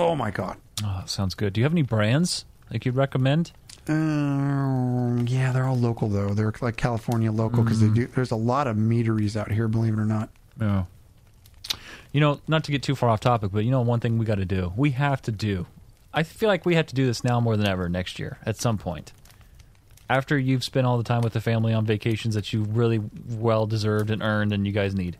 Oh 0.00 0.16
my 0.16 0.30
god. 0.30 0.56
Oh, 0.82 1.02
sounds 1.04 1.34
good. 1.34 1.52
Do 1.52 1.60
you 1.60 1.64
have 1.66 1.74
any 1.74 1.82
brands 1.82 2.46
like 2.72 2.86
you'd 2.86 2.96
recommend? 2.96 3.52
Um, 3.86 5.26
yeah, 5.28 5.52
they're 5.52 5.66
all 5.66 5.76
local 5.76 6.08
though. 6.08 6.30
They're 6.30 6.54
like 6.62 6.78
California 6.78 7.30
local 7.30 7.62
because 7.62 7.80
they 7.80 7.88
do. 7.88 8.06
There's 8.06 8.30
a 8.30 8.36
lot 8.36 8.66
of 8.66 8.78
meaderies 8.78 9.36
out 9.36 9.52
here, 9.52 9.68
believe 9.68 9.92
it 9.92 9.98
or 9.98 10.06
not. 10.06 10.30
Yeah. 10.58 10.84
You 12.12 12.20
know, 12.22 12.40
not 12.48 12.64
to 12.64 12.72
get 12.72 12.82
too 12.82 12.94
far 12.94 13.10
off 13.10 13.20
topic, 13.20 13.52
but 13.52 13.62
you 13.64 13.70
know, 13.70 13.82
one 13.82 14.00
thing 14.00 14.16
we 14.16 14.24
got 14.24 14.36
to 14.36 14.46
do. 14.46 14.72
We 14.74 14.92
have 14.92 15.20
to 15.22 15.32
do. 15.32 15.66
I 16.14 16.22
feel 16.22 16.48
like 16.48 16.64
we 16.64 16.76
have 16.76 16.86
to 16.86 16.94
do 16.94 17.04
this 17.04 17.22
now 17.22 17.38
more 17.38 17.58
than 17.58 17.68
ever 17.68 17.90
next 17.90 18.18
year 18.18 18.38
at 18.46 18.56
some 18.56 18.78
point. 18.78 19.12
After 20.08 20.38
you've 20.38 20.64
spent 20.64 20.86
all 20.86 20.96
the 20.96 21.04
time 21.04 21.20
with 21.20 21.34
the 21.34 21.42
family 21.42 21.74
on 21.74 21.84
vacations 21.84 22.34
that 22.34 22.54
you 22.54 22.62
really 22.62 23.02
well 23.28 23.66
deserved 23.66 24.10
and 24.10 24.22
earned 24.22 24.54
and 24.54 24.66
you 24.66 24.72
guys 24.72 24.94
need, 24.94 25.18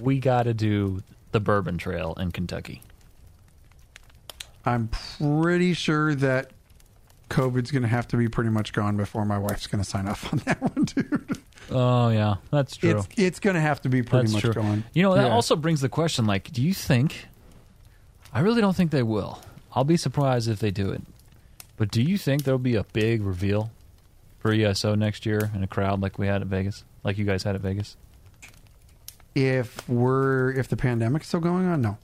we 0.00 0.18
got 0.18 0.44
to 0.44 0.54
do 0.54 1.02
the 1.32 1.40
Bourbon 1.40 1.76
Trail 1.76 2.14
in 2.18 2.32
Kentucky. 2.32 2.80
I'm 4.66 4.88
pretty 4.88 5.72
sure 5.74 6.14
that 6.16 6.50
COVID's 7.30 7.70
going 7.70 7.82
to 7.82 7.88
have 7.88 8.06
to 8.08 8.16
be 8.16 8.28
pretty 8.28 8.50
much 8.50 8.72
gone 8.72 8.96
before 8.96 9.24
my 9.24 9.38
wife's 9.38 9.66
going 9.66 9.82
to 9.82 9.88
sign 9.88 10.06
off 10.08 10.32
on 10.32 10.38
that 10.46 10.60
one, 10.60 10.84
dude. 10.84 11.38
Oh 11.70 12.08
yeah, 12.10 12.36
that's 12.50 12.76
true. 12.76 12.90
It's 12.98 13.08
it's 13.16 13.40
going 13.40 13.54
to 13.54 13.60
have 13.60 13.80
to 13.82 13.88
be 13.88 14.02
pretty 14.02 14.30
That's 14.30 14.32
much 14.34 14.42
true. 14.42 14.52
gone. 14.62 14.84
You 14.92 15.02
know, 15.02 15.14
that 15.14 15.28
Yeah. 15.28 15.34
also 15.34 15.56
brings 15.56 15.80
the 15.80 15.88
question 15.88 16.26
like, 16.26 16.52
do 16.52 16.62
you 16.62 16.74
think 16.74 17.26
I 18.32 18.40
really 18.40 18.60
don't 18.60 18.76
think 18.76 18.90
they 18.90 19.02
will. 19.02 19.40
I'll 19.72 19.84
be 19.84 19.96
surprised 19.96 20.48
if 20.48 20.58
they 20.58 20.70
do 20.70 20.90
it. 20.90 21.02
But 21.76 21.90
do 21.90 22.02
you 22.02 22.18
think 22.18 22.44
there'll 22.44 22.58
be 22.58 22.74
a 22.76 22.84
big 22.84 23.22
reveal 23.22 23.70
for 24.38 24.52
ESO 24.52 24.94
next 24.94 25.26
year 25.26 25.50
in 25.54 25.62
a 25.62 25.66
crowd 25.66 26.00
like 26.00 26.18
we 26.18 26.26
had 26.26 26.40
at 26.42 26.48
Vegas? 26.48 26.84
Like 27.04 27.18
you 27.18 27.24
guys 27.24 27.42
had 27.42 27.54
at 27.54 27.60
Vegas? 27.60 27.96
if 29.34 29.86
we're 29.88 30.50
if 30.52 30.68
the 30.68 30.76
pandemic's 30.76 31.28
still 31.28 31.40
going 31.40 31.66
on, 31.66 31.82
no. 31.82 31.98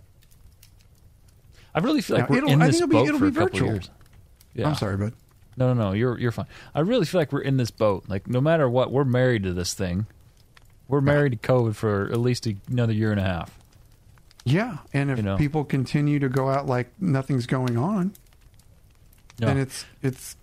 I 1.74 1.80
really 1.80 2.00
feel 2.02 2.18
like 2.18 2.28
No, 2.30 2.36
we're 2.40 2.46
in 2.52 2.58
this 2.58 2.78
think 2.78 2.82
it'll 2.82 2.88
be- 2.88 2.92
boat 2.94 3.06
it'll 3.08 3.18
for 3.18 3.30
be 3.30 3.36
a 3.36 3.40
couple 3.40 3.58
virtual. 3.58 3.68
years. 3.72 3.90
Yeah. 4.54 4.68
I'm 4.68 4.74
sorry, 4.74 4.96
but 4.96 5.14
No, 5.56 5.72
no, 5.72 5.88
no. 5.88 5.92
You're 5.92 6.18
you're 6.18 6.32
fine. 6.32 6.46
I 6.74 6.80
really 6.80 7.06
feel 7.06 7.20
like 7.20 7.32
we're 7.32 7.40
in 7.40 7.56
this 7.56 7.70
boat. 7.70 8.04
Like 8.08 8.26
no 8.28 8.40
matter 8.40 8.68
what, 8.68 8.90
we're 8.92 9.04
married 9.04 9.42
to 9.44 9.52
this 9.52 9.74
thing. 9.74 10.06
We're 10.88 11.00
married 11.00 11.32
to 11.32 11.38
COVID 11.38 11.74
for 11.74 12.10
at 12.12 12.18
least 12.20 12.46
a, 12.46 12.56
another 12.70 12.92
year 12.92 13.10
and 13.12 13.20
a 13.20 13.24
half. 13.24 13.58
yeah. 14.44 14.78
And 14.92 15.10
if 15.10 15.16
You 15.18 15.22
know. 15.22 15.36
people 15.38 15.64
continue 15.64 16.18
to 16.18 16.28
go 16.28 16.50
out 16.50 16.66
like 16.66 16.88
nothing's 17.00 17.46
going 17.46 17.78
on, 17.78 18.12
No. 19.40 19.46
then 19.48 19.58
it's 19.58 19.86
it's 20.02 20.36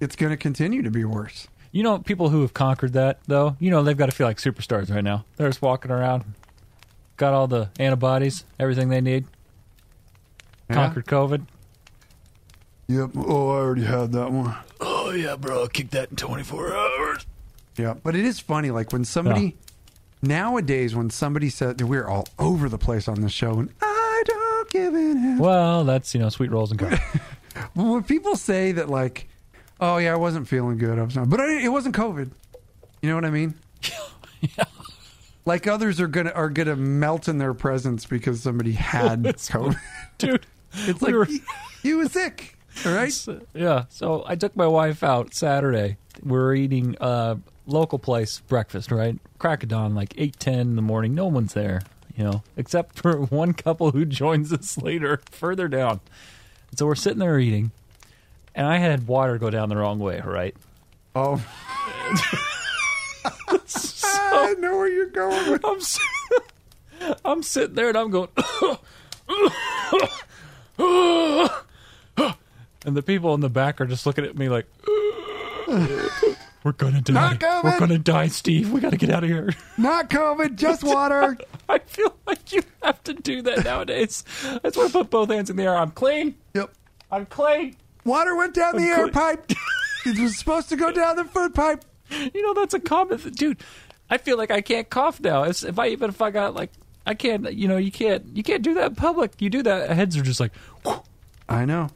it's 0.00 0.14
going 0.14 0.30
to 0.30 0.36
continue 0.36 0.82
to 0.82 0.90
be 0.90 1.04
worse. 1.04 1.48
You 1.72 1.82
know, 1.82 1.98
people 1.98 2.30
who 2.30 2.40
have 2.42 2.54
conquered 2.54 2.92
that, 2.94 3.18
though, 3.26 3.56
you 3.58 3.70
know, 3.70 3.82
they've 3.82 3.96
got 3.96 4.06
to 4.06 4.12
feel 4.12 4.26
like 4.26 4.38
superstars 4.38 4.90
right 4.94 5.02
now. 5.04 5.24
They're 5.36 5.48
just 5.48 5.60
walking 5.60 5.90
around, 5.90 6.24
got 7.16 7.34
all 7.34 7.46
the 7.48 7.68
antibodies, 7.78 8.44
everything 8.58 8.88
they 8.88 9.00
need, 9.02 9.26
Yeah? 10.68 10.74
conquered 10.74 11.06
COVID. 11.06 11.46
Yep. 12.88 13.10
Oh, 13.16 13.50
I 13.50 13.54
already 13.60 13.84
had 13.84 14.12
that 14.12 14.32
one. 14.32 14.54
Oh, 14.80 15.10
yeah, 15.10 15.36
bro, 15.36 15.64
I 15.64 15.68
kick 15.68 15.90
that 15.90 16.10
in 16.10 16.16
24 16.16 16.74
hours. 16.74 17.26
Yeah, 17.76 17.94
but 18.02 18.16
it 18.16 18.24
is 18.24 18.40
funny. 18.40 18.70
Like 18.70 18.92
when 18.92 19.04
somebody 19.04 19.56
nowadays, 20.22 20.96
when 20.96 21.10
somebody 21.10 21.48
said 21.48 21.80
we're 21.80 22.06
all 22.08 22.26
over 22.38 22.68
the 22.68 22.78
place 22.78 23.06
on 23.08 23.20
this 23.20 23.32
show, 23.32 23.52
and 23.60 23.70
I 23.80 24.22
don't 24.26 24.70
give 24.70 24.94
an 24.94 25.34
F. 25.34 25.40
Well, 25.40 25.84
that's, 25.84 26.12
you 26.14 26.20
know, 26.20 26.28
sweet 26.28 26.50
rolls 26.50 26.70
and 26.70 26.80
coffee. 26.80 27.20
When 27.74 28.04
people 28.04 28.36
say 28.36 28.70
that, 28.72 28.88
like, 28.88 29.28
oh 29.80 29.96
yeah, 29.96 30.12
I 30.12 30.16
wasn't 30.16 30.46
feeling 30.46 30.78
good, 30.78 30.96
I 30.98 31.02
was 31.02 31.16
not, 31.16 31.28
but 31.28 31.40
I, 31.40 31.60
it 31.60 31.68
wasn't 31.68 31.94
COVID. 31.96 32.30
You 33.02 33.08
know 33.08 33.16
what 33.16 33.24
I 33.24 33.30
mean? 33.30 33.54
yeah. 34.40 34.64
Like 35.44 35.66
others 35.66 36.00
are 36.00 36.06
gonna 36.06 36.30
are 36.30 36.50
gonna 36.50 36.76
melt 36.76 37.26
in 37.26 37.38
their 37.38 37.54
presence 37.54 38.06
because 38.06 38.42
somebody 38.42 38.72
had 38.72 39.20
It's- 39.26 39.48
COVID. 39.50 39.76
Dude, 40.18 40.46
It's 40.72 41.02
like 41.02 41.14
were- 41.14 41.24
he, 41.24 41.40
he 41.82 41.94
was 41.94 42.12
sick, 42.12 42.56
all 42.86 42.92
right? 42.92 43.12
So- 43.12 43.40
yeah. 43.54 43.84
So 43.88 44.24
I 44.26 44.34
took 44.36 44.56
my 44.56 44.66
wife 44.66 45.02
out 45.02 45.34
Saturday. 45.34 45.96
We 46.22 46.36
are 46.38 46.52
eating 46.54 46.96
uh, 47.00 47.36
local 47.66 47.98
place 47.98 48.40
breakfast, 48.40 48.90
right? 48.90 49.18
Crack 49.38 49.62
of 49.62 49.68
dawn, 49.68 49.94
like 49.94 50.14
eight 50.16 50.38
ten 50.38 50.60
in 50.60 50.76
the 50.76 50.82
morning. 50.82 51.14
No 51.14 51.26
one's 51.26 51.54
there, 51.54 51.80
you 52.16 52.24
know, 52.24 52.42
except 52.56 52.98
for 52.98 53.16
one 53.26 53.52
couple 53.54 53.92
who 53.92 54.04
joins 54.04 54.52
us 54.52 54.76
later, 54.78 55.20
further 55.30 55.68
down. 55.68 56.00
So 56.76 56.86
we're 56.86 56.94
sitting 56.96 57.18
there 57.20 57.38
eating, 57.38 57.70
and 58.54 58.66
I 58.66 58.76
had 58.78 59.06
water 59.06 59.38
go 59.38 59.48
down 59.50 59.68
the 59.68 59.76
wrong 59.76 59.98
way, 59.98 60.20
right? 60.24 60.54
Oh, 61.14 61.42
I 63.50 64.54
know 64.58 64.76
where 64.76 64.88
you're 64.88 65.06
going. 65.06 65.50
With. 65.52 65.64
I'm 65.64 65.78
I'm 67.24 67.42
sitting 67.42 67.74
there 67.74 67.88
and 67.88 67.96
I'm 67.98 68.10
going, 68.10 68.28
and 72.86 72.96
the 72.96 73.02
people 73.02 73.34
in 73.34 73.40
the 73.40 73.48
back 73.48 73.80
are 73.80 73.86
just 73.86 74.06
looking 74.06 74.24
at 74.24 74.36
me 74.36 74.48
like, 74.48 74.66
"We're 75.66 76.72
gonna 76.76 77.00
die. 77.00 77.12
Not 77.12 77.40
coming." 77.40 77.72
We're 77.72 77.78
gonna 77.78 77.98
die, 77.98 78.28
Steve. 78.28 78.70
We 78.72 78.80
got 78.80 78.90
to 78.90 78.96
get 78.96 79.10
out 79.10 79.24
of 79.24 79.30
here." 79.30 79.50
Not 79.76 80.08
COVID, 80.10 80.56
just 80.56 80.84
water. 80.84 81.36
I 81.68 81.78
feel 81.80 82.14
like 82.26 82.52
you 82.52 82.62
have 82.82 83.02
to 83.04 83.14
do 83.14 83.42
that 83.42 83.64
nowadays. 83.64 84.24
I 84.44 84.58
just 84.64 84.76
want 84.76 84.92
to 84.92 84.98
put 84.98 85.10
both 85.10 85.30
hands 85.30 85.50
in 85.50 85.56
the 85.56 85.64
air. 85.64 85.76
I'm 85.76 85.90
clean. 85.90 86.36
yep. 86.54 86.72
I'm 87.10 87.26
clean. 87.26 87.76
Water 88.04 88.36
went 88.36 88.54
down 88.54 88.76
the 88.76 88.82
I'm 88.82 88.88
air 88.88 89.08
clean. 89.08 89.12
pipe. 89.12 89.50
it 90.06 90.18
was 90.18 90.38
supposed 90.38 90.68
to 90.68 90.76
go 90.76 90.92
down 90.92 91.16
the 91.16 91.24
food 91.24 91.54
pipe. 91.54 91.84
You 92.10 92.42
know 92.42 92.54
that's 92.54 92.74
a 92.74 92.80
common, 92.80 93.18
th- 93.18 93.34
dude. 93.34 93.58
I 94.08 94.16
feel 94.18 94.38
like 94.38 94.50
I 94.50 94.60
can't 94.62 94.88
cough 94.88 95.20
now. 95.20 95.42
If 95.42 95.78
I 95.78 95.88
even 95.88 96.10
if 96.10 96.22
I 96.22 96.30
got 96.30 96.54
like. 96.54 96.70
I 97.08 97.14
can't, 97.14 97.52
you 97.54 97.66
know, 97.68 97.78
you 97.78 97.90
can't, 97.90 98.24
you 98.36 98.42
can't 98.42 98.62
do 98.62 98.74
that 98.74 98.90
in 98.90 98.94
public. 98.94 99.32
You 99.40 99.48
do 99.50 99.62
that, 99.62 99.90
heads 99.90 100.16
are 100.16 100.22
just 100.22 100.40
like, 100.40 100.52
I 101.48 101.64
know. 101.64 101.88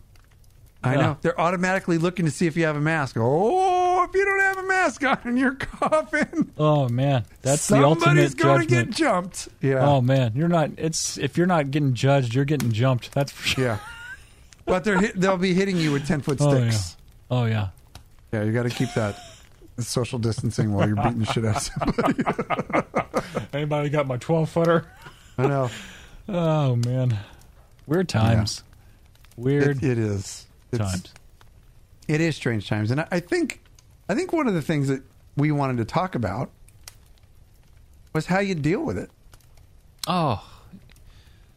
I 0.84 0.96
know. 0.96 1.16
They're 1.22 1.40
automatically 1.40 1.96
looking 1.98 2.24
to 2.24 2.30
see 2.32 2.46
if 2.48 2.56
you 2.56 2.64
have 2.64 2.74
a 2.76 2.80
mask. 2.80 3.16
Oh, 3.16 4.02
if 4.02 4.12
you 4.14 4.24
don't 4.24 4.40
have 4.40 4.58
a 4.58 4.62
mask 4.66 5.04
on 5.06 5.18
and 5.24 5.38
you're 5.38 5.54
coughing, 5.54 6.50
Oh 6.58 6.88
man, 6.88 7.24
that's 7.42 7.68
the 7.68 7.76
somebody's 7.80 8.32
ultimate 8.34 8.36
going 8.36 8.60
to 8.62 8.66
judgment. 8.66 8.88
get 8.88 8.96
jumped. 8.96 9.48
Yeah. 9.60 9.86
Oh 9.86 10.00
man, 10.00 10.32
you're 10.34 10.48
not. 10.48 10.70
It's 10.78 11.18
if 11.18 11.36
you're 11.38 11.46
not 11.46 11.70
getting 11.70 11.94
judged, 11.94 12.34
you're 12.34 12.44
getting 12.46 12.72
jumped. 12.72 13.12
That's 13.12 13.30
for 13.30 13.46
sure. 13.46 13.64
Yeah. 13.64 13.78
But 14.64 14.82
they're 14.82 14.98
hit, 15.00 15.20
they'll 15.20 15.36
be 15.36 15.54
hitting 15.54 15.76
you 15.76 15.92
with 15.92 16.04
10 16.06 16.20
foot 16.22 16.38
Oh 16.40 16.52
yeah. 16.52 16.70
sticks. 16.70 16.96
Oh 17.30 17.44
yeah. 17.44 17.68
yeah. 18.32 18.42
you 18.42 18.50
got 18.52 18.64
to 18.64 18.70
keep 18.70 18.92
that 18.94 19.16
social 19.78 20.18
distancing 20.18 20.72
while 20.72 20.86
you're 20.88 20.96
beating 20.96 21.20
the 21.20 21.26
shit 21.26 21.44
out 21.44 21.56
of 21.58 21.62
somebody. 21.62 23.38
Anybody 23.52 23.88
got 23.88 24.06
my 24.08 24.16
12 24.16 24.48
footer? 24.50 24.86
I 25.44 25.48
know. 25.48 25.70
Oh 26.28 26.76
man, 26.76 27.18
weird 27.86 28.08
times. 28.08 28.62
Weird 29.36 29.82
It, 29.82 29.92
it 29.92 29.98
is. 29.98 30.46
It's, 30.70 30.78
times. 30.78 31.14
It 32.08 32.20
is 32.20 32.36
strange 32.36 32.68
times. 32.68 32.90
And 32.90 33.00
I, 33.00 33.08
I 33.10 33.20
think 33.20 33.60
I 34.08 34.14
think 34.14 34.32
one 34.32 34.46
of 34.46 34.54
the 34.54 34.62
things 34.62 34.88
that 34.88 35.02
we 35.36 35.50
wanted 35.50 35.78
to 35.78 35.84
talk 35.84 36.14
about 36.14 36.50
was 38.12 38.26
how 38.26 38.40
you 38.40 38.54
deal 38.54 38.82
with 38.82 38.98
it. 38.98 39.10
Oh, 40.06 40.44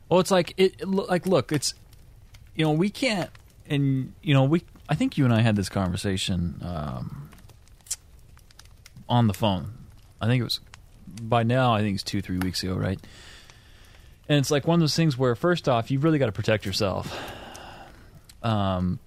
well, 0.09 0.19
it's 0.19 0.31
like 0.31 0.53
it. 0.57 0.81
it 0.81 0.87
like, 0.87 1.25
look, 1.25 1.51
it's 1.51 1.73
you 2.55 2.65
know 2.65 2.71
we 2.71 2.89
can't, 2.89 3.29
and 3.67 4.13
you 4.21 4.33
know 4.33 4.43
we. 4.43 4.63
I 4.87 4.95
think 4.95 5.17
you 5.17 5.25
and 5.25 5.33
I 5.33 5.41
had 5.41 5.55
this 5.55 5.67
conversation 5.67 6.61
um, 6.63 7.29
on 9.09 9.27
the 9.27 9.33
phone. 9.33 9.73
I 10.21 10.27
think 10.27 10.41
it 10.41 10.43
was 10.43 10.59
by 11.21 11.43
now. 11.43 11.73
I 11.73 11.81
think 11.81 11.95
it's 11.95 12.03
two, 12.03 12.21
three 12.21 12.37
weeks 12.37 12.63
ago, 12.63 12.75
right? 12.75 12.99
And 14.27 14.39
it's 14.39 14.49
like 14.51 14.65
one 14.67 14.75
of 14.75 14.79
those 14.81 14.95
things 14.95 15.17
where, 15.17 15.35
first 15.35 15.69
off, 15.69 15.91
you 15.91 15.99
really 15.99 16.17
got 16.17 16.25
to 16.27 16.31
protect 16.31 16.65
yourself. 16.65 17.15
Um, 18.41 18.99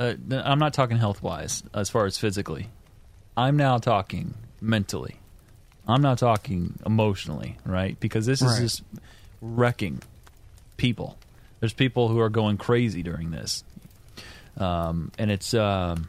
uh, 0.00 0.14
I'm 0.30 0.58
not 0.58 0.74
talking 0.74 0.96
health 0.96 1.22
wise 1.22 1.62
as 1.74 1.90
far 1.90 2.06
as 2.06 2.18
physically. 2.18 2.68
I'm 3.36 3.56
now 3.56 3.78
talking 3.78 4.34
mentally. 4.60 5.16
I'm 5.86 6.02
not 6.02 6.18
talking 6.18 6.78
emotionally, 6.84 7.56
right? 7.64 7.98
Because 7.98 8.26
this 8.26 8.42
is 8.42 8.48
Right. 8.52 8.60
just 8.60 8.82
wrecking 9.40 10.02
people. 10.76 11.16
There's 11.60 11.72
people 11.72 12.08
who 12.08 12.20
are 12.20 12.28
going 12.28 12.56
crazy 12.58 13.02
during 13.02 13.30
this, 13.30 13.64
um, 14.58 15.10
and 15.18 15.30
it's 15.30 15.54
um, 15.54 16.08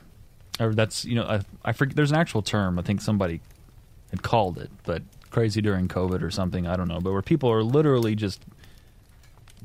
or 0.60 0.74
that's 0.76 1.06
you 1.06 1.16
know 1.16 1.24
I, 1.24 1.42
I 1.64 1.72
forget. 1.72 1.96
There's 1.96 2.12
an 2.12 2.18
actual 2.18 2.42
term. 2.42 2.78
I 2.78 2.82
think 2.84 3.02
somebody 3.02 3.42
had 4.12 4.22
called 4.22 4.58
it, 4.60 4.70
but 4.84 5.02
crazy 5.30 5.62
during 5.62 5.88
COVID 5.88 6.22
or 6.22 6.32
something. 6.32 6.68
I 6.68 6.76
don't 6.76 6.88
know. 6.88 7.00
But 7.00 7.14
where 7.14 7.22
people 7.22 7.52
are 7.52 7.64
literally 7.64 8.16
just 8.16 8.42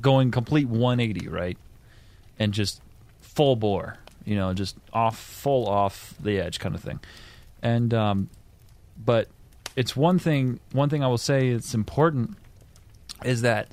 going 0.01 0.31
complete 0.31 0.67
180, 0.67 1.27
right, 1.27 1.57
and 2.37 2.53
just 2.53 2.81
full 3.21 3.55
bore, 3.55 3.97
you 4.25 4.35
know, 4.35 4.53
just 4.53 4.75
off, 4.93 5.17
full 5.17 5.67
off 5.67 6.15
the 6.19 6.39
edge 6.39 6.59
kind 6.59 6.75
of 6.75 6.81
thing. 6.81 6.99
And 7.61 7.93
um, 7.93 8.29
but 9.03 9.27
it's 9.75 9.95
one 9.95 10.19
thing. 10.19 10.59
One 10.71 10.89
thing 10.89 11.03
I 11.03 11.07
will 11.07 11.17
say 11.17 11.49
it's 11.49 11.73
important 11.73 12.37
is 13.23 13.41
that 13.41 13.69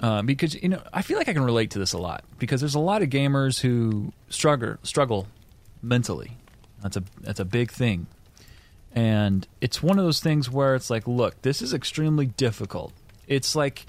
uh, 0.00 0.22
because 0.22 0.54
you 0.54 0.68
know 0.68 0.82
I 0.92 1.02
feel 1.02 1.18
like 1.18 1.28
I 1.28 1.32
can 1.32 1.42
relate 1.42 1.70
to 1.72 1.78
this 1.78 1.92
a 1.92 1.98
lot 1.98 2.24
because 2.38 2.60
there's 2.60 2.74
a 2.74 2.80
lot 2.80 3.02
of 3.02 3.08
gamers 3.08 3.60
who 3.60 4.12
struggle 4.28 4.76
struggle 4.82 5.26
mentally. 5.82 6.36
That's 6.82 6.96
a 6.96 7.02
that's 7.20 7.40
a 7.40 7.44
big 7.44 7.70
thing, 7.72 8.06
and 8.94 9.46
it's 9.60 9.82
one 9.82 9.98
of 9.98 10.04
those 10.04 10.20
things 10.20 10.50
where 10.50 10.74
it's 10.74 10.90
like, 10.90 11.06
look, 11.06 11.40
this 11.42 11.62
is 11.62 11.74
extremely 11.74 12.26
difficult. 12.26 12.92
It's 13.26 13.54
like 13.54 13.86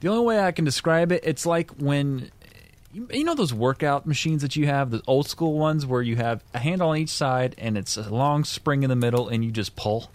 the 0.00 0.08
only 0.08 0.24
way 0.24 0.40
I 0.40 0.52
can 0.52 0.64
describe 0.64 1.12
it. 1.12 1.22
It's 1.24 1.46
like 1.46 1.70
when 1.72 2.30
you, 2.92 3.24
know 3.24 3.34
those 3.34 3.52
workout 3.52 4.06
machines 4.06 4.42
that 4.42 4.56
you 4.56 4.66
have, 4.66 4.90
the 4.90 5.02
old 5.06 5.28
school 5.28 5.58
ones 5.58 5.86
where 5.86 6.02
you 6.02 6.16
have 6.16 6.42
a 6.52 6.58
handle 6.58 6.90
on 6.90 6.98
each 6.98 7.10
side 7.10 7.54
and 7.58 7.76
it's 7.76 7.96
a 7.96 8.08
long 8.08 8.44
spring 8.44 8.82
in 8.82 8.90
the 8.90 8.96
middle 8.96 9.28
and 9.28 9.44
you 9.44 9.50
just 9.50 9.76
pull. 9.76 10.10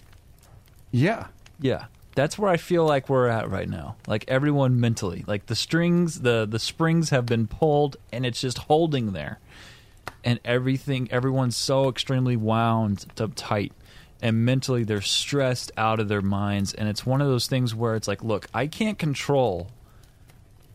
Yeah. 0.92 1.28
Yeah. 1.60 1.86
That's 2.16 2.38
where 2.38 2.50
I 2.50 2.58
feel 2.58 2.86
like 2.86 3.10
we're 3.10 3.28
at 3.28 3.50
right 3.50 3.70
now. 3.70 3.96
Like 4.08 4.26
everyone 4.28 4.80
mentally. 4.80 5.24
Like 5.28 5.46
the 5.46 5.56
strings, 5.56 6.22
the 6.22 6.46
the 6.50 6.60
springs 6.60 7.12
have 7.12 7.26
been 7.26 7.48
pulled 7.48 7.98
and 8.12 8.26
it's 8.26 8.42
just 8.42 8.58
holding 8.60 9.14
there. 9.14 9.40
And 10.24 10.40
everything 10.44 11.10
everyone's 11.12 11.56
so 11.56 11.90
extremely 11.90 12.36
wound 12.36 13.06
up 13.20 13.32
tight. 13.36 13.74
And 14.22 14.46
mentally 14.46 14.84
they're 14.84 15.02
stressed 15.02 15.72
out 15.78 16.00
of 16.00 16.08
their 16.08 16.22
minds. 16.22 16.74
And 16.74 16.90
it's 16.90 17.06
one 17.06 17.22
of 17.22 17.28
those 17.28 17.48
things 17.48 17.74
where 17.74 17.96
it's 17.96 18.08
like, 18.08 18.24
look, 18.24 18.48
I 18.54 18.68
can't 18.68 18.98
control 18.98 19.70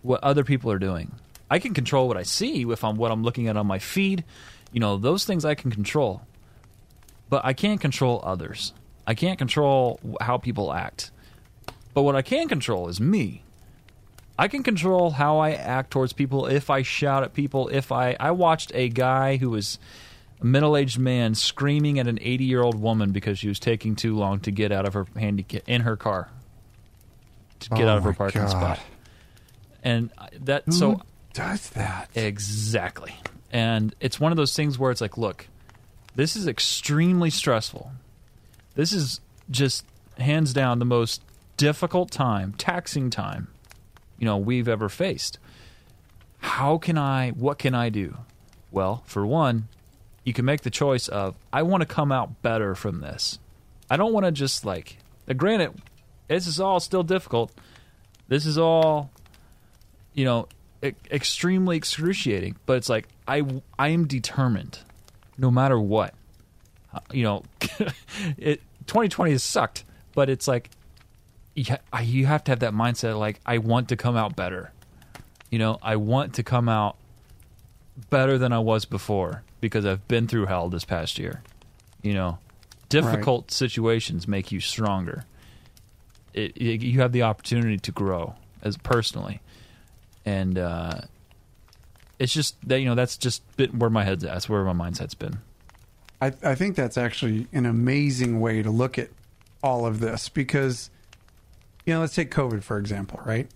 what 0.03 0.23
other 0.23 0.45
people 0.45 0.71
are 0.71 0.79
doing. 0.79 1.13
I 1.51 1.59
can 1.59 1.75
control 1.75 2.09
what 2.09 2.17
I 2.17 2.23
see 2.23 2.63
if 2.63 2.85
I'm 2.85 2.97
what 2.97 3.11
I'm 3.11 3.23
looking 3.23 3.49
at 3.49 3.57
on 3.57 3.67
my 3.67 3.79
feed. 3.79 4.25
You 4.73 4.81
know, 4.81 4.97
those 4.97 5.25
things 5.25 5.45
I 5.45 5.55
can 5.55 5.71
control. 5.71 6.23
But 7.29 7.45
I 7.45 7.53
can't 7.53 7.81
control 7.81 8.21
others. 8.25 8.73
I 9.07 9.15
can't 9.15 9.39
control 9.39 10.01
how 10.21 10.39
people 10.39 10.73
act. 10.73 11.11
But 11.93 12.03
what 12.03 12.17
I 12.17 12.23
can 12.23 12.49
control 12.49 12.89
is 12.89 13.01
me. 13.01 13.45
I 14.39 14.49
can 14.49 14.63
control 14.63 15.11
how 15.11 15.39
I 15.39 15.53
act 15.53 15.91
towards 15.93 16.13
people 16.13 16.47
if 16.47 16.71
I 16.71 16.83
shout 16.83 17.23
at 17.23 17.35
people, 17.35 17.69
if 17.69 17.93
I 17.93 18.17
I 18.19 18.33
watched 18.33 18.73
a 18.75 18.89
guy 18.89 19.37
who 19.37 19.51
was 19.51 19.79
a 20.45 20.47
middle-aged 20.47 20.99
man 20.99 21.35
screaming 21.35 21.99
at 21.99 22.07
an 22.07 22.19
80-year-old 22.19 22.79
woman 22.79 23.13
because 23.13 23.39
she 23.39 23.49
was 23.49 23.59
taking 23.59 23.97
too 23.97 24.15
long 24.15 24.41
to 24.41 24.51
get 24.51 24.71
out 24.71 24.87
of 24.87 24.93
her 24.93 25.07
handicap 25.17 25.63
in 25.67 25.81
her 25.81 25.97
car. 25.97 26.29
To 27.61 27.71
get 27.71 27.87
Oh 27.87 27.89
out 27.89 27.99
of 27.99 28.05
oh 28.05 28.09
her 28.09 28.13
parking 28.13 28.43
God. 28.43 28.51
spot. 28.51 28.81
And 29.83 30.11
that 30.41 30.65
Who 30.67 30.73
so 30.73 31.03
does 31.33 31.71
that? 31.71 32.11
Exactly. 32.15 33.17
And 33.51 33.95
it's 34.01 34.21
one 34.21 34.33
of 34.33 34.37
those 34.37 34.55
things 34.55 34.79
where 34.79 34.91
it's 34.91 35.01
like, 35.01 35.17
look, 35.17 35.49
this 36.15 36.37
is 36.37 36.47
extremely 36.47 37.31
stressful. 37.31 37.91
This 38.75 38.93
is 38.93 39.21
just 39.51 39.87
hands 40.19 40.53
down 40.53 40.79
the 40.79 40.85
most 40.85 41.23
difficult 41.57 42.11
time, 42.11 42.53
taxing 42.59 43.09
time, 43.09 43.49
you 44.19 44.27
know, 44.27 44.37
we've 44.37 44.69
ever 44.69 44.89
faced. 44.91 45.39
How 46.39 46.77
can 46.77 46.99
I, 46.99 47.31
what 47.31 47.59
can 47.59 47.75
I 47.75 47.89
do? 47.89 48.19
Well, 48.71 49.03
for 49.07 49.27
one, 49.27 49.69
you 50.25 50.33
can 50.33 50.45
make 50.45 50.63
the 50.63 50.71
choice 50.71 51.09
of, 51.09 51.37
I 51.53 51.63
want 51.63 51.83
to 51.83 51.87
come 51.87 52.11
out 52.11 52.43
better 52.43 52.75
from 52.75 53.01
this. 53.01 53.39
I 53.91 53.97
don't 53.97 54.13
want 54.13 54.27
to 54.27 54.33
just 54.33 54.65
like, 54.65 54.99
granted, 55.37 55.73
this 56.29 56.47
is 56.47 56.61
all 56.61 56.81
still 56.81 57.03
difficult. 57.03 57.53
This 58.29 58.47
is 58.47 58.57
all 58.57 59.11
you 60.15 60.25
know, 60.25 60.49
e- 60.83 60.93
extremely 61.11 61.77
excruciating. 61.77 62.57
But 62.65 62.79
it's 62.79 62.89
like 62.89 63.09
I 63.29 63.43
I 63.79 63.89
am 63.89 64.07
determined, 64.07 64.79
no 65.37 65.51
matter 65.51 65.79
what. 65.79 66.15
Uh, 66.93 67.01
you 67.13 67.25
know, 67.25 67.43
it 68.39 68.63
2020 68.87 69.33
has 69.33 69.43
sucked, 69.43 69.85
but 70.15 70.31
it's 70.31 70.49
like 70.49 70.71
you, 71.55 71.65
ha- 71.69 72.01
you 72.01 72.27
have 72.27 72.45
to 72.45 72.53
have 72.53 72.61
that 72.61 72.73
mindset. 72.73 73.19
Like 73.19 73.41
I 73.45 73.59
want 73.59 73.91
to 73.91 73.97
come 73.97 74.17
out 74.17 74.37
better. 74.37 74.73
You 75.51 75.59
know, 75.59 75.79
I 75.83 75.97
want 75.97 76.35
to 76.35 76.43
come 76.43 76.69
out 76.69 76.97
better 78.11 78.39
than 78.39 78.53
I 78.53 78.59
was 78.59 78.87
before 78.87 79.43
because 79.69 79.85
I've 79.85 80.07
been 80.09 80.29
through 80.29 80.47
hell 80.47 80.69
this 80.69 80.85
past 80.85 81.19
year. 81.19 81.43
You 82.03 82.15
know, 82.15 82.39
difficult 82.89 83.51
situations 83.51 84.29
make 84.29 84.53
you 84.53 84.61
stronger. 84.61 85.25
It, 86.33 86.57
it, 86.57 86.83
you 86.83 87.01
have 87.01 87.13
the 87.13 87.23
opportunity 87.23 87.79
to 87.79 87.93
grow 87.93 88.35
as 88.63 88.77
personally 88.77 89.41
and 90.25 90.59
uh, 90.59 91.01
it's 92.19 92.33
just 92.33 92.57
that 92.69 92.81
you 92.81 92.87
know 92.87 92.95
that's 92.95 93.17
just 93.17 93.43
been 93.57 93.79
where 93.79 93.91
my 93.91 94.05
head's 94.05 94.25
at. 94.25 94.33
That's 94.33 94.49
where 94.49 94.65
my 94.65 94.73
mindset's 94.73 95.15
been. 95.15 95.39
I, 96.21 96.33
I 96.43 96.55
think 96.55 96.77
that's 96.77 96.97
actually 96.97 97.47
an 97.53 97.67
amazing 97.67 98.41
way 98.41 98.63
to 98.63 98.71
look 98.71 98.99
at 98.99 99.11
all 99.63 99.85
of 99.85 100.01
this 100.01 100.29
because, 100.29 100.91
you 101.85 101.93
know, 101.93 102.01
let's 102.01 102.15
take 102.15 102.31
COVID 102.31 102.63
for 102.63 102.79
example, 102.79 103.21
right? 103.25 103.49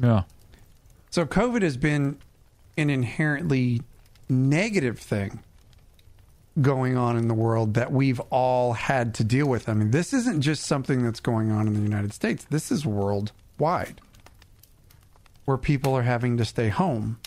Yeah, 0.00 0.22
So 1.10 1.26
COVID 1.26 1.62
has 1.62 1.76
been 1.76 2.18
an 2.78 2.88
inherently 2.90 3.82
negative 4.28 4.98
thing 4.98 5.40
going 6.60 6.96
on 6.96 7.16
in 7.16 7.28
the 7.28 7.34
world 7.34 7.74
that 7.74 7.92
we've 7.92 8.20
all 8.30 8.74
had 8.74 9.14
to 9.14 9.24
deal 9.24 9.46
with. 9.46 9.68
I 9.68 9.74
mean, 9.74 9.90
this 9.90 10.12
isn't 10.12 10.40
just 10.40 10.64
something 10.64 11.02
that's 11.02 11.20
going 11.20 11.50
on 11.50 11.66
in 11.66 11.74
the 11.74 11.80
United 11.80 12.12
States. 12.12 12.46
This 12.48 12.70
is 12.70 12.86
worldwide. 12.86 14.00
Where 15.44 15.58
people 15.58 15.94
are 15.94 16.02
having 16.02 16.38
to 16.38 16.44
stay 16.44 16.70
home 16.70 17.18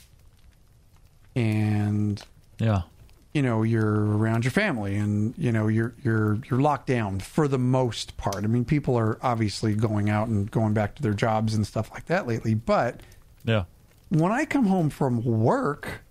and 1.35 2.19
yeah, 2.57 2.81
you 3.31 3.43
know 3.43 3.61
you're 3.61 4.17
around 4.17 4.43
your 4.43 4.51
family 4.51 4.95
and 4.95 5.35
you 5.37 5.51
know 5.51 5.67
you're 5.67 5.93
you're 6.03 6.39
you're 6.49 6.59
locked 6.59 6.87
down 6.87 7.19
for 7.19 7.47
the 7.47 7.59
most 7.59 8.17
part. 8.17 8.37
I 8.37 8.47
mean, 8.47 8.65
people 8.65 8.97
are 8.97 9.19
obviously 9.21 9.75
going 9.75 10.09
out 10.09 10.29
and 10.29 10.49
going 10.49 10.73
back 10.73 10.95
to 10.95 11.03
their 11.03 11.13
jobs 11.13 11.53
and 11.53 11.67
stuff 11.67 11.91
like 11.91 12.05
that 12.05 12.25
lately, 12.25 12.55
but 12.55 13.01
yeah, 13.45 13.65
when 14.09 14.31
I 14.31 14.45
come 14.45 14.65
home 14.65 14.89
from 14.89 15.23
work, 15.23 16.01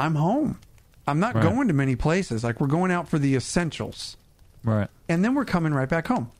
I'm 0.00 0.16
home. 0.16 0.58
I'm 1.06 1.20
not 1.20 1.34
Right. 1.34 1.42
going 1.44 1.68
to 1.68 1.74
many 1.74 1.96
places. 1.96 2.42
Like 2.44 2.60
we're 2.60 2.66
going 2.66 2.90
out 2.90 3.08
for 3.08 3.18
the 3.18 3.34
essentials, 3.36 4.16
right, 4.64 4.88
and 5.08 5.24
then 5.24 5.34
we're 5.34 5.44
coming 5.44 5.74
right 5.74 5.88
back 5.88 6.06
home. 6.08 6.30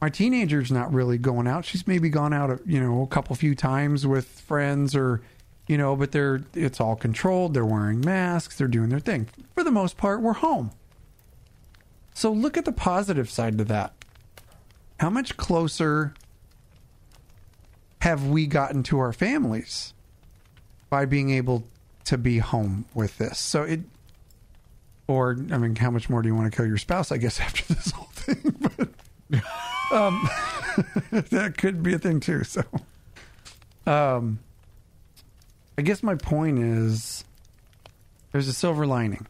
My 0.00 0.08
teenager's 0.08 0.72
not 0.72 0.92
really 0.92 1.18
going 1.18 1.46
out. 1.46 1.64
She's 1.64 1.86
maybe 1.86 2.08
gone 2.08 2.32
out, 2.32 2.60
you 2.66 2.80
know, 2.80 3.02
a 3.02 3.06
couple 3.06 3.36
few 3.36 3.54
times 3.54 4.06
with 4.06 4.26
friends 4.26 4.96
or, 4.96 5.20
you 5.68 5.76
know, 5.76 5.94
but 5.94 6.10
they're 6.12 6.42
it's 6.54 6.80
all 6.80 6.96
controlled. 6.96 7.52
They're 7.54 7.66
wearing 7.66 8.00
masks. 8.00 8.56
They're 8.56 8.66
doing 8.66 8.88
their 8.88 8.98
thing. 9.00 9.28
For 9.54 9.62
the 9.62 9.70
most 9.70 9.96
part, 9.98 10.22
we're 10.22 10.32
home. 10.32 10.70
So 12.14 12.32
look 12.32 12.56
at 12.56 12.64
the 12.64 12.72
positive 12.72 13.30
side 13.30 13.58
to 13.58 13.64
that. 13.64 13.92
How 14.98 15.10
much 15.10 15.36
closer 15.36 16.14
have 18.00 18.26
we 18.26 18.46
gotten 18.46 18.82
to 18.84 18.98
our 18.98 19.12
families 19.12 19.92
by 20.88 21.04
being 21.04 21.30
able 21.30 21.64
to 22.04 22.16
be 22.18 22.38
home 22.38 22.86
with 22.94 23.18
this? 23.18 23.38
So 23.38 23.62
it, 23.64 23.80
or 25.10 25.36
I 25.50 25.58
mean, 25.58 25.74
how 25.74 25.90
much 25.90 26.08
more 26.08 26.22
do 26.22 26.28
you 26.28 26.34
want 26.36 26.50
to 26.50 26.56
kill 26.56 26.66
your 26.66 26.78
spouse? 26.78 27.10
I 27.10 27.16
guess 27.16 27.40
after 27.40 27.74
this 27.74 27.90
whole 27.90 28.08
thing, 28.12 28.54
but 28.60 28.88
um, 29.92 30.28
that 31.30 31.54
could 31.58 31.82
be 31.82 31.94
a 31.94 31.98
thing 31.98 32.20
too. 32.20 32.44
So, 32.44 32.62
um, 33.86 34.38
I 35.76 35.82
guess 35.82 36.02
my 36.02 36.14
point 36.14 36.60
is, 36.60 37.24
there's 38.30 38.46
a 38.46 38.52
silver 38.52 38.86
lining. 38.86 39.26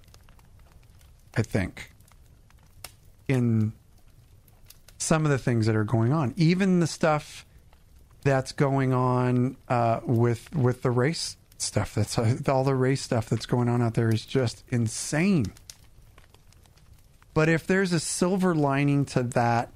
I 1.34 1.42
think 1.42 1.92
in 3.26 3.72
some 4.98 5.24
of 5.24 5.30
the 5.30 5.38
things 5.38 5.64
that 5.64 5.76
are 5.76 5.84
going 5.84 6.12
on, 6.12 6.34
even 6.36 6.80
the 6.80 6.86
stuff 6.86 7.46
that's 8.22 8.52
going 8.52 8.92
on 8.92 9.56
uh, 9.68 10.00
with 10.04 10.54
with 10.54 10.82
the 10.82 10.90
race 10.90 11.38
stuff. 11.56 11.94
That's 11.94 12.18
all 12.48 12.64
the 12.64 12.74
race 12.74 13.00
stuff 13.00 13.30
that's 13.30 13.46
going 13.46 13.68
on 13.68 13.80
out 13.80 13.94
there 13.94 14.12
is 14.12 14.26
just 14.26 14.62
insane. 14.68 15.52
But 17.40 17.48
if 17.48 17.66
there's 17.66 17.94
a 17.94 18.00
silver 18.00 18.54
lining 18.54 19.06
to 19.06 19.22
that, 19.22 19.72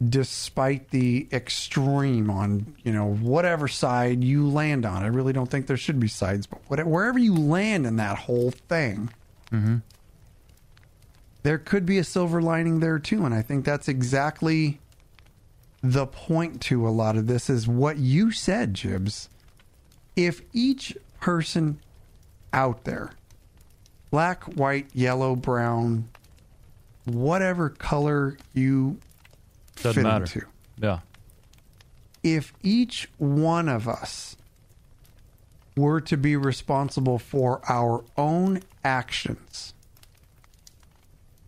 despite 0.00 0.90
the 0.90 1.26
extreme 1.32 2.30
on 2.30 2.76
you 2.84 2.92
know 2.92 3.12
whatever 3.12 3.66
side 3.66 4.22
you 4.22 4.48
land 4.48 4.86
on, 4.86 5.02
I 5.02 5.08
really 5.08 5.32
don't 5.32 5.50
think 5.50 5.66
there 5.66 5.76
should 5.76 5.98
be 5.98 6.06
sides, 6.06 6.46
but 6.46 6.60
whatever, 6.68 6.88
wherever 6.88 7.18
you 7.18 7.34
land 7.34 7.88
in 7.88 7.96
that 7.96 8.18
whole 8.18 8.52
thing, 8.52 9.10
mm-hmm. 9.50 9.78
there 11.42 11.58
could 11.58 11.84
be 11.84 11.98
a 11.98 12.04
silver 12.04 12.40
lining 12.40 12.78
there 12.78 13.00
too, 13.00 13.24
and 13.24 13.34
I 13.34 13.42
think 13.42 13.64
that's 13.64 13.88
exactly 13.88 14.78
the 15.82 16.06
point 16.06 16.60
to 16.60 16.86
a 16.86 16.90
lot 16.90 17.16
of 17.16 17.26
this 17.26 17.50
is 17.50 17.66
what 17.66 17.96
you 17.96 18.30
said, 18.30 18.74
Jibs. 18.74 19.28
If 20.14 20.40
each 20.52 20.96
person 21.20 21.80
out 22.52 22.84
there, 22.84 23.10
black, 24.10 24.44
white, 24.44 24.86
yellow, 24.94 25.36
brown, 25.36 26.08
whatever 27.04 27.68
color 27.70 28.36
you 28.54 28.98
doesn't 29.76 29.94
fit 29.94 30.02
matter. 30.02 30.24
into, 30.24 30.46
Yeah, 30.80 31.00
if 32.22 32.52
each 32.62 33.08
one 33.18 33.68
of 33.68 33.86
us 33.88 34.36
were 35.76 36.00
to 36.00 36.16
be 36.16 36.36
responsible 36.36 37.18
for 37.18 37.60
our 37.68 38.02
own 38.16 38.62
actions, 38.82 39.74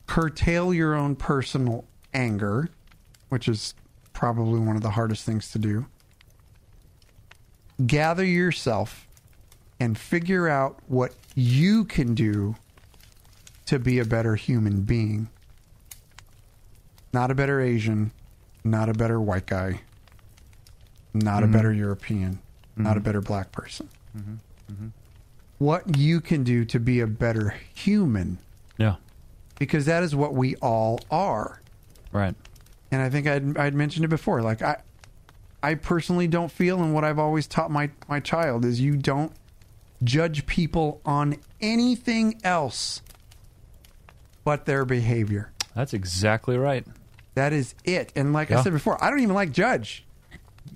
curtail 0.07 0.73
your 0.75 0.95
own 0.95 1.17
personal 1.17 1.85
anger, 2.13 2.69
which 3.29 3.49
is 3.49 3.75
probably 4.13 4.61
one 4.61 4.77
of 4.77 4.83
the 4.83 4.91
hardest 4.91 5.25
things 5.25 5.51
to 5.53 5.59
do. 5.59 5.87
Gather 7.87 8.25
yourself 8.25 9.07
and 9.79 9.97
figure 9.97 10.49
out 10.49 10.81
what 10.89 11.15
you 11.35 11.85
can 11.85 12.15
do 12.15 12.57
to 13.67 13.79
be 13.79 13.99
a 13.99 14.05
better 14.05 14.35
human 14.35 14.83
being. 14.83 15.29
Not 17.13 17.31
a 17.31 17.35
better 17.35 17.61
Asian, 17.61 18.13
not 18.65 18.89
a 18.89 18.95
better 18.95 19.21
white 19.21 19.47
guy, 19.47 19.81
not 21.15 21.43
a 21.43 21.47
mm-hmm. 21.47 21.53
better 21.53 21.73
European, 21.73 22.39
not 22.77 22.93
a 22.93 22.95
mm-hmm. 22.95 23.05
better 23.05 23.21
black 23.21 23.53
person. 23.53 23.89
Mm-hmm. 24.17 24.89
What 25.59 25.97
you 25.97 26.21
can 26.21 26.45
do 26.45 26.65
to 26.67 26.79
be 26.79 27.01
a 27.01 27.07
better 27.07 27.55
human, 27.75 28.39
Yeah. 28.77 28.97
because 29.59 29.87
that 29.87 30.03
is 30.03 30.15
what 30.15 30.35
we 30.35 30.55
all 30.57 31.01
are. 31.11 31.61
Right. 32.13 32.35
And 32.91 33.03
I 33.03 33.11
think 33.11 33.27
I'd, 33.27 33.57
I'd 33.59 33.75
mentioned 33.75 34.05
it 34.05 34.09
before. 34.09 34.41
Like 34.41 34.63
I, 34.63 34.77
I 35.63 35.75
personally 35.75 36.29
don't 36.29 36.51
feel, 36.51 36.83
and 36.83 36.95
what 36.95 37.05
I've 37.05 37.19
always 37.19 37.47
taught 37.47 37.71
my 37.71 37.91
my 38.09 38.21
child 38.21 38.65
is 38.65 38.81
you 38.81 38.97
don't 38.97 39.33
judge 40.05 40.47
people 40.47 41.01
on 41.05 41.37
anything 41.61 42.41
else 42.45 43.01
but 44.45 44.65
their 44.67 44.85
behavior. 44.85 45.51
That's 45.75 45.93
exactly 45.93 46.57
right. 46.57 46.87
That 47.35 47.53
is 47.53 47.75
it. 47.85 48.13
And 48.17 48.33
like 48.33 48.51
I 48.51 48.63
said 48.63 48.73
before, 48.73 49.03
I 49.03 49.11
don't 49.11 49.21
even 49.21 49.35
like 49.35 49.53
judge. 49.53 50.05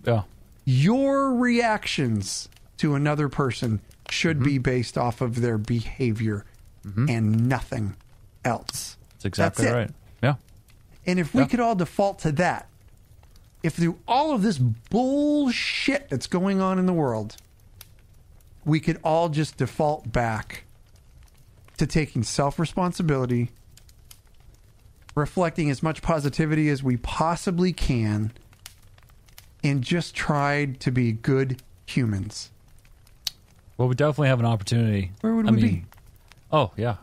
Yeah. 0.05 0.23
Your 0.65 1.35
reactions 1.35 2.49
to 2.79 2.95
another 2.95 3.29
person 3.29 3.81
should 4.11 4.37
Mm-hmm. 4.39 4.45
be 4.45 4.59
based 4.59 4.99
off 4.99 5.21
of 5.21 5.41
their 5.41 5.59
behavior 5.59 6.45
and 6.85 7.49
nothing 7.49 7.97
else. 8.45 8.97
That's 9.15 9.25
exactly 9.25 9.65
That's 9.67 9.75
right. 9.75 9.91
Yeah. 10.23 10.35
And 11.07 11.19
if 11.21 11.33
we 11.35 11.43
Yeah. 11.43 11.49
could 11.49 11.61
all 11.61 11.75
default 11.77 12.19
to 12.21 12.33
that, 12.33 12.69
if 13.63 13.75
through 13.75 13.99
all 14.07 14.33
of 14.35 14.43
this 14.43 14.59
bullshit 14.59 16.09
that's 16.11 16.27
going 16.27 16.61
on 16.61 16.79
in 16.79 16.87
the 16.87 16.93
world, 16.93 17.37
we 18.65 18.81
could 18.81 18.99
all 19.03 19.29
just 19.29 19.57
default 19.57 20.13
back 20.13 20.65
to 21.79 21.87
taking 21.87 22.23
self 22.23 22.59
responsibility, 22.59 23.51
reflecting 25.15 25.71
as 25.71 25.83
much 25.83 26.03
positivity 26.03 26.69
as 26.69 26.83
we 26.83 26.97
possibly 26.97 27.73
can, 27.73 28.33
and 29.65 29.83
just 29.83 30.15
tried 30.15 30.81
to 30.81 30.91
be 30.91 31.13
good 31.13 31.63
humans. 31.87 32.51
Well, 33.77 33.89
we 33.89 33.95
definitely 33.95 34.29
have 34.29 34.41
an 34.41 34.47
opportunity. 34.47 35.13
Where 35.23 35.35
would 35.35 35.49
I 35.49 35.51
we 35.51 35.57
mean, 35.57 35.75
be? 35.75 35.85
Oh 36.53 36.71
yeah, 36.77 36.97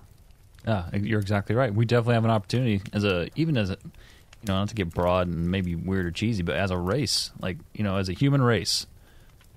yeah. 0.66 0.89
You're 0.93 1.20
exactly 1.20 1.55
right. 1.55 1.74
We 1.74 1.86
definitely 1.86 2.14
have 2.16 2.26
an 2.26 2.32
opportunity 2.32 2.82
as 2.93 3.03
a 3.03 3.30
even 3.36 3.57
as 3.57 3.70
a 3.70 3.78
you 3.84 4.47
know 4.47 4.60
not 4.60 4.70
to 4.70 4.76
get 4.76 4.89
broad 4.91 5.28
and 5.28 5.51
maybe 5.51 5.76
weird 5.76 6.05
or 6.05 6.12
cheesy, 6.12 6.43
but 6.43 6.55
as 6.55 6.72
a 6.72 6.78
race, 6.78 7.32
like 7.41 7.57
you 7.74 7.84
know, 7.84 7.97
as 7.97 8.07
a 8.07 8.14
human 8.14 8.41
race, 8.41 8.88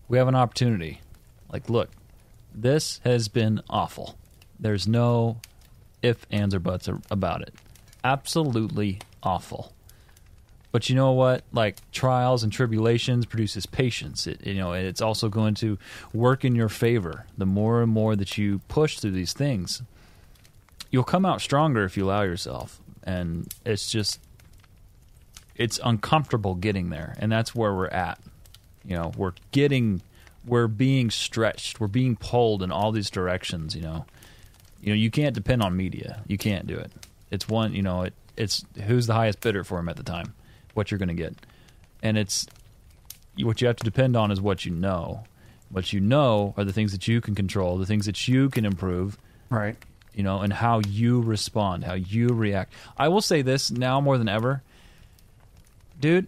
we 0.08 0.18
have 0.18 0.26
an 0.26 0.34
opportunity. 0.34 1.00
Like, 1.52 1.68
look, 1.68 1.90
this 2.54 3.00
has 3.04 3.28
been 3.28 3.60
awful. 3.68 4.18
There's 4.58 4.88
no 4.88 5.38
if, 6.02 6.26
ands, 6.30 6.54
or 6.54 6.60
buts 6.60 6.88
about 7.10 7.42
it. 7.42 7.54
Absolutely 8.02 8.98
awful. 9.22 9.72
But 10.72 10.88
you 10.88 10.96
know 10.96 11.12
what? 11.12 11.44
Like 11.52 11.76
trials 11.92 12.42
and 12.42 12.50
tribulations 12.50 13.26
produces 13.26 13.66
patience. 13.66 14.26
It, 14.26 14.44
you 14.46 14.54
know, 14.54 14.72
it's 14.72 15.02
also 15.02 15.28
going 15.28 15.54
to 15.56 15.78
work 16.14 16.44
in 16.44 16.54
your 16.54 16.70
favor. 16.70 17.26
The 17.36 17.46
more 17.46 17.82
and 17.82 17.92
more 17.92 18.16
that 18.16 18.38
you 18.38 18.60
push 18.68 18.98
through 18.98 19.12
these 19.12 19.34
things, 19.34 19.82
you'll 20.90 21.04
come 21.04 21.26
out 21.26 21.42
stronger 21.42 21.84
if 21.84 21.96
you 21.96 22.06
allow 22.06 22.22
yourself. 22.22 22.80
And 23.04 23.52
it's 23.66 23.90
just, 23.90 24.18
it's 25.56 25.78
uncomfortable 25.84 26.54
getting 26.54 26.88
there, 26.88 27.14
and 27.18 27.30
that's 27.30 27.54
where 27.54 27.74
we're 27.74 27.88
at. 27.88 28.18
You 28.84 28.96
know, 28.96 29.12
we're 29.16 29.34
getting, 29.50 30.00
we're 30.44 30.66
being 30.68 31.10
stretched, 31.10 31.80
we're 31.80 31.86
being 31.88 32.16
pulled 32.16 32.62
in 32.62 32.72
all 32.72 32.92
these 32.92 33.10
directions. 33.10 33.74
You 33.76 33.82
know, 33.82 34.06
you 34.80 34.88
know, 34.90 34.96
you 34.96 35.10
can't 35.10 35.34
depend 35.34 35.62
on 35.62 35.76
media. 35.76 36.22
You 36.26 36.38
can't 36.38 36.66
do 36.66 36.76
it. 36.76 36.90
It's 37.30 37.48
one, 37.48 37.74
you 37.74 37.82
know, 37.82 38.02
it, 38.02 38.14
it's 38.36 38.64
who's 38.84 39.06
the 39.06 39.14
highest 39.14 39.40
bidder 39.40 39.64
for 39.64 39.78
him 39.78 39.88
at 39.88 39.96
the 39.96 40.02
time, 40.02 40.34
what 40.74 40.90
you're 40.90 40.98
going 40.98 41.08
to 41.08 41.14
get, 41.14 41.34
and 42.02 42.18
it's 42.18 42.46
what 43.38 43.60
you 43.60 43.66
have 43.66 43.76
to 43.76 43.84
depend 43.84 44.16
on 44.16 44.30
is 44.30 44.40
what 44.40 44.64
you 44.66 44.72
know. 44.72 45.24
What 45.70 45.90
you 45.94 46.00
know 46.00 46.52
are 46.58 46.64
the 46.64 46.72
things 46.72 46.92
that 46.92 47.08
you 47.08 47.22
can 47.22 47.34
control, 47.34 47.78
the 47.78 47.86
things 47.86 48.04
that 48.04 48.28
you 48.28 48.50
can 48.50 48.66
improve, 48.66 49.16
Right. 49.48 49.74
you 50.12 50.22
know, 50.22 50.40
and 50.40 50.52
how 50.52 50.80
you 50.86 51.22
respond, 51.22 51.84
how 51.84 51.94
you 51.94 52.28
react. 52.28 52.74
I 52.98 53.08
will 53.08 53.22
say 53.22 53.40
this 53.40 53.70
now 53.70 53.98
more 53.98 54.18
than 54.18 54.28
ever, 54.28 54.62
dude. 55.98 56.26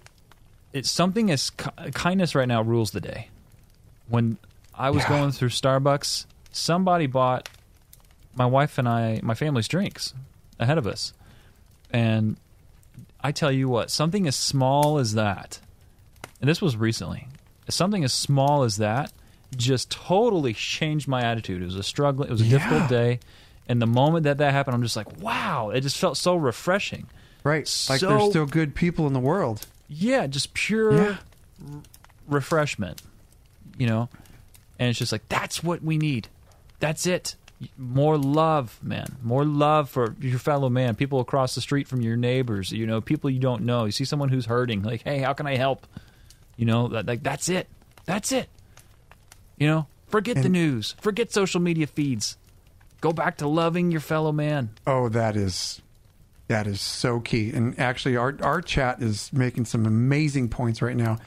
It's 0.73 0.91
something 0.91 1.31
as 1.31 1.51
kindness 1.51 2.35
right 2.35 2.49
now 2.49 2.63
rules 2.63 2.93
the 2.93 3.01
day. 3.03 3.29
When 4.09 4.39
I 4.75 4.91
was 4.91 5.03
Yeah. 5.05 5.09
going 5.11 5.33
through 5.33 5.49
Starbucks, 5.51 6.27
somebody 6.53 7.07
bought 7.07 7.49
my 8.35 8.47
wife 8.47 8.79
and 8.79 8.89
I, 8.89 9.21
my 9.23 9.35
family's 9.35 9.69
drinks 9.69 10.13
ahead 10.59 10.79
of 10.79 10.87
us, 10.87 11.13
and 11.91 12.37
I 13.21 13.33
tell 13.33 13.51
you 13.53 13.69
what, 13.69 13.91
something 13.91 14.27
as 14.27 14.37
small 14.37 14.99
as 14.99 15.15
that, 15.15 15.61
and 16.41 16.49
this 16.49 16.61
was 16.61 16.77
recently, 16.77 17.29
something 17.69 18.05
as 18.05 18.13
small 18.13 18.63
as 18.65 18.77
that 18.79 19.13
just 19.57 19.91
totally 19.91 20.53
changed 20.53 21.07
my 21.09 21.23
attitude. 21.23 21.63
It 21.63 21.67
was 21.67 21.77
a 21.77 21.83
struggle. 21.83 22.25
It 22.25 22.31
was 22.31 22.41
a 22.41 22.45
Yeah. 22.45 22.59
difficult 22.59 22.89
day, 22.89 23.21
and 23.69 23.81
the 23.81 23.87
moment 23.87 24.25
that 24.25 24.39
that 24.39 24.53
happened, 24.53 24.75
I'm 24.75 24.83
just 24.83 24.97
like, 24.97 25.21
wow! 25.23 25.71
It 25.71 25.81
just 25.83 25.97
felt 25.97 26.17
so 26.17 26.35
refreshing. 26.37 27.07
Right. 27.45 27.71
Like 27.89 28.01
there's 28.01 28.31
still 28.31 28.47
good 28.47 28.75
people 28.75 29.07
in 29.07 29.13
the 29.13 29.21
world. 29.21 29.67
Yeah, 29.89 30.27
just 30.27 30.55
pure 30.55 30.93
Yeah. 30.95 31.17
r- 31.73 31.81
refreshment, 32.27 33.03
you 33.79 33.87
know. 33.87 34.09
And 34.79 34.91
it's 34.91 34.99
just 34.99 35.13
like 35.13 35.29
that's 35.29 35.63
what 35.63 35.83
we 35.83 35.99
need. 35.99 36.29
That's 36.81 37.07
it. 37.07 37.37
More 37.79 38.19
love, 38.19 38.79
man. 38.83 39.17
More 39.23 39.45
love 39.45 39.89
for 39.89 40.17
your 40.21 40.39
fellow 40.39 40.69
man. 40.69 40.97
People 40.97 41.21
across 41.21 41.55
the 41.55 41.61
street 41.61 41.87
from 41.89 42.01
your 42.01 42.17
neighbors. 42.17 42.73
You 42.73 42.87
know, 42.87 43.01
people 43.01 43.31
you 43.31 43.39
don't 43.39 43.63
know. 43.63 43.85
You 43.85 43.93
see 43.93 44.05
someone 44.05 44.29
who's 44.29 44.47
hurting. 44.47 44.83
Like, 44.83 45.03
hey, 45.03 45.19
how 45.19 45.33
can 45.33 45.47
I 45.47 45.57
help? 45.57 45.87
You 46.57 46.67
know, 46.67 46.89
that, 46.89 47.07
like 47.07 47.23
that's 47.23 47.49
it. 47.49 47.69
That's 48.05 48.33
it. 48.33 48.49
You 49.57 49.69
know, 49.69 49.87
forget 50.09 50.43
the 50.43 50.49
news. 50.49 50.97
Forget 51.01 51.33
social 51.33 51.61
media 51.61 51.87
feeds. 51.87 52.37
Go 53.01 53.13
back 53.13 53.37
to 53.39 53.49
loving 53.49 53.91
your 53.91 54.01
fellow 54.01 54.33
man. 54.33 54.71
Oh, 54.87 55.09
that 55.11 55.37
is 55.37 55.81
that 56.49 56.67
is 56.67 56.81
so 56.81 57.21
key. 57.21 57.51
And 57.51 57.79
actually, 57.79 58.17
our 58.17 58.37
our 58.43 58.61
chat 58.61 59.03
is 59.03 59.33
making 59.33 59.65
some 59.67 59.87
amazing 59.87 60.49
points 60.49 60.83
right 60.83 60.97
now. 60.97 61.19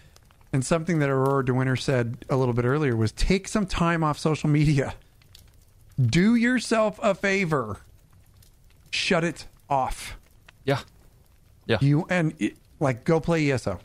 And 0.53 0.65
something 0.65 0.99
that 0.99 1.09
Aurora 1.09 1.43
DeWinter 1.43 1.79
said 1.79 2.25
a 2.29 2.37
little 2.37 2.53
bit 2.53 2.65
earlier 2.65 2.95
was 2.95 3.11
take 3.11 3.47
some 3.47 3.65
time 3.65 4.03
off 4.03 4.17
social 4.17 4.49
media. 4.49 4.95
Do 5.99 6.35
yourself 6.35 6.99
a 7.01 7.13
favor. 7.13 7.81
Shut 8.91 9.23
it 9.23 9.45
off. 9.69 10.17
Yeah. 10.63 10.79
Yeah. 11.65 11.77
You 11.81 12.05
and 12.09 12.33
it, 12.39 12.55
like 12.79 13.03
go 13.03 13.19
play 13.19 13.51
ESO. 13.51 13.79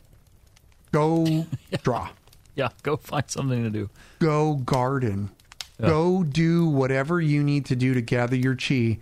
Go 0.91 1.45
draw. 1.83 2.09
Yeah. 2.55 2.69
Go 2.83 2.97
find 2.97 3.29
something 3.29 3.63
to 3.63 3.69
do. 3.69 3.89
Go 4.19 4.55
garden. 4.55 5.31
Yeah. 5.79 5.87
Go 5.87 6.23
do 6.23 6.67
whatever 6.67 7.19
you 7.19 7.43
need 7.43 7.65
to 7.65 7.75
do 7.75 7.93
to 7.93 8.01
gather 8.01 8.35
your 8.35 8.55
chi 8.55 8.99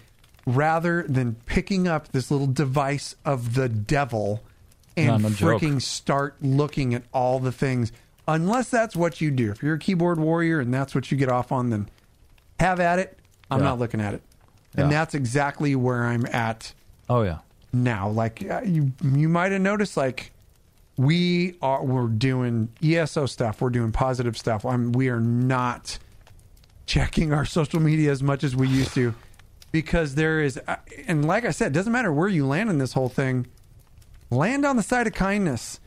rather 0.48 1.04
than 1.04 1.36
picking 1.46 1.88
up 1.88 2.12
this 2.12 2.32
little 2.32 2.48
device 2.48 3.16
of 3.26 3.54
the 3.54 3.70
devil 3.70 4.42
and 4.98 5.08
No, 5.24 5.30
no 5.30 5.30
joke. 5.30 5.62
freaking 5.62 5.82
start 5.82 6.36
looking 6.42 6.94
at 6.94 7.04
all 7.14 7.40
the 7.40 7.52
things. 7.52 7.92
Unless 8.28 8.70
that's 8.70 8.96
what 8.96 9.20
you 9.22 9.32
do. 9.32 9.52
If 9.52 9.64
you're 9.64 9.76
a 9.76 9.80
keyboard 9.80 10.20
warrior 10.20 10.60
and 10.60 10.74
that's 10.74 10.94
what 10.96 11.12
you 11.12 11.18
get 11.18 11.30
off 11.30 11.52
on, 11.52 11.70
then 11.70 11.90
have 12.60 12.80
at 12.80 13.00
it. 13.00 13.18
I'm 13.50 13.60
Yeah. 13.60 13.66
not 13.66 13.80
looking 13.80 14.00
at 14.02 14.14
it. 14.14 14.22
And 14.78 14.92
Yeah. 14.92 15.00
that's 15.00 15.16
exactly 15.16 15.76
where 15.76 16.06
I'm 16.06 16.26
at 16.28 16.74
Oh 17.10 17.24
yeah. 17.24 17.40
now. 17.74 18.08
Like 18.10 18.46
uh, 18.50 18.62
you, 18.64 18.92
you 19.04 19.28
might 19.28 19.52
have 19.52 19.62
noticed, 19.62 19.98
like 19.98 20.32
we 20.98 21.56
are 21.62 21.84
we're 21.84 22.08
doing 22.08 22.70
ESO 22.84 23.26
stuff. 23.26 23.60
We're 23.62 23.70
doing 23.72 23.92
positive 23.92 24.38
stuff. 24.38 24.66
I'm, 24.66 24.92
we 24.92 25.10
are 25.10 25.20
not 25.20 25.98
checking 26.86 27.34
our 27.34 27.46
social 27.46 27.80
media 27.80 28.12
as 28.12 28.22
much 28.22 28.44
as 28.44 28.56
we 28.56 28.68
used 28.68 28.94
to 28.94 29.14
because 29.72 30.16
there 30.16 30.42
is, 30.42 30.60
uh, 30.68 30.76
and 31.08 31.26
like 31.26 31.44
I 31.46 31.52
said, 31.52 31.68
it 31.68 31.74
doesn't 31.74 31.92
matter 31.94 32.12
where 32.14 32.28
you 32.28 32.46
land 32.46 32.70
in 32.70 32.78
this 32.78 32.94
whole 32.94 33.10
thing. 33.10 33.48
Land 34.32 34.66
on 34.66 34.78
the 34.78 34.84
side 34.84 35.06
of 35.08 35.14
kindness. 35.14 35.80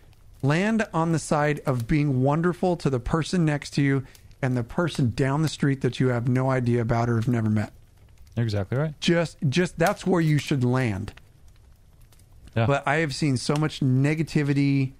Land 0.43 0.87
on 0.93 1.13
the 1.13 1.19
side 1.19 1.61
of 1.67 1.87
being 1.89 2.23
wonderful 2.23 2.77
to 2.77 2.91
the 2.91 3.01
person 3.01 3.45
next 3.45 3.71
to 3.71 3.83
you 3.83 4.05
and 4.43 4.57
the 4.57 4.63
person 4.63 5.11
down 5.17 5.41
the 5.43 5.49
street 5.49 5.81
that 5.81 5.99
you 5.99 6.09
have 6.09 6.29
no 6.29 6.51
idea 6.51 6.83
about 6.83 7.09
or 7.09 7.17
have 7.17 7.27
never 7.29 7.49
met. 7.49 7.73
You're 8.37 8.45
exactly 8.45 8.77
right. 8.77 8.93
Just, 9.01 9.39
just 9.49 9.79
that's 9.79 10.07
where 10.07 10.21
you 10.21 10.37
should 10.39 10.63
land. 10.63 11.15
Yeah. 12.55 12.67
But 12.67 12.87
I 12.87 12.97
have 12.97 13.15
seen 13.15 13.37
so 13.39 13.57
much 13.57 13.81
negativity 13.81 14.93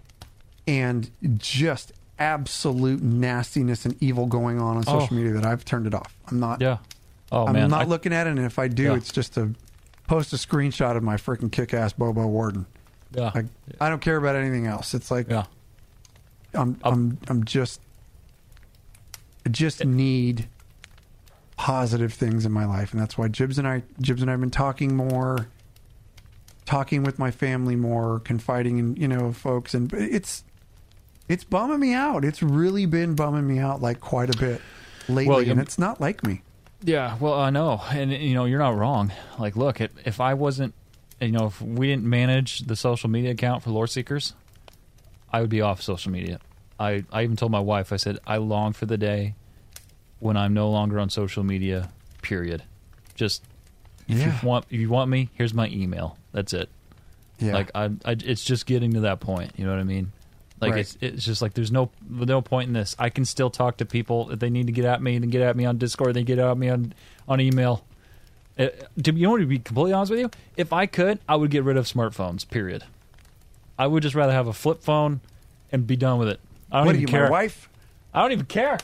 and 0.67 1.11
just 1.37 1.93
absolute 2.19 3.03
nastiness 3.03 3.85
and 3.85 4.03
evil 4.03 4.27
going 4.27 4.59
on 4.61 4.79
on 4.79 4.83
social 4.85 5.09
Oh. 5.11 5.15
media 5.15 5.33
that 5.33 5.45
I've 5.45 5.65
turned 5.65 5.87
it 5.87 5.95
off. 5.95 6.17
I'm 6.29 6.41
not. 6.41 6.61
yeah. 6.63 6.79
Oh 7.31 7.47
I'm 7.47 7.53
man. 7.53 7.69
not 7.71 7.83
I- 7.83 7.85
looking 7.89 8.13
at 8.15 8.27
it, 8.27 8.31
and 8.31 8.39
if 8.47 8.59
I 8.59 8.69
do, 8.69 8.85
Yeah. 8.85 8.95
it's 8.95 9.13
just 9.13 9.35
to 9.35 9.55
post 10.07 10.33
a 10.33 10.37
screenshot 10.37 10.97
of 10.97 11.03
my 11.03 11.17
freaking 11.17 11.51
kick-ass 11.53 11.93
Bobo 11.93 12.27
Warden. 12.27 12.67
Yeah. 13.15 13.31
Like 13.35 13.47
I 13.81 13.89
don't 13.89 14.01
care 14.01 14.17
about 14.17 14.37
anything 14.37 14.67
else. 14.67 14.95
It's 14.95 15.11
like 15.11 15.29
yeah. 15.29 15.45
I'm 16.53 16.79
I'm 16.83 17.19
I'm 17.29 17.45
just 17.45 17.81
I 19.47 19.51
just 19.51 19.85
need 19.85 20.49
positive 21.57 22.13
things 22.13 22.45
in 22.47 22.53
my 22.53 22.65
life, 22.65 22.93
and 22.93 23.01
that's 23.01 23.17
why 23.17 23.29
Jibs 23.29 23.59
and 23.59 23.67
I 23.67 23.83
Jibs 24.01 24.23
and 24.23 24.31
I 24.31 24.33
have 24.33 24.41
been 24.41 24.51
talking 24.51 24.97
more, 24.97 25.49
talking 26.67 27.03
with 27.03 27.19
my 27.19 27.31
family 27.31 27.77
more, 27.77 28.21
confiding 28.21 28.79
in 28.79 28.97
you 28.97 29.09
know 29.09 29.33
folks, 29.33 29.75
and 29.75 29.93
it's 29.93 30.45
it's 31.29 31.45
bumming 31.45 31.81
me 31.81 31.93
out. 31.95 32.25
It's 32.25 32.43
really 32.43 32.87
been 32.87 33.15
bumming 33.15 33.47
me 33.47 33.59
out 33.59 33.81
like 33.81 34.01
quite 34.01 34.35
a 34.35 34.39
bit 34.39 34.61
lately, 35.09 35.29
Well, 35.29 35.51
and 35.51 35.61
it's 35.61 35.79
not 35.79 36.01
like 36.01 36.25
me. 36.25 36.43
Yeah, 36.83 37.17
well, 37.19 37.35
I 37.35 37.51
know, 37.51 37.81
and 37.91 38.13
you 38.13 38.35
know, 38.35 38.45
you're 38.45 38.59
not 38.59 38.77
wrong. 38.77 39.11
Like, 39.39 39.57
look, 39.57 39.81
if, 39.81 39.91
if 40.07 40.21
I 40.21 40.35
wasn't, 40.35 40.75
you 41.21 41.33
know, 41.33 41.47
if 41.47 41.61
we 41.61 41.87
didn't 41.89 42.05
manage 42.05 42.61
the 42.61 42.77
social 42.77 43.09
media 43.11 43.31
account 43.33 43.63
for 43.63 43.71
Lore 43.71 43.87
Seekers, 43.87 44.35
I 45.33 45.41
would 45.41 45.51
be 45.51 45.61
off 45.61 45.83
social 45.83 46.13
media. 46.13 46.41
I, 46.79 47.05
I 47.13 47.23
even 47.23 47.37
told 47.37 47.53
my 47.53 47.61
wife, 47.61 47.93
I 47.93 47.97
said, 47.97 48.19
I 48.27 48.37
long 48.39 48.73
for 48.73 48.87
the 48.87 48.99
day 48.99 49.35
when 50.21 50.37
I'm 50.37 50.55
no 50.55 50.71
longer 50.71 50.99
on 50.99 51.11
social 51.11 51.45
media. 51.45 51.91
Period. 52.23 52.63
Just 53.15 53.43
if 54.09 54.19
Yeah. 54.19 54.27
you 54.41 54.47
want, 54.49 54.67
if 54.71 54.81
you 54.81 54.89
want 54.91 55.11
me, 55.11 55.31
here's 55.35 55.55
my 55.55 55.69
email. 55.69 56.19
That's 56.33 56.53
it. 56.53 56.69
Yeah, 57.39 57.53
Like 57.55 57.71
I, 57.75 57.85
I, 58.05 58.13
it's 58.25 58.45
just 58.45 58.67
getting 58.67 58.93
to 58.95 59.01
that 59.01 59.21
point. 59.21 59.53
You 59.57 59.65
know 59.65 59.71
what 59.73 59.81
I 59.81 59.85
mean? 59.85 60.13
Like 60.61 60.73
Right. 60.73 60.81
it's 60.81 60.97
it's 61.01 61.25
just 61.25 61.43
like 61.43 61.53
there's 61.55 61.73
no 61.73 61.91
no 62.09 62.41
point 62.41 62.69
in 62.69 62.75
this. 62.75 62.95
I 62.99 63.11
can 63.11 63.25
still 63.25 63.51
talk 63.51 63.79
to 63.79 63.85
people 63.85 64.31
if 64.31 64.39
they 64.39 64.51
need 64.51 64.67
to 64.69 64.73
get 64.73 64.85
at 64.85 65.03
me. 65.03 65.19
They 65.19 65.27
get 65.27 65.43
at 65.43 65.57
me 65.57 65.65
on 65.65 65.79
Discord. 65.79 66.15
They 66.15 66.23
get 66.23 66.39
at 66.39 66.57
me 66.57 66.69
on 66.71 66.95
on 67.29 67.41
email. 67.41 67.85
Uh, 68.59 68.69
to 69.03 69.13
be, 69.13 69.21
you 69.21 69.27
know, 69.27 69.37
to 69.37 69.47
be 69.47 69.59
completely 69.59 69.93
honest 69.93 70.11
with 70.11 70.21
you, 70.21 70.31
if 70.57 70.73
I 70.73 70.87
could, 70.87 71.19
I 71.29 71.37
would 71.37 71.51
get 71.51 71.65
rid 71.65 71.77
of 71.77 71.87
smartphones. 71.87 72.49
Period. 72.49 72.85
I 73.79 73.87
would 73.89 74.03
just 74.03 74.15
rather 74.15 74.33
have 74.33 74.47
a 74.47 74.53
flip 74.53 74.83
phone 74.83 75.21
and 75.73 75.87
be 75.87 75.97
done 75.97 76.19
with 76.19 76.29
it. 76.29 76.41
I 76.71 76.79
don't 76.79 76.87
what 76.87 76.93
are 76.95 76.99
even 76.99 77.03
you, 77.03 77.07
care. 77.09 77.25
my 77.25 77.31
wife? 77.31 77.69
I 78.13 78.23
don't 78.23 78.33
even 78.33 78.47
care. 78.47 78.79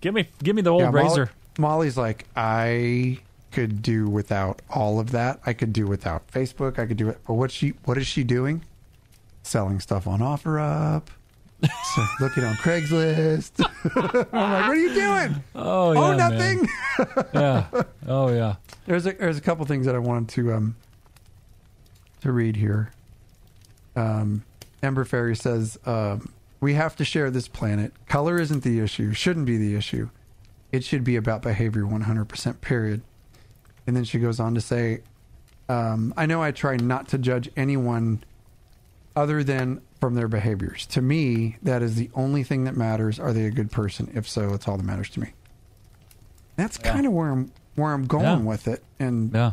Give 0.00 0.14
me 0.14 0.28
give 0.42 0.54
me 0.54 0.62
the 0.62 0.70
old 0.70 0.82
Yeah, 0.82 0.90
Molly- 0.90 1.02
razor. 1.08 1.30
Molly's 1.58 1.96
like, 1.96 2.26
I 2.36 3.18
could 3.50 3.82
do 3.82 4.06
without 4.08 4.60
all 4.70 5.00
of 5.00 5.10
that. 5.12 5.40
I 5.46 5.54
could 5.54 5.72
do 5.72 5.86
without 5.86 6.28
Facebook. 6.30 6.78
I 6.78 6.86
could 6.86 6.96
do 6.98 7.08
it. 7.08 7.18
But 7.26 7.34
what 7.34 7.50
she 7.50 7.70
what 7.84 7.98
is 7.98 8.06
she 8.06 8.22
doing? 8.22 8.62
Selling 9.42 9.80
stuff 9.80 10.06
on 10.06 10.20
OfferUp. 10.20 11.04
so 11.62 12.04
looking 12.20 12.44
on 12.44 12.54
Craigslist. 12.56 13.52
I'm 13.96 14.16
like, 14.16 14.32
what 14.32 14.36
are 14.68 14.74
you 14.76 14.92
doing? 14.94 15.42
Oh 15.54 15.92
yeah, 15.92 16.00
oh, 16.00 16.14
nothing. 16.14 16.68
yeah. 17.34 17.66
Oh 18.06 18.28
yeah. 18.30 18.56
There's 18.86 19.06
a 19.06 19.12
there's 19.12 19.38
a 19.38 19.40
couple 19.40 19.64
things 19.66 19.86
that 19.86 19.94
I 19.94 19.98
wanted 19.98 20.28
to 20.30 20.52
um 20.54 20.76
to 22.20 22.32
read 22.32 22.56
here. 22.56 22.92
Um, 23.94 24.44
Ember 24.82 25.04
Fairy 25.04 25.34
says 25.36 25.78
um, 25.86 26.32
we 26.60 26.74
have 26.74 26.96
to 26.96 27.04
share 27.04 27.30
this 27.30 27.48
planet. 27.48 27.92
Color 28.08 28.38
isn't 28.40 28.62
the 28.62 28.80
issue. 28.80 29.12
Shouldn't 29.12 29.46
be 29.46 29.56
the 29.56 29.74
issue. 29.74 30.10
It 30.72 30.84
should 30.84 31.04
be 31.04 31.16
about 31.16 31.42
behavior 31.42 31.82
100%. 31.82 32.60
Period. 32.60 33.02
And 33.86 33.96
then 33.96 34.04
she 34.04 34.18
goes 34.18 34.40
on 34.40 34.54
to 34.54 34.60
say, 34.60 35.00
um, 35.68 36.12
I 36.16 36.26
know 36.26 36.42
I 36.42 36.50
try 36.50 36.76
not 36.76 37.08
to 37.08 37.18
judge 37.18 37.48
anyone 37.56 38.22
other 39.14 39.42
than 39.44 39.80
from 40.00 40.14
their 40.14 40.28
behaviors. 40.28 40.86
To 40.88 41.00
me, 41.00 41.56
that 41.62 41.82
is 41.82 41.94
the 41.94 42.10
only 42.14 42.42
thing 42.42 42.64
that 42.64 42.76
matters. 42.76 43.18
Are 43.18 43.32
they 43.32 43.46
a 43.46 43.50
good 43.50 43.70
person? 43.70 44.10
If 44.14 44.28
so, 44.28 44.52
it's 44.54 44.68
all 44.68 44.76
that 44.76 44.82
matters 44.84 45.08
to 45.10 45.20
me. 45.20 45.32
That's 46.56 46.78
Yeah. 46.82 46.92
kind 46.92 47.06
of 47.06 47.12
where 47.12 47.30
I'm 47.30 47.50
where 47.76 47.92
I'm 47.92 48.06
going 48.06 48.24
Yeah. 48.24 48.36
with 48.38 48.66
it. 48.68 48.82
And 48.98 49.32
Yeah. 49.32 49.52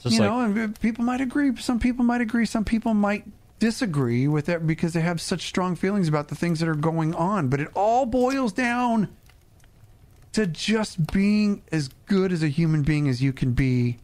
Just 0.00 0.14
you 0.14 0.20
like 0.22 0.30
know, 0.30 0.40
and 0.62 0.80
people 0.80 1.04
might 1.04 1.20
agree. 1.20 1.54
Some 1.56 1.78
people 1.78 2.04
might 2.04 2.20
agree. 2.20 2.46
Some 2.46 2.64
people 2.64 2.94
might 2.94 3.26
disagree 3.58 4.26
with 4.26 4.48
it 4.48 4.66
because 4.66 4.94
they 4.94 5.02
have 5.02 5.20
such 5.20 5.46
strong 5.46 5.76
feelings 5.76 6.08
about 6.08 6.28
the 6.28 6.34
things 6.34 6.60
that 6.60 6.68
are 6.68 6.74
going 6.74 7.14
on. 7.14 7.48
But 7.48 7.60
it 7.60 7.68
all 7.74 8.06
boils 8.06 8.52
down 8.52 9.08
to 10.32 10.46
just 10.46 11.12
being 11.12 11.62
as 11.70 11.88
good 12.06 12.32
as 12.32 12.42
a 12.42 12.48
human 12.48 12.82
being 12.82 13.08
as 13.08 13.20
you 13.22 13.32
can 13.34 13.52
be, 13.52 13.98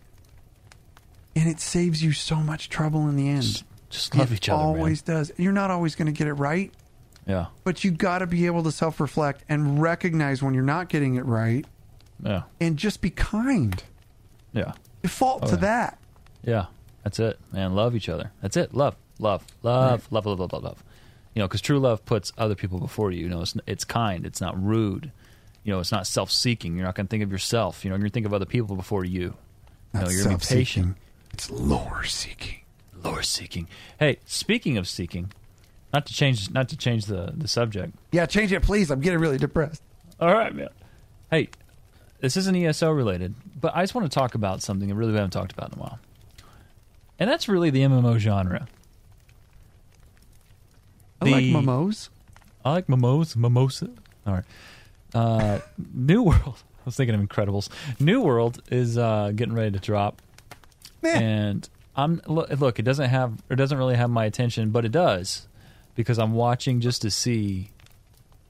and 1.34 1.48
it 1.48 1.60
saves 1.60 2.02
you 2.02 2.12
so 2.12 2.36
much 2.36 2.68
trouble 2.68 3.08
in 3.08 3.16
the 3.16 3.28
end. 3.28 3.42
just, 3.42 3.64
just 3.88 4.14
love 4.16 4.32
it 4.32 4.36
each 4.36 4.48
other. 4.50 4.58
man. 4.62 4.66
always 4.76 5.00
does. 5.02 5.32
You're 5.38 5.52
not 5.52 5.70
always 5.70 5.94
going 5.94 6.06
to 6.06 6.12
get 6.12 6.26
it 6.26 6.34
right, 6.34 6.72
Yeah. 7.26 7.46
but 7.64 7.84
you 7.84 7.90
got 7.90 8.18
to 8.18 8.26
be 8.26 8.44
able 8.46 8.62
to 8.64 8.72
self 8.72 9.00
reflect 9.00 9.44
and 9.48 9.80
recognize 9.80 10.42
when 10.42 10.52
you're 10.52 10.62
not 10.64 10.88
getting 10.90 11.14
it 11.14 11.24
right, 11.24 11.64
Yeah. 12.22 12.42
and 12.60 12.76
just 12.76 13.00
be 13.00 13.10
kind. 13.10 13.82
Yeah. 14.52 14.72
Default 15.02 15.44
Oh, 15.44 15.48
to 15.48 15.56
that. 15.58 15.98
Yeah, 16.42 16.66
that's 17.04 17.18
it, 17.18 17.38
man. 17.52 17.74
Love 17.74 17.94
each 17.96 18.08
other. 18.08 18.30
That's 18.40 18.56
it. 18.56 18.74
Love, 18.74 18.96
love, 19.18 19.44
love, 19.62 20.06
love, 20.10 20.26
love, 20.26 20.40
love, 20.40 20.52
love, 20.52 20.62
love. 20.64 20.84
You 21.34 21.40
know, 21.40 21.48
because 21.48 21.60
true 21.60 21.78
love 21.78 22.04
puts 22.06 22.32
other 22.38 22.54
people 22.54 22.78
before 22.78 23.10
you. 23.10 23.24
You 23.24 23.28
know, 23.28 23.42
it's 23.42 23.54
it's 23.66 23.84
kind. 23.84 24.24
It's 24.24 24.40
not 24.40 24.60
rude. 24.62 25.12
You 25.64 25.72
know, 25.72 25.80
it's 25.80 25.92
not 25.92 26.06
self-seeking. 26.06 26.76
You're 26.76 26.84
not 26.86 26.94
going 26.94 27.06
to 27.06 27.10
think 27.10 27.22
of 27.24 27.30
yourself. 27.32 27.84
You 27.84 27.90
know, 27.90 27.96
you're 27.96 28.00
going 28.02 28.10
to 28.10 28.14
think 28.14 28.26
of 28.26 28.32
other 28.32 28.44
people 28.46 28.76
before 28.76 29.04
you. 29.04 29.34
You 29.92 30.00
know, 30.00 30.08
you're 30.08 30.24
going 30.24 30.38
to 30.38 30.48
be 30.48 30.54
patient. 30.56 30.96
It's 31.32 31.50
lore 31.50 32.04
seeking. 32.04 32.60
Lore 33.04 33.22
seeking. 33.22 33.68
Hey, 33.98 34.18
speaking 34.24 34.78
of 34.78 34.88
seeking, 34.88 35.32
not 35.92 36.06
to 36.06 36.14
change, 36.14 36.50
not 36.50 36.68
to 36.70 36.76
change 36.76 37.06
the 37.06 37.32
the 37.36 37.48
subject. 37.48 37.94
Yeah, 38.12 38.26
change 38.26 38.52
it, 38.52 38.62
please. 38.62 38.90
I'm 38.90 39.00
getting 39.00 39.18
really 39.18 39.38
depressed. 39.38 39.82
All 40.20 40.32
right, 40.32 40.54
man. 40.54 40.68
Hey, 41.30 41.48
this 42.20 42.36
isn't 42.36 42.56
ESO 42.56 42.90
related, 42.90 43.34
but 43.60 43.74
I 43.76 43.82
just 43.82 43.94
want 43.94 44.10
to 44.10 44.14
talk 44.14 44.34
about 44.34 44.62
something 44.62 44.88
that 44.88 44.94
really 44.94 45.12
we 45.12 45.16
haven't 45.18 45.30
talked 45.32 45.52
about 45.52 45.72
in 45.72 45.78
a 45.78 45.82
while, 45.82 45.98
and 47.18 47.30
that's 47.30 47.48
really 47.48 47.70
the 47.70 47.80
MMO 47.82 48.18
genre. 48.18 48.66
I 51.20 51.24
like 51.26 51.44
The- 51.44 51.52
momos. 51.54 52.08
I 52.64 52.72
like 52.72 52.88
mimos, 52.88 53.36
mimosa. 53.36 53.90
All 54.26 54.34
right. 54.34 54.44
Uh, 55.14 55.60
New 55.94 56.22
World. 56.24 56.62
I 56.80 56.84
was 56.86 56.96
thinking 56.96 57.14
of 57.14 57.20
Incredibles. 57.20 57.68
New 58.00 58.20
World 58.20 58.60
is 58.70 58.98
uh, 58.98 59.32
getting 59.34 59.54
ready 59.54 59.70
to 59.72 59.78
drop, 59.78 60.20
Meh. 61.02 61.10
and 61.18 61.68
I'm 61.96 62.20
look, 62.26 62.50
look. 62.60 62.78
It 62.78 62.82
doesn't 62.82 63.08
have. 63.08 63.40
It 63.48 63.56
doesn't 63.56 63.76
really 63.78 63.96
have 63.96 64.10
my 64.10 64.24
attention, 64.24 64.70
but 64.70 64.84
it 64.84 64.92
does 64.92 65.46
because 65.94 66.18
I'm 66.18 66.32
watching 66.34 66.80
just 66.80 67.02
to 67.02 67.10
see 67.10 67.70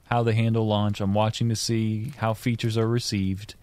how 0.05 0.23
they 0.23 0.33
handle 0.33 0.67
launch. 0.67 0.99
I'm 0.99 1.13
watching 1.13 1.49
to 1.49 1.55
see 1.55 2.11
how 2.17 2.33
features 2.33 2.77
are 2.77 2.87
received 2.87 3.55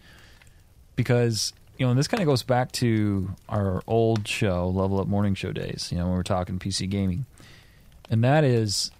because 0.97 1.53
you 1.79 1.85
know, 1.87 1.91
and 1.91 1.99
this 1.99 2.07
kind 2.09 2.21
of 2.23 2.27
goes 2.27 2.43
back 2.45 2.71
to 2.73 3.31
our 3.49 3.83
old 3.87 4.29
show, 4.29 4.69
Level 4.69 5.01
Up 5.01 5.09
Morning 5.09 5.35
Show 5.35 5.51
days. 5.53 5.89
You 5.91 5.99
know, 5.99 6.05
when 6.07 6.15
we're 6.15 6.23
talking 6.23 6.59
PC 6.59 6.89
gaming, 6.89 7.27
and 8.11 8.23
that 8.23 8.45
is 8.45 8.91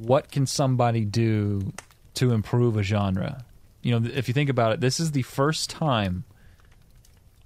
what 0.00 0.30
can 0.30 0.46
somebody 0.46 1.04
do 1.04 1.72
to 2.14 2.32
improve 2.32 2.76
a 2.76 2.82
genre? 2.82 3.44
You 3.82 3.98
know, 3.98 4.10
if 4.12 4.28
you 4.28 4.34
think 4.34 4.50
about 4.50 4.72
it, 4.72 4.80
this 4.80 4.98
is 5.00 5.12
the 5.12 5.22
first 5.22 5.70
time 5.70 6.24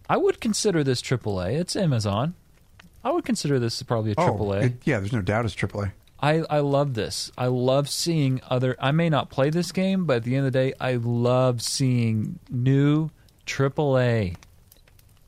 I 0.08 0.16
would 0.16 0.40
consider 0.40 0.82
this 0.82 1.02
AAA. 1.02 1.58
It's 1.58 1.76
Amazon. 1.76 2.34
I 3.04 3.12
would 3.12 3.24
consider 3.24 3.58
this 3.58 3.80
probably 3.82 4.12
a 4.12 4.14
AAA. 4.16 4.40
Oh, 4.40 4.52
it- 4.52 4.74
yeah, 4.84 4.98
there's 4.98 5.12
no 5.12 5.22
doubt 5.22 5.44
it's 5.44 5.54
AAA. 5.54 5.92
I, 6.20 6.42
I 6.50 6.58
love 6.58 6.94
this. 6.94 7.30
I 7.38 7.46
love 7.46 7.88
seeing 7.88 8.40
other. 8.50 8.74
I 8.80 8.90
may 8.90 9.08
not 9.08 9.30
play 9.30 9.50
this 9.50 9.70
game, 9.70 10.04
but 10.04 10.16
at 10.16 10.24
the 10.24 10.34
end 10.34 10.46
of 10.46 10.52
the 10.52 10.58
day, 10.58 10.72
I 10.80 10.94
love 10.94 11.62
seeing 11.62 12.40
new 12.50 13.10
AAA, 13.48 14.36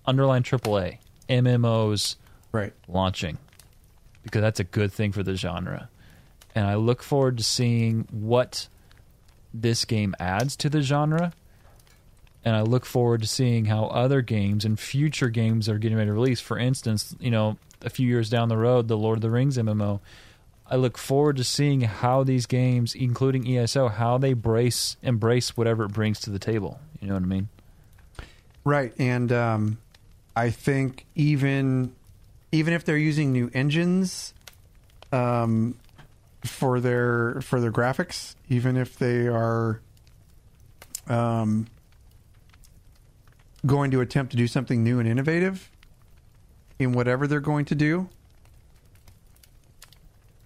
underline 0.06 0.42
AAA 0.42 0.98
MMOs 1.28 2.16
Right. 2.52 2.72
launching 2.88 3.38
because 4.22 4.42
that's 4.42 4.60
a 4.60 4.64
good 4.64 4.92
thing 4.92 5.12
for 5.12 5.22
the 5.22 5.34
genre. 5.36 5.88
And 6.54 6.66
I 6.66 6.74
look 6.74 7.02
forward 7.02 7.38
to 7.38 7.44
seeing 7.44 8.06
what 8.10 8.68
this 9.54 9.84
game 9.84 10.14
adds 10.18 10.56
to 10.56 10.68
the 10.68 10.82
genre. 10.82 11.32
And 12.44 12.56
I 12.56 12.62
look 12.62 12.84
forward 12.84 13.20
to 13.22 13.26
seeing 13.28 13.66
how 13.66 13.84
other 13.86 14.22
games 14.22 14.64
and 14.64 14.78
future 14.78 15.28
games 15.28 15.68
are 15.68 15.78
getting 15.78 15.96
ready 15.96 16.08
to 16.08 16.12
release. 16.14 16.40
For 16.40 16.58
instance, 16.58 17.14
you 17.20 17.30
know, 17.30 17.56
a 17.82 17.90
few 17.90 18.06
years 18.08 18.28
down 18.30 18.48
the 18.48 18.56
road, 18.56 18.88
the 18.88 18.96
Lord 18.96 19.18
of 19.18 19.22
the 19.22 19.30
Rings 19.30 19.56
MMO. 19.56 20.00
I 20.66 20.76
look 20.76 20.96
forward 20.98 21.36
to 21.36 21.44
seeing 21.44 21.82
how 21.82 22.22
these 22.24 22.46
games, 22.46 22.94
including 22.94 23.46
ESO, 23.46 23.88
how 23.88 24.18
they 24.18 24.32
brace 24.32 24.96
embrace 25.02 25.56
whatever 25.56 25.84
it 25.84 25.92
brings 25.92 26.20
to 26.20 26.30
the 26.30 26.38
table. 26.38 26.80
You 27.00 27.08
know 27.08 27.14
what 27.14 27.22
I 27.22 27.26
mean? 27.26 27.48
Right. 28.64 28.92
And 28.98 29.32
um, 29.32 29.78
I 30.36 30.50
think 30.50 31.06
even 31.14 31.94
even 32.52 32.74
if 32.74 32.84
they're 32.84 32.96
using 32.96 33.32
new 33.32 33.50
engines 33.54 34.34
um, 35.12 35.76
for 36.44 36.80
their 36.80 37.40
for 37.40 37.61
their 37.61 37.72
graphics, 37.72 38.34
even 38.48 38.76
if 38.76 38.98
they 38.98 39.26
are 39.28 39.80
um, 41.08 41.66
going 43.66 43.90
to 43.90 44.00
attempt 44.00 44.32
to 44.32 44.36
do 44.36 44.46
something 44.46 44.82
new 44.82 44.98
and 44.98 45.08
innovative 45.08 45.70
in 46.78 46.92
whatever 46.92 47.26
they're 47.26 47.40
going 47.40 47.64
to 47.66 47.74
do, 47.74 48.08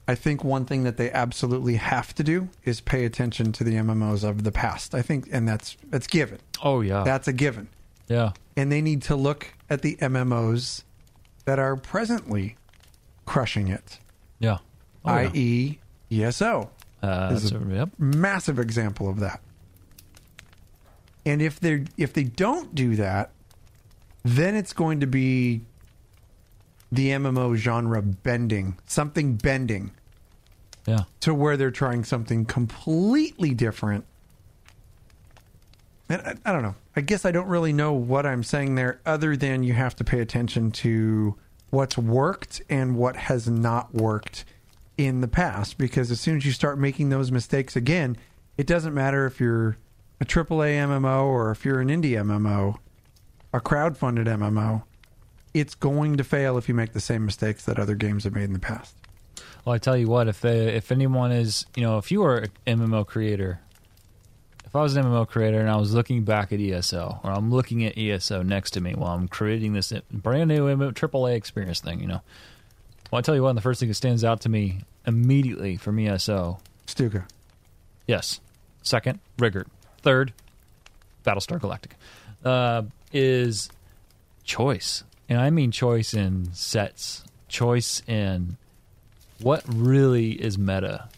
I 0.06 0.14
think 0.14 0.44
one 0.44 0.64
thing 0.64 0.84
that 0.84 0.96
they 0.96 1.10
absolutely 1.10 1.76
have 1.76 2.14
to 2.16 2.22
do 2.22 2.48
is 2.64 2.80
pay 2.80 3.04
attention 3.04 3.52
to 3.52 3.64
the 3.64 3.74
MMOs 3.74 4.28
of 4.28 4.44
the 4.44 4.52
past. 4.52 4.94
I 4.94 5.02
think, 5.02 5.28
and 5.32 5.48
that's 5.48 5.76
that's 5.88 6.06
given. 6.06 6.38
Oh 6.62 6.80
yeah, 6.80 7.04
That's 7.04 7.28
a 7.28 7.32
given. 7.32 7.68
Yeah. 8.08 8.32
and 8.56 8.70
they 8.70 8.80
need 8.82 9.02
to 9.02 9.16
look 9.16 9.54
at 9.70 9.82
the 9.82 9.96
MMOs 9.96 10.82
that 11.46 11.58
are 11.58 11.76
presently 11.76 12.56
crushing 13.26 13.68
it, 13.68 13.98
Yeah. 14.38 14.58
Oh, 15.04 15.18
yeah. 15.18 15.30
i.e., 15.32 15.78
ESO. 16.10 16.70
Uh, 17.02 17.30
is 17.34 17.48
so- 17.50 17.62
yep. 17.70 17.90
massive 17.98 18.58
example 18.58 19.08
of 19.08 19.20
that. 19.20 19.40
And 21.26 21.40
if 21.42 21.58
they 21.60 21.84
if 21.96 22.12
they 22.12 22.24
don't 22.24 22.74
do 22.74 22.96
that, 22.96 23.30
then 24.22 24.54
it's 24.54 24.72
going 24.72 25.00
to 25.00 25.06
be 25.06 25.62
the 26.92 27.08
MMO 27.10 27.56
genre 27.56 28.00
bending, 28.02 28.78
something 28.86 29.34
bending 29.36 29.90
Yeah. 30.86 31.04
to 31.20 31.34
where 31.34 31.56
they're 31.56 31.70
trying 31.70 32.04
something 32.04 32.44
completely 32.44 33.54
different. 33.54 34.04
And 36.14 36.38
I, 36.44 36.50
I 36.50 36.52
don't 36.52 36.62
know. 36.62 36.76
I 36.94 37.00
guess 37.00 37.24
I 37.24 37.32
don't 37.32 37.48
really 37.48 37.72
know 37.72 37.92
what 37.92 38.24
I'm 38.24 38.44
saying 38.44 38.76
there, 38.76 39.00
other 39.04 39.36
than 39.36 39.64
you 39.64 39.72
have 39.72 39.96
to 39.96 40.04
pay 40.04 40.20
attention 40.20 40.70
to 40.70 41.34
what's 41.70 41.98
worked 41.98 42.62
and 42.70 42.96
what 42.96 43.16
has 43.16 43.48
not 43.48 43.92
worked 43.92 44.44
in 44.96 45.20
the 45.20 45.28
past. 45.28 45.76
Because 45.76 46.12
as 46.12 46.20
soon 46.20 46.36
as 46.36 46.46
you 46.46 46.52
start 46.52 46.78
making 46.78 47.08
those 47.08 47.32
mistakes 47.32 47.74
again, 47.74 48.16
it 48.56 48.66
doesn't 48.66 48.94
matter 48.94 49.26
if 49.26 49.40
you're 49.40 49.76
a 50.20 50.24
AAA 50.24 50.76
MMO 50.76 51.24
or 51.24 51.50
if 51.50 51.64
you're 51.64 51.80
an 51.80 51.88
indie 51.88 52.12
MMO, 52.12 52.76
a 53.52 53.60
crowd-funded 53.60 54.28
MMO. 54.28 54.84
It's 55.52 55.74
going 55.74 56.16
to 56.16 56.24
fail 56.24 56.56
if 56.58 56.68
you 56.68 56.74
make 56.74 56.92
the 56.92 57.00
same 57.00 57.24
mistakes 57.24 57.64
that 57.64 57.78
other 57.78 57.96
games 57.96 58.22
have 58.22 58.34
made 58.34 58.44
in 58.44 58.52
the 58.52 58.60
past. 58.60 58.94
Well, 59.64 59.74
I 59.74 59.78
tell 59.78 59.96
you 59.96 60.06
what, 60.06 60.28
if 60.28 60.40
they, 60.40 60.68
if 60.68 60.92
anyone 60.92 61.32
is, 61.32 61.66
you 61.74 61.82
know, 61.82 61.98
if 61.98 62.12
you 62.12 62.22
are 62.22 62.38
an 62.66 62.78
MMO 62.78 63.04
creator, 63.04 63.60
if 64.74 64.78
I 64.78 64.82
was 64.82 64.96
an 64.96 65.04
MMO 65.04 65.28
creator 65.28 65.60
and 65.60 65.70
I 65.70 65.76
was 65.76 65.94
looking 65.94 66.24
back 66.24 66.52
at 66.52 66.58
ESO, 66.58 67.20
or 67.22 67.30
I'm 67.30 67.52
looking 67.52 67.84
at 67.84 67.96
ESO 67.96 68.42
next 68.42 68.72
to 68.72 68.80
me 68.80 68.92
while 68.92 69.14
I'm 69.14 69.28
creating 69.28 69.72
this 69.72 69.92
brand 70.10 70.48
new 70.48 70.66
MMO, 70.66 70.92
AAA 70.92 71.36
experience 71.36 71.78
thing, 71.78 72.00
you 72.00 72.08
know, 72.08 72.22
well, 73.08 73.20
I 73.20 73.22
tell 73.22 73.36
you 73.36 73.44
what, 73.44 73.54
the 73.54 73.60
first 73.60 73.78
thing 73.78 73.88
that 73.88 73.94
stands 73.94 74.24
out 74.24 74.40
to 74.40 74.48
me 74.48 74.80
immediately 75.06 75.76
from 75.76 76.00
ESO, 76.00 76.58
Stuka. 76.88 77.24
yes. 78.08 78.40
Second, 78.82 79.20
Rigard. 79.38 79.66
Third, 80.02 80.32
Battlestar 81.24 81.60
Galactica, 81.60 81.94
uh, 82.44 82.82
is 83.12 83.70
choice. 84.42 85.04
And 85.28 85.40
I 85.40 85.50
mean 85.50 85.70
choice 85.70 86.14
in 86.14 86.52
sets, 86.52 87.22
choice 87.46 88.02
in 88.08 88.56
what 89.38 89.62
really 89.68 90.32
is 90.32 90.58
meta. 90.58 91.08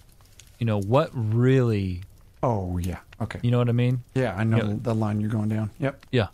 You 0.59 0.66
know, 0.66 0.78
what 0.78 1.09
really, 1.14 2.02
Oh 2.42 2.76
yeah. 2.76 2.98
Okay. 3.21 3.39
you 3.43 3.51
know 3.51 3.59
what 3.59 3.69
I 3.69 3.73
mean? 3.73 4.03
Yeah, 4.14 4.35
I 4.37 4.45
know 4.45 4.59
Yeah. 4.59 4.75
the 4.83 4.95
line 4.95 5.21
you're 5.21 5.31
going 5.31 5.49
down. 5.49 5.71
Yep. 5.81 6.07
Yeah. 6.12 6.27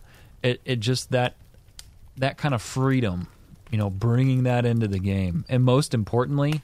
It 0.42 0.60
it 0.64 0.80
just 0.80 1.10
that 1.10 1.34
that 2.16 2.36
kind 2.36 2.54
of 2.54 2.60
freedom, 2.62 3.28
you 3.70 3.78
know, 3.78 3.88
bringing 3.88 4.42
that 4.42 4.64
into 4.66 4.88
the 4.88 4.98
game. 4.98 5.44
And 5.48 5.62
most 5.64 5.94
importantly, 5.94 6.62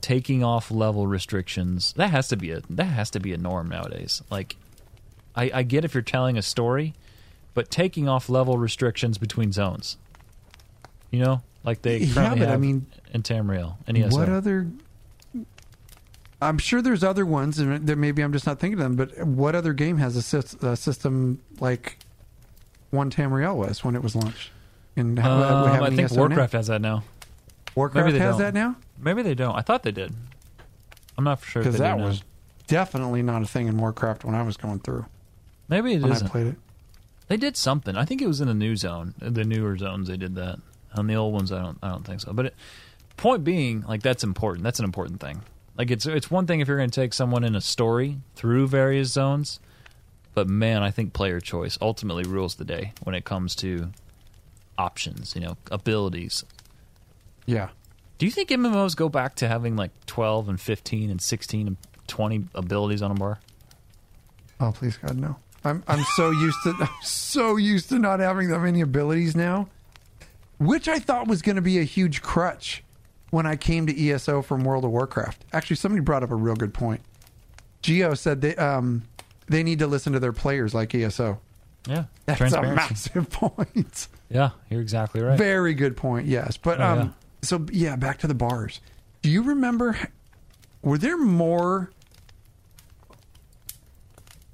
taking 0.00 0.42
off 0.44 0.70
level 0.70 1.06
restrictions. 1.06 1.92
That 1.96 2.10
has 2.10 2.28
to 2.28 2.36
be 2.36 2.50
a 2.50 2.62
that 2.70 2.84
has 2.86 3.10
to 3.10 3.20
be 3.20 3.32
a 3.32 3.36
norm 3.38 3.68
nowadays. 3.68 4.22
Like 4.30 4.56
I, 5.34 5.50
I 5.54 5.62
get 5.62 5.84
if 5.84 5.94
you're 5.94 6.02
telling 6.02 6.36
a 6.36 6.42
story, 6.42 6.94
but 7.54 7.70
taking 7.70 8.08
off 8.08 8.28
level 8.28 8.58
restrictions 8.58 9.18
between 9.18 9.52
zones. 9.52 9.96
You 11.10 11.20
know? 11.20 11.42
Like 11.64 11.82
they 11.82 11.98
Yeah, 11.98 12.14
currently 12.14 12.40
but 12.40 12.48
I 12.48 12.56
mean, 12.56 12.86
in 13.12 13.22
Tamriel 13.22 13.76
and. 13.86 14.12
What 14.12 14.28
other? 14.28 14.66
I'm 16.40 16.58
sure 16.58 16.82
there's 16.82 17.02
other 17.02 17.24
ones, 17.24 17.58
and 17.58 17.86
there 17.86 17.96
maybe 17.96 18.22
I'm 18.22 18.32
just 18.32 18.46
not 18.46 18.58
thinking 18.58 18.78
of 18.78 18.84
them. 18.84 18.96
But 18.96 19.26
what 19.26 19.54
other 19.54 19.72
game 19.72 19.96
has 19.98 20.16
a, 20.16 20.20
sys- 20.20 20.62
a 20.62 20.76
system 20.76 21.40
like 21.60 21.98
One 22.90 23.10
Tamriel 23.10 23.56
was 23.56 23.82
when 23.82 23.94
it 23.96 24.02
was 24.02 24.14
launched? 24.14 24.50
And 24.96 25.18
how- 25.18 25.32
Um, 25.42 25.68
have 25.70 25.82
I 25.82 25.90
think? 25.90 26.10
Warcraft 26.12 26.52
has 26.52 26.66
that 26.68 26.80
now. 26.80 27.04
Warcraft 27.74 28.06
maybe 28.06 28.18
they 28.18 28.24
has 28.24 28.32
don't. 28.34 28.40
that 28.40 28.54
now 28.54 28.76
Maybe 28.98 29.22
they 29.22 29.34
don't. 29.34 29.54
I 29.54 29.60
thought 29.60 29.82
they 29.82 29.92
did. 29.92 30.14
I'm 31.18 31.24
not 31.24 31.42
sure 31.44 31.62
because 31.62 31.78
that 31.78 31.98
was 31.98 32.22
definitely 32.66 33.22
not 33.22 33.42
a 33.42 33.46
thing 33.46 33.66
in 33.68 33.76
Warcraft 33.78 34.24
when 34.24 34.34
I 34.34 34.42
was 34.42 34.56
going 34.56 34.80
through 34.80 35.04
maybe 35.68 35.94
it 35.94 36.02
when 36.02 36.12
isn't. 36.12 36.26
I 36.26 36.30
played 36.30 36.46
it. 36.48 36.56
They 37.28 37.36
did 37.36 37.56
something. 37.56 37.96
I 37.96 38.04
think 38.04 38.22
it 38.22 38.26
was 38.28 38.40
in 38.40 38.48
the 38.48 38.54
new 38.54 38.76
zone, 38.76 39.14
the 39.18 39.44
newer 39.44 39.76
zones. 39.76 40.08
They 40.08 40.16
did 40.16 40.34
that. 40.36 40.58
On 40.94 41.06
the 41.06 41.16
old 41.16 41.34
ones, 41.34 41.52
I 41.52 41.60
don't. 41.60 41.76
I 41.82 41.88
don't 41.90 42.06
think 42.06 42.20
so. 42.20 42.32
But 42.32 42.46
it, 42.46 42.54
point 43.18 43.44
being, 43.44 43.82
like 43.88 44.02
that's 44.02 44.22
important. 44.24 44.64
That's 44.64 44.78
an 44.78 44.84
important 44.86 45.20
thing. 45.20 45.42
Like 45.78 45.90
it's 45.90 46.06
it's 46.06 46.30
one 46.30 46.46
thing 46.46 46.60
if 46.60 46.68
you're 46.68 46.76
going 46.78 46.90
to 46.90 47.00
take 47.00 47.12
someone 47.12 47.44
in 47.44 47.54
a 47.54 47.60
story 47.60 48.18
through 48.34 48.68
various 48.68 49.12
zones, 49.12 49.60
but 50.34 50.48
man, 50.48 50.82
I 50.82 50.90
think 50.90 51.12
player 51.12 51.40
choice 51.40 51.76
ultimately 51.80 52.24
rules 52.24 52.54
the 52.54 52.64
day 52.64 52.92
when 53.02 53.14
it 53.14 53.24
comes 53.24 53.54
to 53.56 53.90
options. 54.78 55.34
You 55.34 55.42
know, 55.42 55.56
abilities. 55.70 56.44
Yeah, 57.48 57.68
Do 58.18 58.26
you 58.26 58.32
think 58.32 58.48
MMOs 58.48 58.96
go 58.96 59.08
back 59.08 59.36
to 59.36 59.46
having 59.46 59.76
like 59.76 59.92
12 60.06 60.48
and 60.48 60.60
15 60.60 61.10
and 61.10 61.22
16 61.22 61.66
and 61.68 61.76
20 62.08 62.46
abilities 62.56 63.02
on 63.02 63.12
a 63.12 63.14
bar? 63.14 63.38
Oh, 64.58 64.72
please 64.72 64.96
God, 64.96 65.16
no. 65.16 65.36
I'm 65.64 65.84
I'm 65.86 66.02
so 66.16 66.30
used 66.30 66.58
to 66.64 66.74
I'm 66.80 66.88
so 67.02 67.56
used 67.56 67.88
to 67.90 67.98
not 67.98 68.20
having 68.20 68.48
that 68.48 68.60
many 68.60 68.80
abilities 68.80 69.36
now, 69.36 69.68
which 70.58 70.88
I 70.88 70.98
thought 70.98 71.28
was 71.28 71.42
going 71.42 71.56
to 71.56 71.62
be 71.62 71.78
a 71.78 71.84
huge 71.84 72.22
crutch 72.22 72.82
when 73.36 73.44
I 73.44 73.54
came 73.56 73.86
to 73.86 73.92
ESO 74.08 74.40
from 74.40 74.64
World 74.64 74.86
of 74.86 74.90
Warcraft. 74.92 75.44
Actually, 75.52 75.76
somebody 75.76 76.00
brought 76.00 76.22
up 76.22 76.30
a 76.30 76.34
real 76.34 76.54
good 76.56 76.72
point. 76.72 77.02
Geo 77.82 78.14
said 78.14 78.40
they 78.40 78.56
um 78.56 79.02
they 79.46 79.62
need 79.62 79.78
to 79.80 79.86
listen 79.86 80.14
to 80.14 80.18
their 80.20 80.32
players 80.32 80.72
like 80.72 80.94
ESO. 80.94 81.38
Yeah, 81.86 82.04
That's 82.24 82.40
a 82.54 82.62
massive 82.62 83.28
point. 83.30 84.08
Yeah, 84.30 84.50
you're 84.70 84.80
exactly 84.80 85.20
right. 85.20 85.36
Very 85.36 85.74
good 85.74 85.98
point. 85.98 86.26
Yes, 86.26 86.56
but 86.56 86.80
Oh, 86.80 86.84
um, 86.84 86.98
yeah. 86.98 87.08
so 87.42 87.66
yeah, 87.70 87.94
back 87.96 88.18
to 88.20 88.26
the 88.26 88.34
bars. 88.34 88.80
Do 89.20 89.28
you 89.30 89.42
remember? 89.42 89.98
Were 90.82 90.96
there 90.98 91.18
more? 91.18 91.90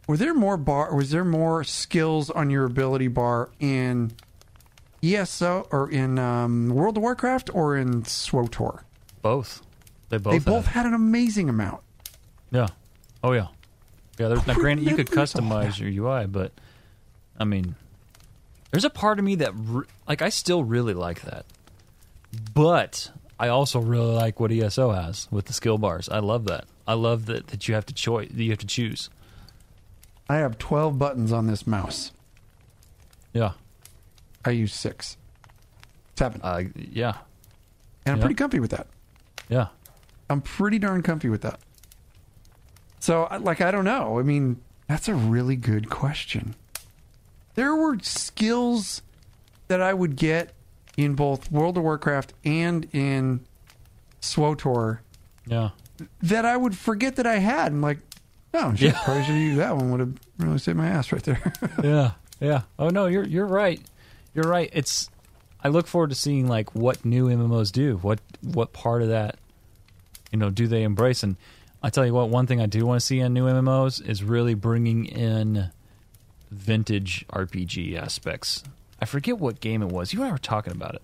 Were 0.09 0.16
there 0.16 0.35
more 0.35 0.57
bar? 0.57 0.93
Was 0.95 1.11
there 1.11 1.24
more 1.24 1.62
skills 1.62 2.30
on 2.30 2.51
your 2.51 2.64
ability 2.64 3.09
bar 3.09 3.51
in 3.61 4.11
ESO 5.03 5.67
or 5.71 5.91
in 5.91 6.19
um, 6.19 6.69
World 6.69 6.97
of 6.97 7.03
Warcraft 7.03 7.51
or 7.55 7.77
in 7.77 8.03
SWTOR? 8.03 8.83
Both. 9.21 9.63
They 10.09 10.19
both. 10.19 10.33
they 10.33 10.39
had 10.39 10.45
both 10.45 10.67
had 10.67 10.87
an 10.87 10.95
amazing 10.95 11.49
amount. 11.49 11.83
Yeah. 12.51 12.69
Oh 13.25 13.33
yeah. 13.33 13.49
Yeah. 14.19 14.29
There's, 14.29 14.47
now, 14.47 14.55
granted, 14.55 14.87
you 14.87 14.95
could 14.95 15.09
customize 15.09 15.79
your 15.79 15.89
UI, 15.89 16.27
but 16.27 16.53
I 17.39 17.45
mean, 17.45 17.75
there's 18.71 18.85
a 18.85 18.91
part 18.91 19.19
of 19.19 19.25
me 19.25 19.37
that 19.37 19.53
re- 19.55 19.87
like 20.07 20.23
I 20.23 20.29
still 20.29 20.65
really 20.65 20.95
like 20.95 21.23
that, 21.23 21.47
but 22.55 23.11
I 23.41 23.49
also 23.49 23.81
really 23.81 24.15
like 24.15 24.39
what 24.39 24.53
ESO 24.53 24.93
has 24.93 25.29
with 25.31 25.47
the 25.47 25.53
skill 25.53 25.79
bars. 25.79 26.09
I 26.09 26.19
love 26.19 26.45
that. 26.45 26.67
I 26.87 26.95
love 26.95 27.27
that 27.27 27.49
that 27.49 27.69
you 27.69 27.75
have 27.75 27.87
to 27.87 27.95
choice. 27.95 28.31
You 28.33 28.51
have 28.51 28.59
to 28.59 28.67
choose. 28.67 29.09
I 30.29 30.37
have 30.37 30.59
twelve 30.59 30.99
buttons 30.99 31.33
on 31.33 31.47
this 31.47 31.67
mouse. 31.67 32.13
Yeah. 33.33 33.53
I 34.45 34.51
use 34.51 34.74
six, 34.74 35.16
seven, 36.16 36.40
Uh, 36.43 36.62
yeah. 36.74 37.16
and 38.05 38.12
I'm 38.14 38.16
yeah. 38.18 38.22
pretty 38.22 38.34
comfy 38.34 38.61
with 38.61 38.70
that. 38.72 38.86
Yeah. 39.49 39.68
I'm 40.30 40.40
pretty 40.40 40.78
darn 40.78 41.03
comfy 41.03 41.28
with 41.28 41.43
that. 41.43 41.61
So, 43.01 43.24
I- 43.24 43.36
like, 43.38 43.61
I 43.61 43.70
don't 43.70 43.84
know. 43.84 44.18
I 44.18 44.22
mean, 44.22 44.61
that's 44.88 45.09
a 45.09 45.14
really 45.14 45.57
good 45.57 45.90
question. 45.90 46.55
There 47.55 47.74
were 47.74 47.99
skills 48.01 49.03
that 49.68 49.80
I 49.82 49.93
would 49.95 50.16
get 50.16 50.55
in 50.97 51.14
both 51.14 51.51
World 51.51 51.76
of 51.76 51.82
Warcraft 51.84 52.32
and 52.45 52.86
in 52.93 53.40
SWTOR 54.20 54.99
Yeah. 55.47 55.70
that 56.22 56.45
I 56.45 56.57
would 56.57 56.76
forget 56.76 57.16
that 57.16 57.26
I 57.26 57.38
had. 57.38 57.72
I'm 57.72 57.80
like, 57.82 57.99
oh, 58.55 58.74
shit, 58.74 58.93
Yeah. 58.95 59.01
probably 59.05 59.22
should 59.24 59.32
have 59.34 59.43
used 59.43 59.59
that 59.59 59.76
one. 59.76 59.90
Would 59.90 60.01
have 60.01 60.14
really 60.38 60.59
saved 60.59 60.78
my 60.78 60.88
ass 60.88 61.12
right 61.12 61.22
there. 61.22 61.53
yeah, 61.82 62.12
yeah. 62.40 62.62
Oh 62.78 62.88
no, 62.88 63.07
you're 63.07 63.24
you're 63.24 63.47
right. 63.47 63.80
You're 64.35 64.49
right. 64.49 64.70
It's 64.72 65.11
I 65.62 65.68
look 65.68 65.87
forward 65.87 66.11
to 66.11 66.16
seeing 66.16 66.49
like 66.49 66.74
what 66.74 67.05
new 67.05 67.28
MMOs 67.28 67.70
do. 67.70 67.97
What 67.99 68.20
what 68.41 68.72
part 68.72 69.03
of 69.03 69.09
that 69.09 69.37
you 70.30 70.39
know 70.39 70.51
do 70.51 70.66
they 70.66 70.83
embrace? 70.83 71.22
And 71.22 71.37
I 71.83 71.91
tell 71.91 72.07
you 72.07 72.14
what, 72.14 72.28
one 72.28 72.47
thing 72.47 72.61
I 72.61 72.66
do 72.66 72.87
want 72.87 73.01
to 73.01 73.07
see 73.07 73.20
in 73.20 73.33
new 73.35 73.47
MMOs 73.47 74.07
is 74.07 74.22
really 74.22 74.55
bringing 74.55 75.05
in 75.07 75.70
vintage 76.51 77.26
RPG 77.28 77.97
aspects. 77.97 78.62
I 79.01 79.05
forget 79.05 79.39
what 79.39 79.61
game 79.61 79.83
it 79.83 79.89
was. 79.89 80.12
You 80.12 80.20
and 80.20 80.28
I 80.28 80.33
were 80.33 80.39
talking 80.39 80.72
about 80.72 80.95
it. 80.95 81.03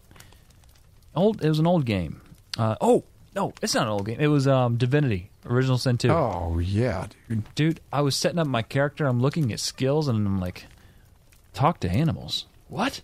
Old. 1.15 1.43
It 1.43 1.49
was 1.49 1.59
an 1.59 1.67
old 1.67 1.85
game. 1.85 2.21
Uh, 2.57 2.77
oh 2.81 3.05
no, 3.35 3.53
it's 3.61 3.75
not 3.75 3.85
an 3.85 3.89
old 3.89 4.07
game. 4.07 4.19
It 4.21 4.29
was 4.29 4.47
um, 4.47 4.77
Divinity 4.77 5.31
Original 5.47 5.79
Sin 5.79 5.99
Two. 5.99 6.11
Oh 6.11 6.59
yeah, 6.59 7.07
dude. 7.29 7.55
dude, 7.55 7.81
I 7.93 8.01
was 8.01 8.17
setting 8.17 8.39
up 8.39 8.47
my 8.47 8.63
character. 8.63 9.07
I'm 9.07 9.21
looking 9.21 9.53
at 9.53 9.61
skills, 9.61 10.09
and 10.09 10.27
I'm 10.27 10.41
like, 10.41 10.65
talk 11.55 11.81
to 11.81 11.91
animals. 11.91 12.47
What? 12.69 13.03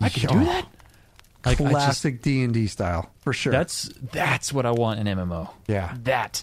I 0.00 0.08
can 0.08 0.28
do 0.38 0.44
that? 0.44 0.66
Like, 1.44 1.60
I 1.60 1.64
just- 1.64 1.70
Classic 1.70 2.22
D&D 2.22 2.66
style, 2.66 3.10
for 3.20 3.32
sure. 3.32 3.52
that's 3.52 3.90
that's 4.12 4.52
what 4.52 4.66
I 4.66 4.70
want 4.72 5.00
in 5.00 5.06
MMO. 5.06 5.50
Yeah. 5.66 5.94
that 6.04 6.42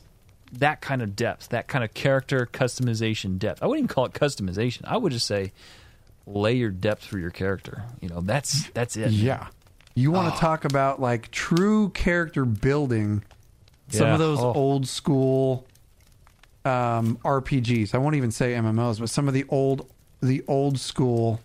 that 0.54 0.80
kind 0.82 1.02
of 1.02 1.16
depth, 1.16 1.50
that 1.50 1.68
kind 1.68 1.84
of 1.84 1.94
character 1.94 2.48
customization 2.52 3.38
depth. 3.38 3.62
I 3.62 3.68
wouldn't 3.68 3.86
even 3.86 3.94
call 3.94 4.06
it 4.06 4.14
customization. 4.14 4.82
I 4.86 4.96
would 4.98 5.12
just 5.12 5.26
say 5.28 5.52
layered 6.26 6.80
depth 6.82 7.04
for 7.06 7.20
your 7.20 7.30
character. 7.32 7.84
You 8.02 8.10
know, 8.10 8.22
that's 8.22 8.70
that's 8.70 8.96
it. 8.96 9.12
Yeah. 9.12 9.48
You 9.96 10.12
want 10.12 10.34
to 10.34 10.40
talk 10.40 10.66
about 10.66 11.02
like 11.02 11.30
true 11.32 11.90
character 11.90 12.46
building. 12.46 13.24
Some 13.90 14.08
Yeah. 14.08 14.14
of 14.14 14.20
those 14.20 14.40
Oh. 14.40 14.54
old 14.54 14.88
school 14.88 15.68
um, 16.64 17.18
RPGs. 17.24 17.94
I 17.94 17.98
won't 18.00 18.16
even 18.16 18.32
say 18.32 18.54
MMOs, 18.54 19.00
but 19.00 19.10
some 19.10 19.28
of 19.28 19.34
the 19.34 19.46
old 19.50 19.88
the 20.22 20.44
old 20.48 20.80
school 20.80 21.42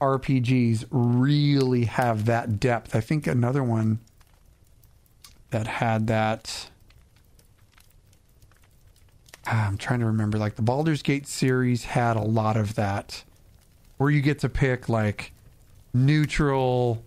RPGs 0.00 0.86
really 0.90 1.84
have 1.86 2.24
that 2.26 2.58
depth. 2.60 2.94
I 2.94 3.00
think 3.00 3.26
another 3.26 3.62
one 3.62 3.98
that 5.50 5.66
had 5.66 6.06
that 6.08 6.68
Ah, 9.46 9.66
I'm 9.68 9.76
trying 9.76 10.00
to 10.00 10.06
remember 10.06 10.38
like 10.38 10.54
the 10.56 10.62
Baldur's 10.62 11.02
Gate 11.02 11.26
series 11.26 11.84
had 11.84 12.16
a 12.16 12.22
lot 12.22 12.56
of 12.56 12.76
that 12.76 13.24
where 13.98 14.10
you 14.10 14.22
get 14.22 14.38
to 14.40 14.48
pick 14.48 14.88
like 14.88 15.32
neutral, 15.92 17.02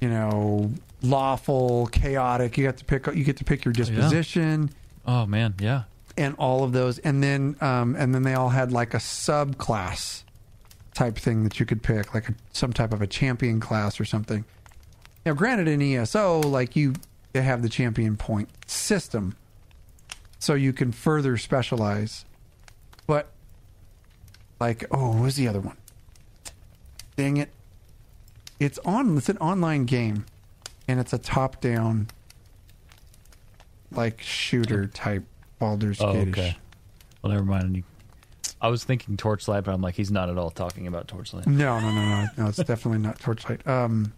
you 0.00 0.10
know, 0.10 0.70
lawful, 1.02 1.86
chaotic. 1.86 2.58
You 2.58 2.64
get 2.64 2.76
to 2.78 2.84
pick 2.84 3.06
you 3.06 3.24
get 3.24 3.38
to 3.38 3.44
pick 3.44 3.64
your 3.64 3.72
disposition 3.72 4.70
Oh 5.06 5.24
man, 5.26 5.54
yeah. 5.58 5.84
and 6.18 6.34
all 6.38 6.64
of 6.64 6.72
those 6.72 6.98
and 6.98 7.22
then 7.22 7.56
um 7.62 7.96
and 7.96 8.14
then 8.14 8.22
they 8.24 8.34
all 8.34 8.50
had 8.50 8.70
like 8.70 8.92
a 8.92 8.98
subclass 8.98 10.22
type 10.94 11.16
thing 11.16 11.44
that 11.44 11.58
you 11.60 11.66
could 11.66 11.82
pick 11.82 12.14
like 12.14 12.28
a, 12.28 12.34
some 12.52 12.72
type 12.72 12.92
of 12.92 13.02
a 13.02 13.06
champion 13.06 13.60
class 13.60 13.98
or 14.00 14.04
something. 14.04 14.44
Now 15.26 15.32
granted 15.34 15.68
in 15.68 15.82
ESO 15.82 16.40
like 16.40 16.76
you 16.76 16.94
have 17.34 17.62
the 17.62 17.68
champion 17.68 18.16
point 18.16 18.48
system 18.66 19.34
so 20.38 20.54
you 20.54 20.72
can 20.72 20.92
further 20.92 21.36
specialize. 21.36 22.24
But 23.06 23.30
like 24.60 24.84
oh, 24.90 25.10
what 25.12 25.22
was 25.22 25.36
the 25.36 25.48
other 25.48 25.60
one? 25.60 25.76
Dang 27.16 27.36
it. 27.38 27.50
It's 28.60 28.78
on 28.84 29.16
it's 29.18 29.28
an 29.28 29.38
online 29.38 29.84
game 29.84 30.26
and 30.86 31.00
it's 31.00 31.12
a 31.12 31.18
top 31.18 31.60
down 31.60 32.08
like 33.90 34.20
shooter 34.20 34.86
type 34.86 35.24
Baldur's 35.58 36.00
Oh, 36.00 36.12
Gate. 36.12 36.28
okay. 36.28 36.56
Well, 37.22 37.32
never 37.32 37.44
mind. 37.44 37.84
I 38.64 38.68
was 38.68 38.82
thinking 38.82 39.16
Torchlight, 39.18 39.64
but 39.64 39.74
I'm 39.74 39.82
like, 39.82 39.94
he's 39.94 40.10
not 40.10 40.30
at 40.30 40.38
all 40.38 40.50
talking 40.50 40.86
about 40.86 41.06
Torchlight. 41.06 41.46
No, 41.46 41.78
no, 41.80 41.90
no, 41.92 42.02
no, 42.02 42.26
no. 42.38 42.46
It's 42.46 42.56
definitely 42.56 42.98
not 43.00 43.18
Torchlight. 43.20 43.66
Um, 43.66 44.12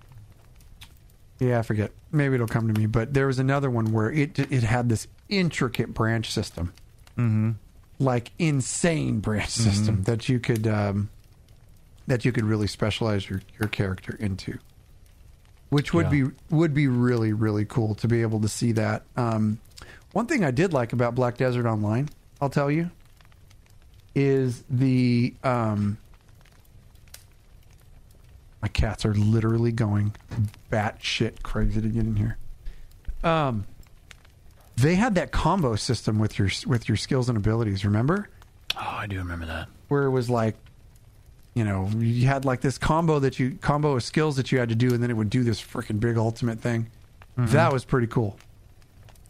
yeah, 1.41 1.59
I 1.59 1.63
forget. 1.63 1.91
Maybe 2.13 2.37
it'll 2.37 2.47
come 2.47 2.73
to 2.73 2.79
me. 2.81 2.87
But 2.87 3.13
there 3.13 3.27
was 3.27 3.39
another 3.39 3.69
one 3.71 3.93
where 3.93 4.11
it 4.11 4.39
it 4.39 4.63
had 4.63 4.89
this 4.89 5.09
intricate 5.29 5.93
branch 5.93 6.31
system, 6.33 6.73
Mm-hmm. 7.19 7.51
like 7.99 8.31
insane 8.39 9.21
branch 9.21 9.49
system 9.51 10.03
that 10.05 10.29
you 10.29 10.39
could 10.39 10.67
um, 10.67 11.11
that 12.07 12.25
you 12.25 12.31
could 12.33 12.45
really 12.45 12.67
specialize 12.69 13.29
your 13.29 13.43
your 13.61 13.69
character 13.69 14.17
into, 14.21 14.59
which 15.71 15.93
would 15.93 16.07
Yeah. 16.13 16.25
be 16.27 16.31
would 16.51 16.73
be 16.73 16.87
really 16.89 17.33
really 17.33 17.65
cool 17.65 17.95
to 17.97 18.07
be 18.09 18.23
able 18.23 18.41
to 18.43 18.49
see 18.49 18.73
that. 18.73 19.03
Um, 19.17 19.59
one 20.13 20.27
thing 20.27 20.45
I 20.45 20.51
did 20.53 20.73
like 20.73 20.93
about 20.93 21.15
Black 21.15 21.37
Desert 21.37 21.67
Online, 21.67 22.09
I'll 22.41 22.49
tell 22.49 22.71
you, 22.71 22.91
is 24.17 24.65
the 24.71 25.35
um, 25.45 25.99
my 28.63 28.69
cats 28.69 29.05
are 29.05 29.15
literally 29.15 29.71
going 29.73 30.15
batshit 30.73 31.43
crazy 31.43 31.81
to 31.81 31.89
get 31.89 32.03
in 32.05 32.17
here. 32.17 32.39
Um, 33.23 33.67
they 34.77 34.95
had 34.95 35.15
that 35.17 35.31
combo 35.33 35.77
system 35.77 36.19
with 36.19 36.39
your 36.39 36.49
with 36.67 36.89
your 36.89 36.97
skills 36.97 37.29
and 37.29 37.37
abilities. 37.39 37.85
Remember, 37.85 38.29
Oh, 38.77 38.81
I 38.81 39.07
do 39.07 39.19
remember 39.19 39.47
that. 39.47 39.69
where 39.89 40.05
it 40.05 40.11
was 40.11 40.29
like, 40.29 40.57
you 41.55 41.65
know, 41.65 41.89
you 41.99 42.27
had 42.27 42.45
like 42.45 42.61
this 42.63 42.79
combo 42.79 43.19
that 43.21 43.39
you 43.39 43.59
combo 43.61 43.93
of 43.97 44.03
skills 44.03 44.37
that 44.37 44.51
you 44.51 44.59
had 44.59 44.69
to 44.71 44.75
do, 44.75 44.93
and 44.93 45.03
then 45.03 45.11
it 45.11 45.15
would 45.17 45.31
do 45.31 45.45
this 45.45 45.61
freaking 45.63 46.01
big 46.01 46.17
ultimate 46.17 46.61
thing. 46.61 46.91
That 47.39 47.71
was 47.71 47.85
pretty 47.85 48.07
cool. 48.07 48.39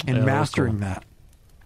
And 0.07 0.19
Yeah, 0.19 0.21
that 0.23 0.27
mastering 0.27 0.73
cool. 0.75 0.81
that, 0.83 1.05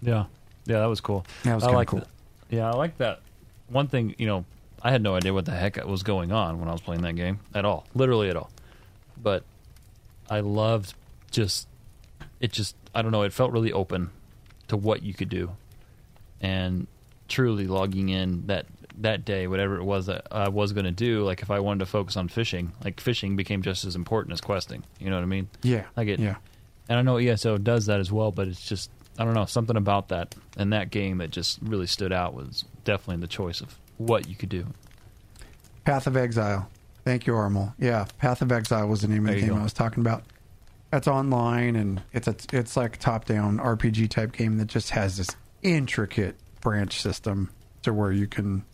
Yeah, 0.01 0.25
yeah, 0.65 0.79
that 0.79 0.87
was 0.87 1.03
cool. 1.03 1.27
That 1.45 1.55
was 1.57 1.65
I 1.65 1.71
like 1.73 1.89
cool. 1.89 2.01
that- 2.01 2.09
Yeah, 2.51 2.69
I 2.71 2.73
like 2.77 2.99
that. 2.99 3.21
One 3.69 3.87
thing, 3.89 4.15
you 4.19 4.27
know, 4.27 4.45
I 4.83 4.91
had 4.91 5.03
no 5.03 5.15
idea 5.15 5.33
what 5.33 5.45
the 5.45 5.53
heck 5.53 5.83
was 5.87 6.03
going 6.03 6.33
on 6.33 6.59
when 6.61 6.69
I 6.69 6.73
was 6.73 6.81
playing 6.81 7.03
that 7.03 7.15
game 7.15 7.41
at 7.55 7.65
all, 7.65 7.87
literally 7.95 8.29
at 8.31 8.37
all. 8.37 8.51
But 9.23 9.45
I 10.29 10.41
loved 10.41 10.95
just 11.31 11.69
it. 12.41 12.53
Just 12.53 12.75
I 12.95 13.03
don't 13.03 13.13
know. 13.13 13.23
It 13.23 13.33
felt 13.33 13.53
really 13.53 13.73
open 13.73 14.11
to 14.69 14.77
what 14.77 15.03
you 15.03 15.15
could 15.15 15.29
do, 15.29 15.51
and 16.41 16.87
truly 17.29 17.67
logging 17.67 18.09
in 18.09 18.47
that 18.47 18.67
that 18.99 19.25
day, 19.25 19.47
whatever 19.47 19.77
it 19.77 19.85
was 19.85 20.07
that 20.07 20.27
I 20.31 20.49
was 20.49 20.73
going 20.73 20.85
to 20.85 20.91
do. 20.91 21.25
Like 21.25 21.43
if 21.43 21.51
I 21.51 21.61
wanted 21.61 21.81
to 21.81 21.87
focus 21.87 22.17
on 22.17 22.29
fishing, 22.29 22.73
like 22.85 23.01
fishing 23.01 23.37
became 23.37 23.63
just 23.63 23.85
as 23.85 23.95
important 23.97 24.33
as 24.33 24.41
questing. 24.41 24.83
You 24.99 25.11
know 25.11 25.17
what 25.17 25.23
I 25.23 25.27
mean? 25.27 25.49
yeah, 25.63 25.85
I 25.97 26.05
get- 26.05 26.19
yeah. 26.19 26.37
And 26.89 26.99
I 26.99 27.03
know 27.03 27.19
ESO 27.19 27.57
does 27.59 27.87
that 27.87 28.01
as 28.01 28.11
well, 28.11 28.33
but 28.33 28.49
it's 28.49 28.67
just 28.69 28.91
I 29.21 29.25
don't 29.25 29.35
know 29.35 29.45
something 29.45 29.77
about 29.77 30.09
that 30.09 30.35
and 30.57 30.73
that 30.73 30.89
game 30.89 31.19
that 31.19 31.31
just 31.31 31.59
really 31.61 31.87
stood 31.87 32.11
out 32.11 32.33
was 32.33 32.65
definitely 32.85 33.21
the 33.21 33.29
choice 33.29 33.61
of 33.61 33.77
what 33.99 34.27
you 34.27 34.35
could 34.35 34.49
do. 34.49 34.69
Path 35.85 36.07
of 36.07 36.17
Exile. 36.17 36.71
Thank 37.05 37.27
you, 37.27 37.35
Armel. 37.35 37.75
Yeah, 37.79 38.07
Path 38.17 38.41
of 38.41 38.51
Exile 38.51 38.89
was 38.89 39.03
the 39.03 39.09
name 39.09 39.29
of 39.29 39.35
the 39.35 39.41
game 39.43 39.51
go. 39.51 39.57
I 39.57 39.63
was 39.63 39.75
talking 39.75 40.01
about. 40.01 40.25
That's 40.91 41.07
online, 41.07 41.77
and 41.77 42.03
it's 42.15 42.29
a 42.29 42.35
it's 42.53 42.79
like 42.79 42.97
top 42.97 43.27
down 43.27 43.59
RPG 43.59 44.09
type 44.09 44.33
game 44.33 44.57
that 44.57 44.69
just 44.69 44.91
has 44.91 45.19
this 45.19 45.29
intricate 45.63 46.37
branch 46.63 47.01
system 47.01 47.51
to 47.83 47.93
where 47.93 48.13
you 48.13 48.27
can 48.27 48.65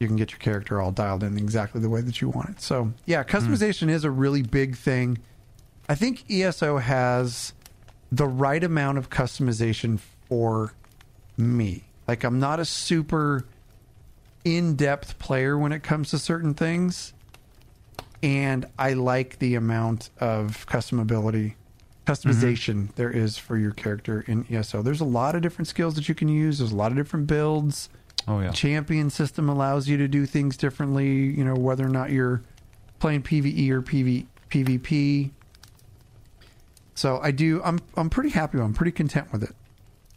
you 0.00 0.08
can 0.08 0.16
get 0.16 0.32
your 0.32 0.40
character 0.40 0.80
all 0.80 0.90
dialed 0.90 1.22
in 1.22 1.38
exactly 1.38 1.80
the 1.80 1.88
way 1.88 2.00
that 2.00 2.20
you 2.20 2.28
want 2.28 2.50
it. 2.50 2.60
So 2.60 2.92
yeah, 3.06 3.22
hmm. 3.22 3.30
customization 3.30 3.88
is 3.88 4.02
a 4.02 4.10
really 4.10 4.42
big 4.42 4.76
thing. 4.76 5.18
I 5.88 5.94
think 5.94 6.24
ESO 6.28 6.78
has 6.78 7.52
the 8.14 8.26
right 8.26 8.62
amount 8.62 8.98
of 8.98 9.10
customization 9.10 9.98
for 10.28 10.72
me. 11.36 11.84
Like 12.06 12.22
I'm 12.22 12.38
not 12.38 12.60
a 12.60 12.64
super 12.64 13.44
in-depth 14.44 15.18
player 15.18 15.58
when 15.58 15.72
it 15.72 15.82
comes 15.82 16.10
to 16.10 16.18
certain 16.18 16.54
things 16.54 17.12
and 18.22 18.66
I 18.78 18.92
like 18.92 19.38
the 19.38 19.54
amount 19.54 20.10
of 20.20 20.66
customability 20.66 21.54
customization 22.06 22.74
mm-hmm. 22.74 22.92
there 22.96 23.10
is 23.10 23.38
for 23.38 23.56
your 23.56 23.72
character 23.72 24.22
in 24.26 24.46
ESO. 24.50 24.82
There's 24.82 25.00
a 25.00 25.06
lot 25.06 25.34
of 25.34 25.40
different 25.40 25.68
skills 25.68 25.94
that 25.94 26.06
you 26.06 26.14
can 26.14 26.28
use. 26.28 26.58
There's 26.58 26.72
a 26.72 26.76
lot 26.76 26.92
of 26.92 26.98
different 26.98 27.26
builds. 27.26 27.88
Oh 28.28 28.40
yeah. 28.40 28.52
Champion 28.52 29.08
system 29.08 29.48
allows 29.48 29.88
you 29.88 29.96
to 29.96 30.06
do 30.06 30.26
things 30.26 30.58
differently, 30.58 31.08
you 31.08 31.42
know, 31.42 31.54
whether 31.54 31.84
or 31.84 31.88
not 31.88 32.10
you're 32.10 32.42
playing 32.98 33.22
PvE 33.22 33.70
or 33.70 33.82
PV, 33.82 34.26
PvP. 34.50 35.30
So 36.94 37.20
I 37.22 37.30
do 37.30 37.60
I'm 37.64 37.80
I'm 37.96 38.10
pretty 38.10 38.30
happy. 38.30 38.58
I'm 38.58 38.74
pretty 38.74 38.92
content 38.92 39.32
with 39.32 39.42
it. 39.42 39.54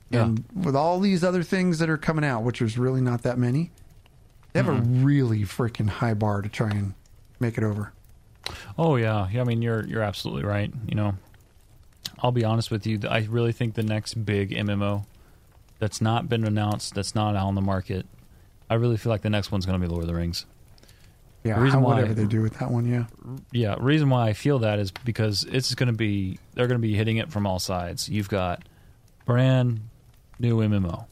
Yeah. 0.09 0.23
And 0.25 0.45
with 0.55 0.75
all 0.75 0.99
these 0.99 1.23
other 1.23 1.43
things 1.43 1.79
that 1.79 1.89
are 1.89 1.97
coming 1.97 2.23
out, 2.23 2.43
which 2.43 2.61
is 2.61 2.77
really 2.77 3.01
not 3.01 3.23
that 3.23 3.37
many, 3.37 3.71
they 4.53 4.61
have 4.61 4.69
a 4.69 4.81
really 4.81 5.41
freaking 5.41 5.89
high 5.89 6.13
bar 6.13 6.41
to 6.41 6.49
try 6.49 6.69
and 6.69 6.93
make 7.39 7.57
it 7.57 7.63
over. 7.63 7.91
Oh 8.77 8.95
yeah. 8.95 9.27
Yeah, 9.29 9.41
I 9.41 9.43
mean 9.43 9.61
you're 9.61 9.85
you're 9.85 10.03
absolutely 10.03 10.43
right, 10.43 10.71
you 10.87 10.95
know. 10.95 11.15
I'll 12.19 12.31
be 12.31 12.43
honest 12.43 12.71
with 12.71 12.87
you, 12.87 12.99
I 13.07 13.27
really 13.29 13.51
think 13.51 13.75
the 13.75 13.83
next 13.83 14.25
big 14.25 14.49
MMO 14.49 15.05
that's 15.77 16.01
not 16.01 16.27
been 16.27 16.43
announced, 16.43 16.95
that's 16.95 17.13
not 17.13 17.35
out 17.35 17.45
on 17.45 17.53
the 17.53 17.61
market, 17.61 18.07
I 18.69 18.75
really 18.75 18.97
feel 18.97 19.11
like 19.11 19.21
the 19.21 19.29
next 19.29 19.51
one's 19.51 19.65
going 19.65 19.79
to 19.79 19.87
be 19.87 19.91
Lord 19.91 20.03
of 20.03 20.07
the 20.07 20.15
Rings. 20.15 20.45
Yeah, 21.43 21.55
The 21.55 21.61
reason 21.61 21.79
how- 21.79 21.85
whatever 21.87 22.07
why- 22.09 22.13
they 22.13 22.25
do 22.25 22.41
with 22.41 22.57
that 22.59 22.71
one, 22.71 22.85
yeah. 22.85 23.05
Yeah, 23.51 23.75
reason 23.79 24.09
why 24.09 24.27
I 24.29 24.33
feel 24.33 24.59
that 24.59 24.79
is 24.79 24.91
because 24.91 25.43
it's 25.45 25.73
going 25.75 25.87
to 25.87 25.93
be 25.97 26.39
they're 26.55 26.67
going 26.67 26.81
to 26.81 26.85
be 26.87 26.95
hitting 26.95 27.17
it 27.17 27.31
from 27.31 27.45
all 27.47 27.59
sides. 27.59 28.09
You've 28.09 28.29
got 28.29 28.63
brand 29.25 29.81
new 30.39 30.57
MMO 30.61 31.05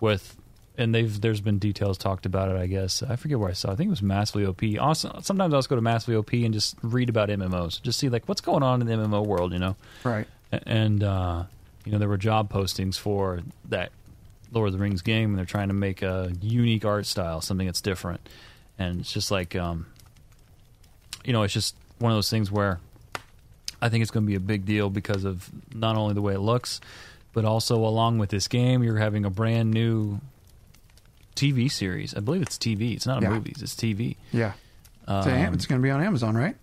with 0.00 0.36
and 0.78 0.94
they've 0.94 1.20
there's 1.22 1.40
been 1.40 1.58
details 1.58 1.96
talked 1.96 2.26
about 2.26 2.50
it, 2.50 2.56
I 2.56 2.66
guess. 2.66 3.02
I 3.02 3.16
forget 3.16 3.38
where 3.38 3.48
I 3.48 3.54
saw. 3.54 3.72
I 3.72 3.76
think 3.76 3.86
it 3.88 3.90
was 3.90 4.02
Massively 4.02 4.44
OP. 4.44 4.62
Also, 4.78 5.18
sometimes 5.22 5.54
I'll 5.54 5.58
just 5.60 5.70
go 5.70 5.76
to 5.76 5.82
Massively 5.82 6.16
OP 6.16 6.32
and 6.44 6.52
just 6.52 6.76
read 6.82 7.08
about 7.08 7.30
MMOs, 7.30 7.80
just 7.80 7.98
see 7.98 8.08
like 8.10 8.28
what's 8.28 8.42
going 8.42 8.62
on 8.62 8.82
in 8.82 8.86
the 8.86 8.92
MMO 8.94 9.24
world, 9.24 9.52
you 9.52 9.58
know. 9.58 9.76
Right. 10.04 10.26
And 10.52 11.02
uh, 11.02 11.44
you 11.86 11.92
know, 11.92 11.98
there 11.98 12.08
were 12.08 12.18
job 12.18 12.52
postings 12.52 12.98
for 12.98 13.40
that 13.70 13.90
Lord 14.52 14.68
of 14.68 14.72
the 14.74 14.78
Rings 14.78 15.00
game, 15.02 15.30
and 15.30 15.38
they're 15.38 15.44
trying 15.46 15.68
to 15.68 15.74
make 15.74 16.02
a 16.02 16.32
unique 16.42 16.84
art 16.84 17.06
style, 17.06 17.40
something 17.40 17.66
that's 17.66 17.80
different. 17.80 18.20
And 18.78 19.00
it's 19.00 19.12
just 19.12 19.30
like, 19.30 19.56
um, 19.56 19.86
you 21.24 21.32
know, 21.32 21.42
it's 21.42 21.54
just 21.54 21.74
one 21.98 22.12
of 22.12 22.16
those 22.16 22.30
things 22.30 22.50
where 22.50 22.78
I 23.80 23.88
think 23.88 24.02
it's 24.02 24.10
going 24.10 24.24
to 24.24 24.28
be 24.28 24.34
a 24.36 24.40
big 24.40 24.64
deal 24.64 24.90
because 24.90 25.24
of 25.24 25.48
not 25.74 25.96
only 25.96 26.14
the 26.14 26.22
way 26.22 26.34
it 26.34 26.40
looks, 26.40 26.80
but 27.32 27.44
also 27.44 27.76
along 27.76 28.18
with 28.18 28.30
this 28.30 28.48
game, 28.48 28.82
you're 28.82 28.98
having 28.98 29.24
a 29.24 29.30
brand 29.30 29.70
new 29.70 30.20
TV 31.34 31.70
series. 31.70 32.14
I 32.14 32.20
believe 32.20 32.42
it's 32.42 32.56
TV. 32.58 32.94
It's 32.94 33.06
not 33.06 33.22
Yeah. 33.22 33.30
movies. 33.30 33.60
It's 33.62 33.74
TV. 33.74 34.16
Yeah. 34.32 34.52
It's, 35.08 35.26
Um, 35.26 35.54
it's 35.54 35.66
going 35.66 35.80
to 35.80 35.82
be 35.82 35.90
on 35.90 36.02
Amazon, 36.02 36.36
right? 36.36 36.56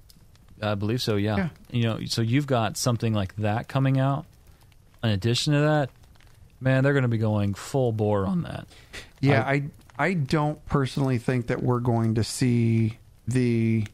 I 0.62 0.76
believe 0.76 1.02
so. 1.02 1.16
Yeah. 1.16 1.36
Yeah. 1.38 1.50
You 1.72 1.84
know, 1.84 2.00
so 2.06 2.22
you've 2.22 2.48
got 2.48 2.78
something 2.78 3.14
like 3.14 3.36
that 3.38 3.68
coming 3.68 4.00
out. 4.00 4.26
In 5.04 5.10
addition 5.10 5.54
to 5.54 5.60
that, 5.60 5.90
man, 6.62 6.84
they're 6.84 6.94
going 6.94 7.04
to 7.04 7.10
be 7.10 7.18
going 7.18 7.54
full 7.54 7.92
bore 7.92 8.26
on 8.26 8.44
that. 8.44 8.66
Yeah, 9.20 9.42
I- 9.44 9.52
I 9.54 9.64
I 9.98 10.14
don't 10.14 10.64
personally 10.66 11.18
think 11.18 11.48
that 11.48 11.62
we're 11.62 11.80
going 11.80 12.16
to 12.16 12.24
see 12.24 12.98
the 13.28 13.86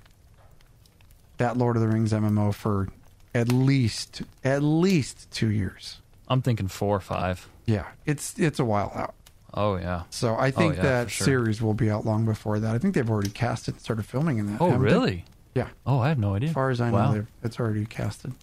that 1.37 1.57
Lord 1.57 1.75
of 1.75 1.81
the 1.81 1.87
Rings 1.87 2.11
MMO 2.11 2.53
for 2.53 2.89
at 3.33 3.51
least 3.51 4.21
at 4.43 4.63
least 4.63 5.29
two 5.31 5.51
years. 5.51 5.99
I'm 6.27 6.41
thinking 6.41 6.67
four 6.67 6.95
or 6.95 7.01
five. 7.01 7.47
Yeah, 7.65 7.87
it's 8.05 8.37
it's 8.39 8.59
a 8.59 8.65
while 8.65 8.91
out. 8.95 9.15
Oh 9.53 9.75
yeah. 9.75 10.03
So 10.09 10.35
I 10.35 10.49
oh, 10.49 10.51
think 10.51 10.75
yeah, 10.75 10.83
that 10.83 11.11
sure. 11.11 11.25
series 11.25 11.61
will 11.61 11.73
be 11.73 11.89
out 11.89 12.05
long 12.05 12.25
before 12.25 12.59
that. 12.59 12.73
I 12.73 12.77
think 12.77 12.93
they've 12.93 13.09
already 13.09 13.31
casted 13.31 13.75
and 13.75 13.81
started 13.81 14.05
filming 14.05 14.37
in 14.37 14.47
that. 14.47 14.61
Oh 14.61 14.71
haven't 14.71 14.85
they? 14.85 14.93
really? 14.93 15.25
Yeah. 15.55 15.69
Oh, 15.85 15.99
I 15.99 16.09
have 16.09 16.19
no 16.19 16.35
idea. 16.35 16.49
As 16.49 16.55
far 16.55 16.69
as 16.69 16.79
I 16.79 16.91
know, 16.91 16.97
wow. 16.97 17.11
they've 17.13 17.27
it's 17.43 17.59
already 17.59 17.85
casted. 17.85 18.33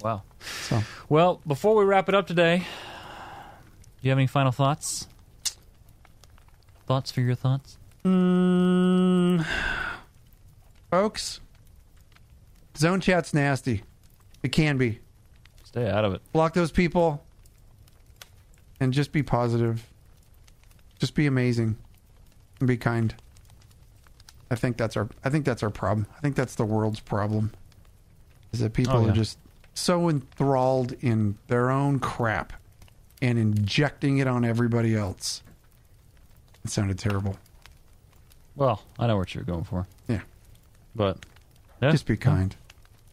Wow. 0.00 0.22
So 0.62 0.82
Well, 1.08 1.40
before 1.46 1.74
we 1.74 1.84
wrap 1.84 2.08
it 2.08 2.14
up 2.14 2.28
today, 2.28 2.58
do 2.58 2.64
you 4.02 4.10
have 4.10 4.18
any 4.18 4.28
final 4.28 4.52
thoughts? 4.52 5.08
Thoughts 6.88 7.10
for 7.10 7.20
your 7.20 7.34
thoughts? 7.34 7.76
Mm, 8.02 9.44
folks, 10.90 11.40
zone 12.78 13.02
chat's 13.02 13.34
nasty. 13.34 13.82
It 14.42 14.52
can 14.52 14.78
be. 14.78 15.00
Stay 15.64 15.86
out 15.86 16.06
of 16.06 16.14
it. 16.14 16.22
Block 16.32 16.54
those 16.54 16.72
people 16.72 17.22
and 18.80 18.94
just 18.94 19.12
be 19.12 19.22
positive. 19.22 19.86
Just 20.98 21.14
be 21.14 21.26
amazing 21.26 21.76
and 22.58 22.66
be 22.66 22.78
kind. 22.78 23.14
I 24.50 24.54
think 24.54 24.78
that's 24.78 24.96
our 24.96 25.10
I 25.22 25.28
think 25.28 25.44
that's 25.44 25.62
our 25.62 25.68
problem. 25.68 26.06
I 26.16 26.20
think 26.22 26.36
that's 26.36 26.54
the 26.54 26.64
world's 26.64 27.00
problem. 27.00 27.52
Is 28.52 28.60
that 28.60 28.72
people 28.72 28.96
Oh, 28.96 29.04
yeah. 29.04 29.10
are 29.12 29.14
just 29.14 29.36
so 29.74 30.08
enthralled 30.08 30.92
in 31.02 31.36
their 31.48 31.68
own 31.70 31.98
crap 32.00 32.54
and 33.20 33.38
injecting 33.38 34.16
it 34.16 34.26
on 34.26 34.42
everybody 34.42 34.96
else. 34.96 35.42
It 36.64 36.70
sounded 36.70 36.98
terrible. 36.98 37.36
Well, 38.56 38.82
I 38.98 39.06
know 39.06 39.16
what 39.16 39.34
you're 39.34 39.44
going 39.44 39.64
for, 39.64 39.86
Yeah. 40.08 40.20
but 40.94 41.24
yeah, 41.80 41.90
Just 41.92 42.06
be 42.06 42.16
kind. 42.16 42.56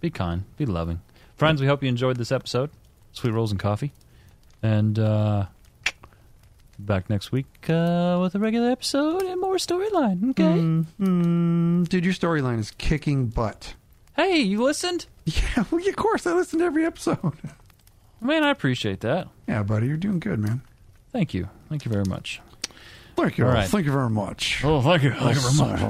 Be 0.01 0.09
kind. 0.09 0.43
Be 0.57 0.65
loving. 0.65 1.01
Friends, 1.37 1.61
we 1.61 1.67
hope 1.67 1.83
you 1.83 1.89
enjoyed 1.89 2.17
this 2.17 2.31
episode. 2.31 2.69
Sweet 3.13 3.31
rolls 3.31 3.51
and 3.51 3.59
coffee, 3.59 3.93
and 4.63 4.97
uh, 4.99 5.45
back 6.79 7.09
next 7.09 7.31
week 7.31 7.45
uh, 7.69 8.17
with 8.21 8.35
a 8.35 8.39
regular 8.39 8.69
episode 8.71 9.21
and 9.23 9.39
more 9.39 9.55
storyline. 9.55 10.31
Okay. 10.31 10.43
Mm, 10.99 11.87
dude, 11.87 12.03
your 12.03 12.13
storyline 12.13 12.59
is 12.59 12.71
kicking 12.71 13.27
butt. 13.27 13.75
Hey, 14.15 14.39
you 14.39 14.63
listened? 14.63 15.05
Yeah, 15.25 15.63
well, 15.71 15.87
of 15.87 15.95
course 15.95 16.27
I 16.27 16.33
listen 16.33 16.59
to 16.59 16.65
every 16.65 16.85
episode. 16.85 17.33
Man, 18.21 18.43
I 18.43 18.51
appreciate 18.51 18.99
that. 19.01 19.27
Yeah, 19.47 19.63
buddy, 19.63 19.87
you're 19.87 19.97
doing 19.97 20.19
good, 20.19 20.37
man. 20.39 20.61
Thank 21.11 21.33
you. 21.33 21.49
Thank 21.69 21.83
you 21.85 21.91
very 21.91 22.03
much. 22.05 22.41
Thank 23.15 23.37
you. 23.37 23.45
All 23.45 23.53
right. 23.53 23.67
Thank 23.67 23.85
you 23.85 23.91
very 23.91 24.09
much. 24.09 24.61
Oh, 24.63 24.81
thank 24.81 25.03
you. 25.03 25.11
Thank 25.11 25.35
you 25.35 25.41
very 25.41 25.71
much. 25.71 25.81
much. 25.81 25.83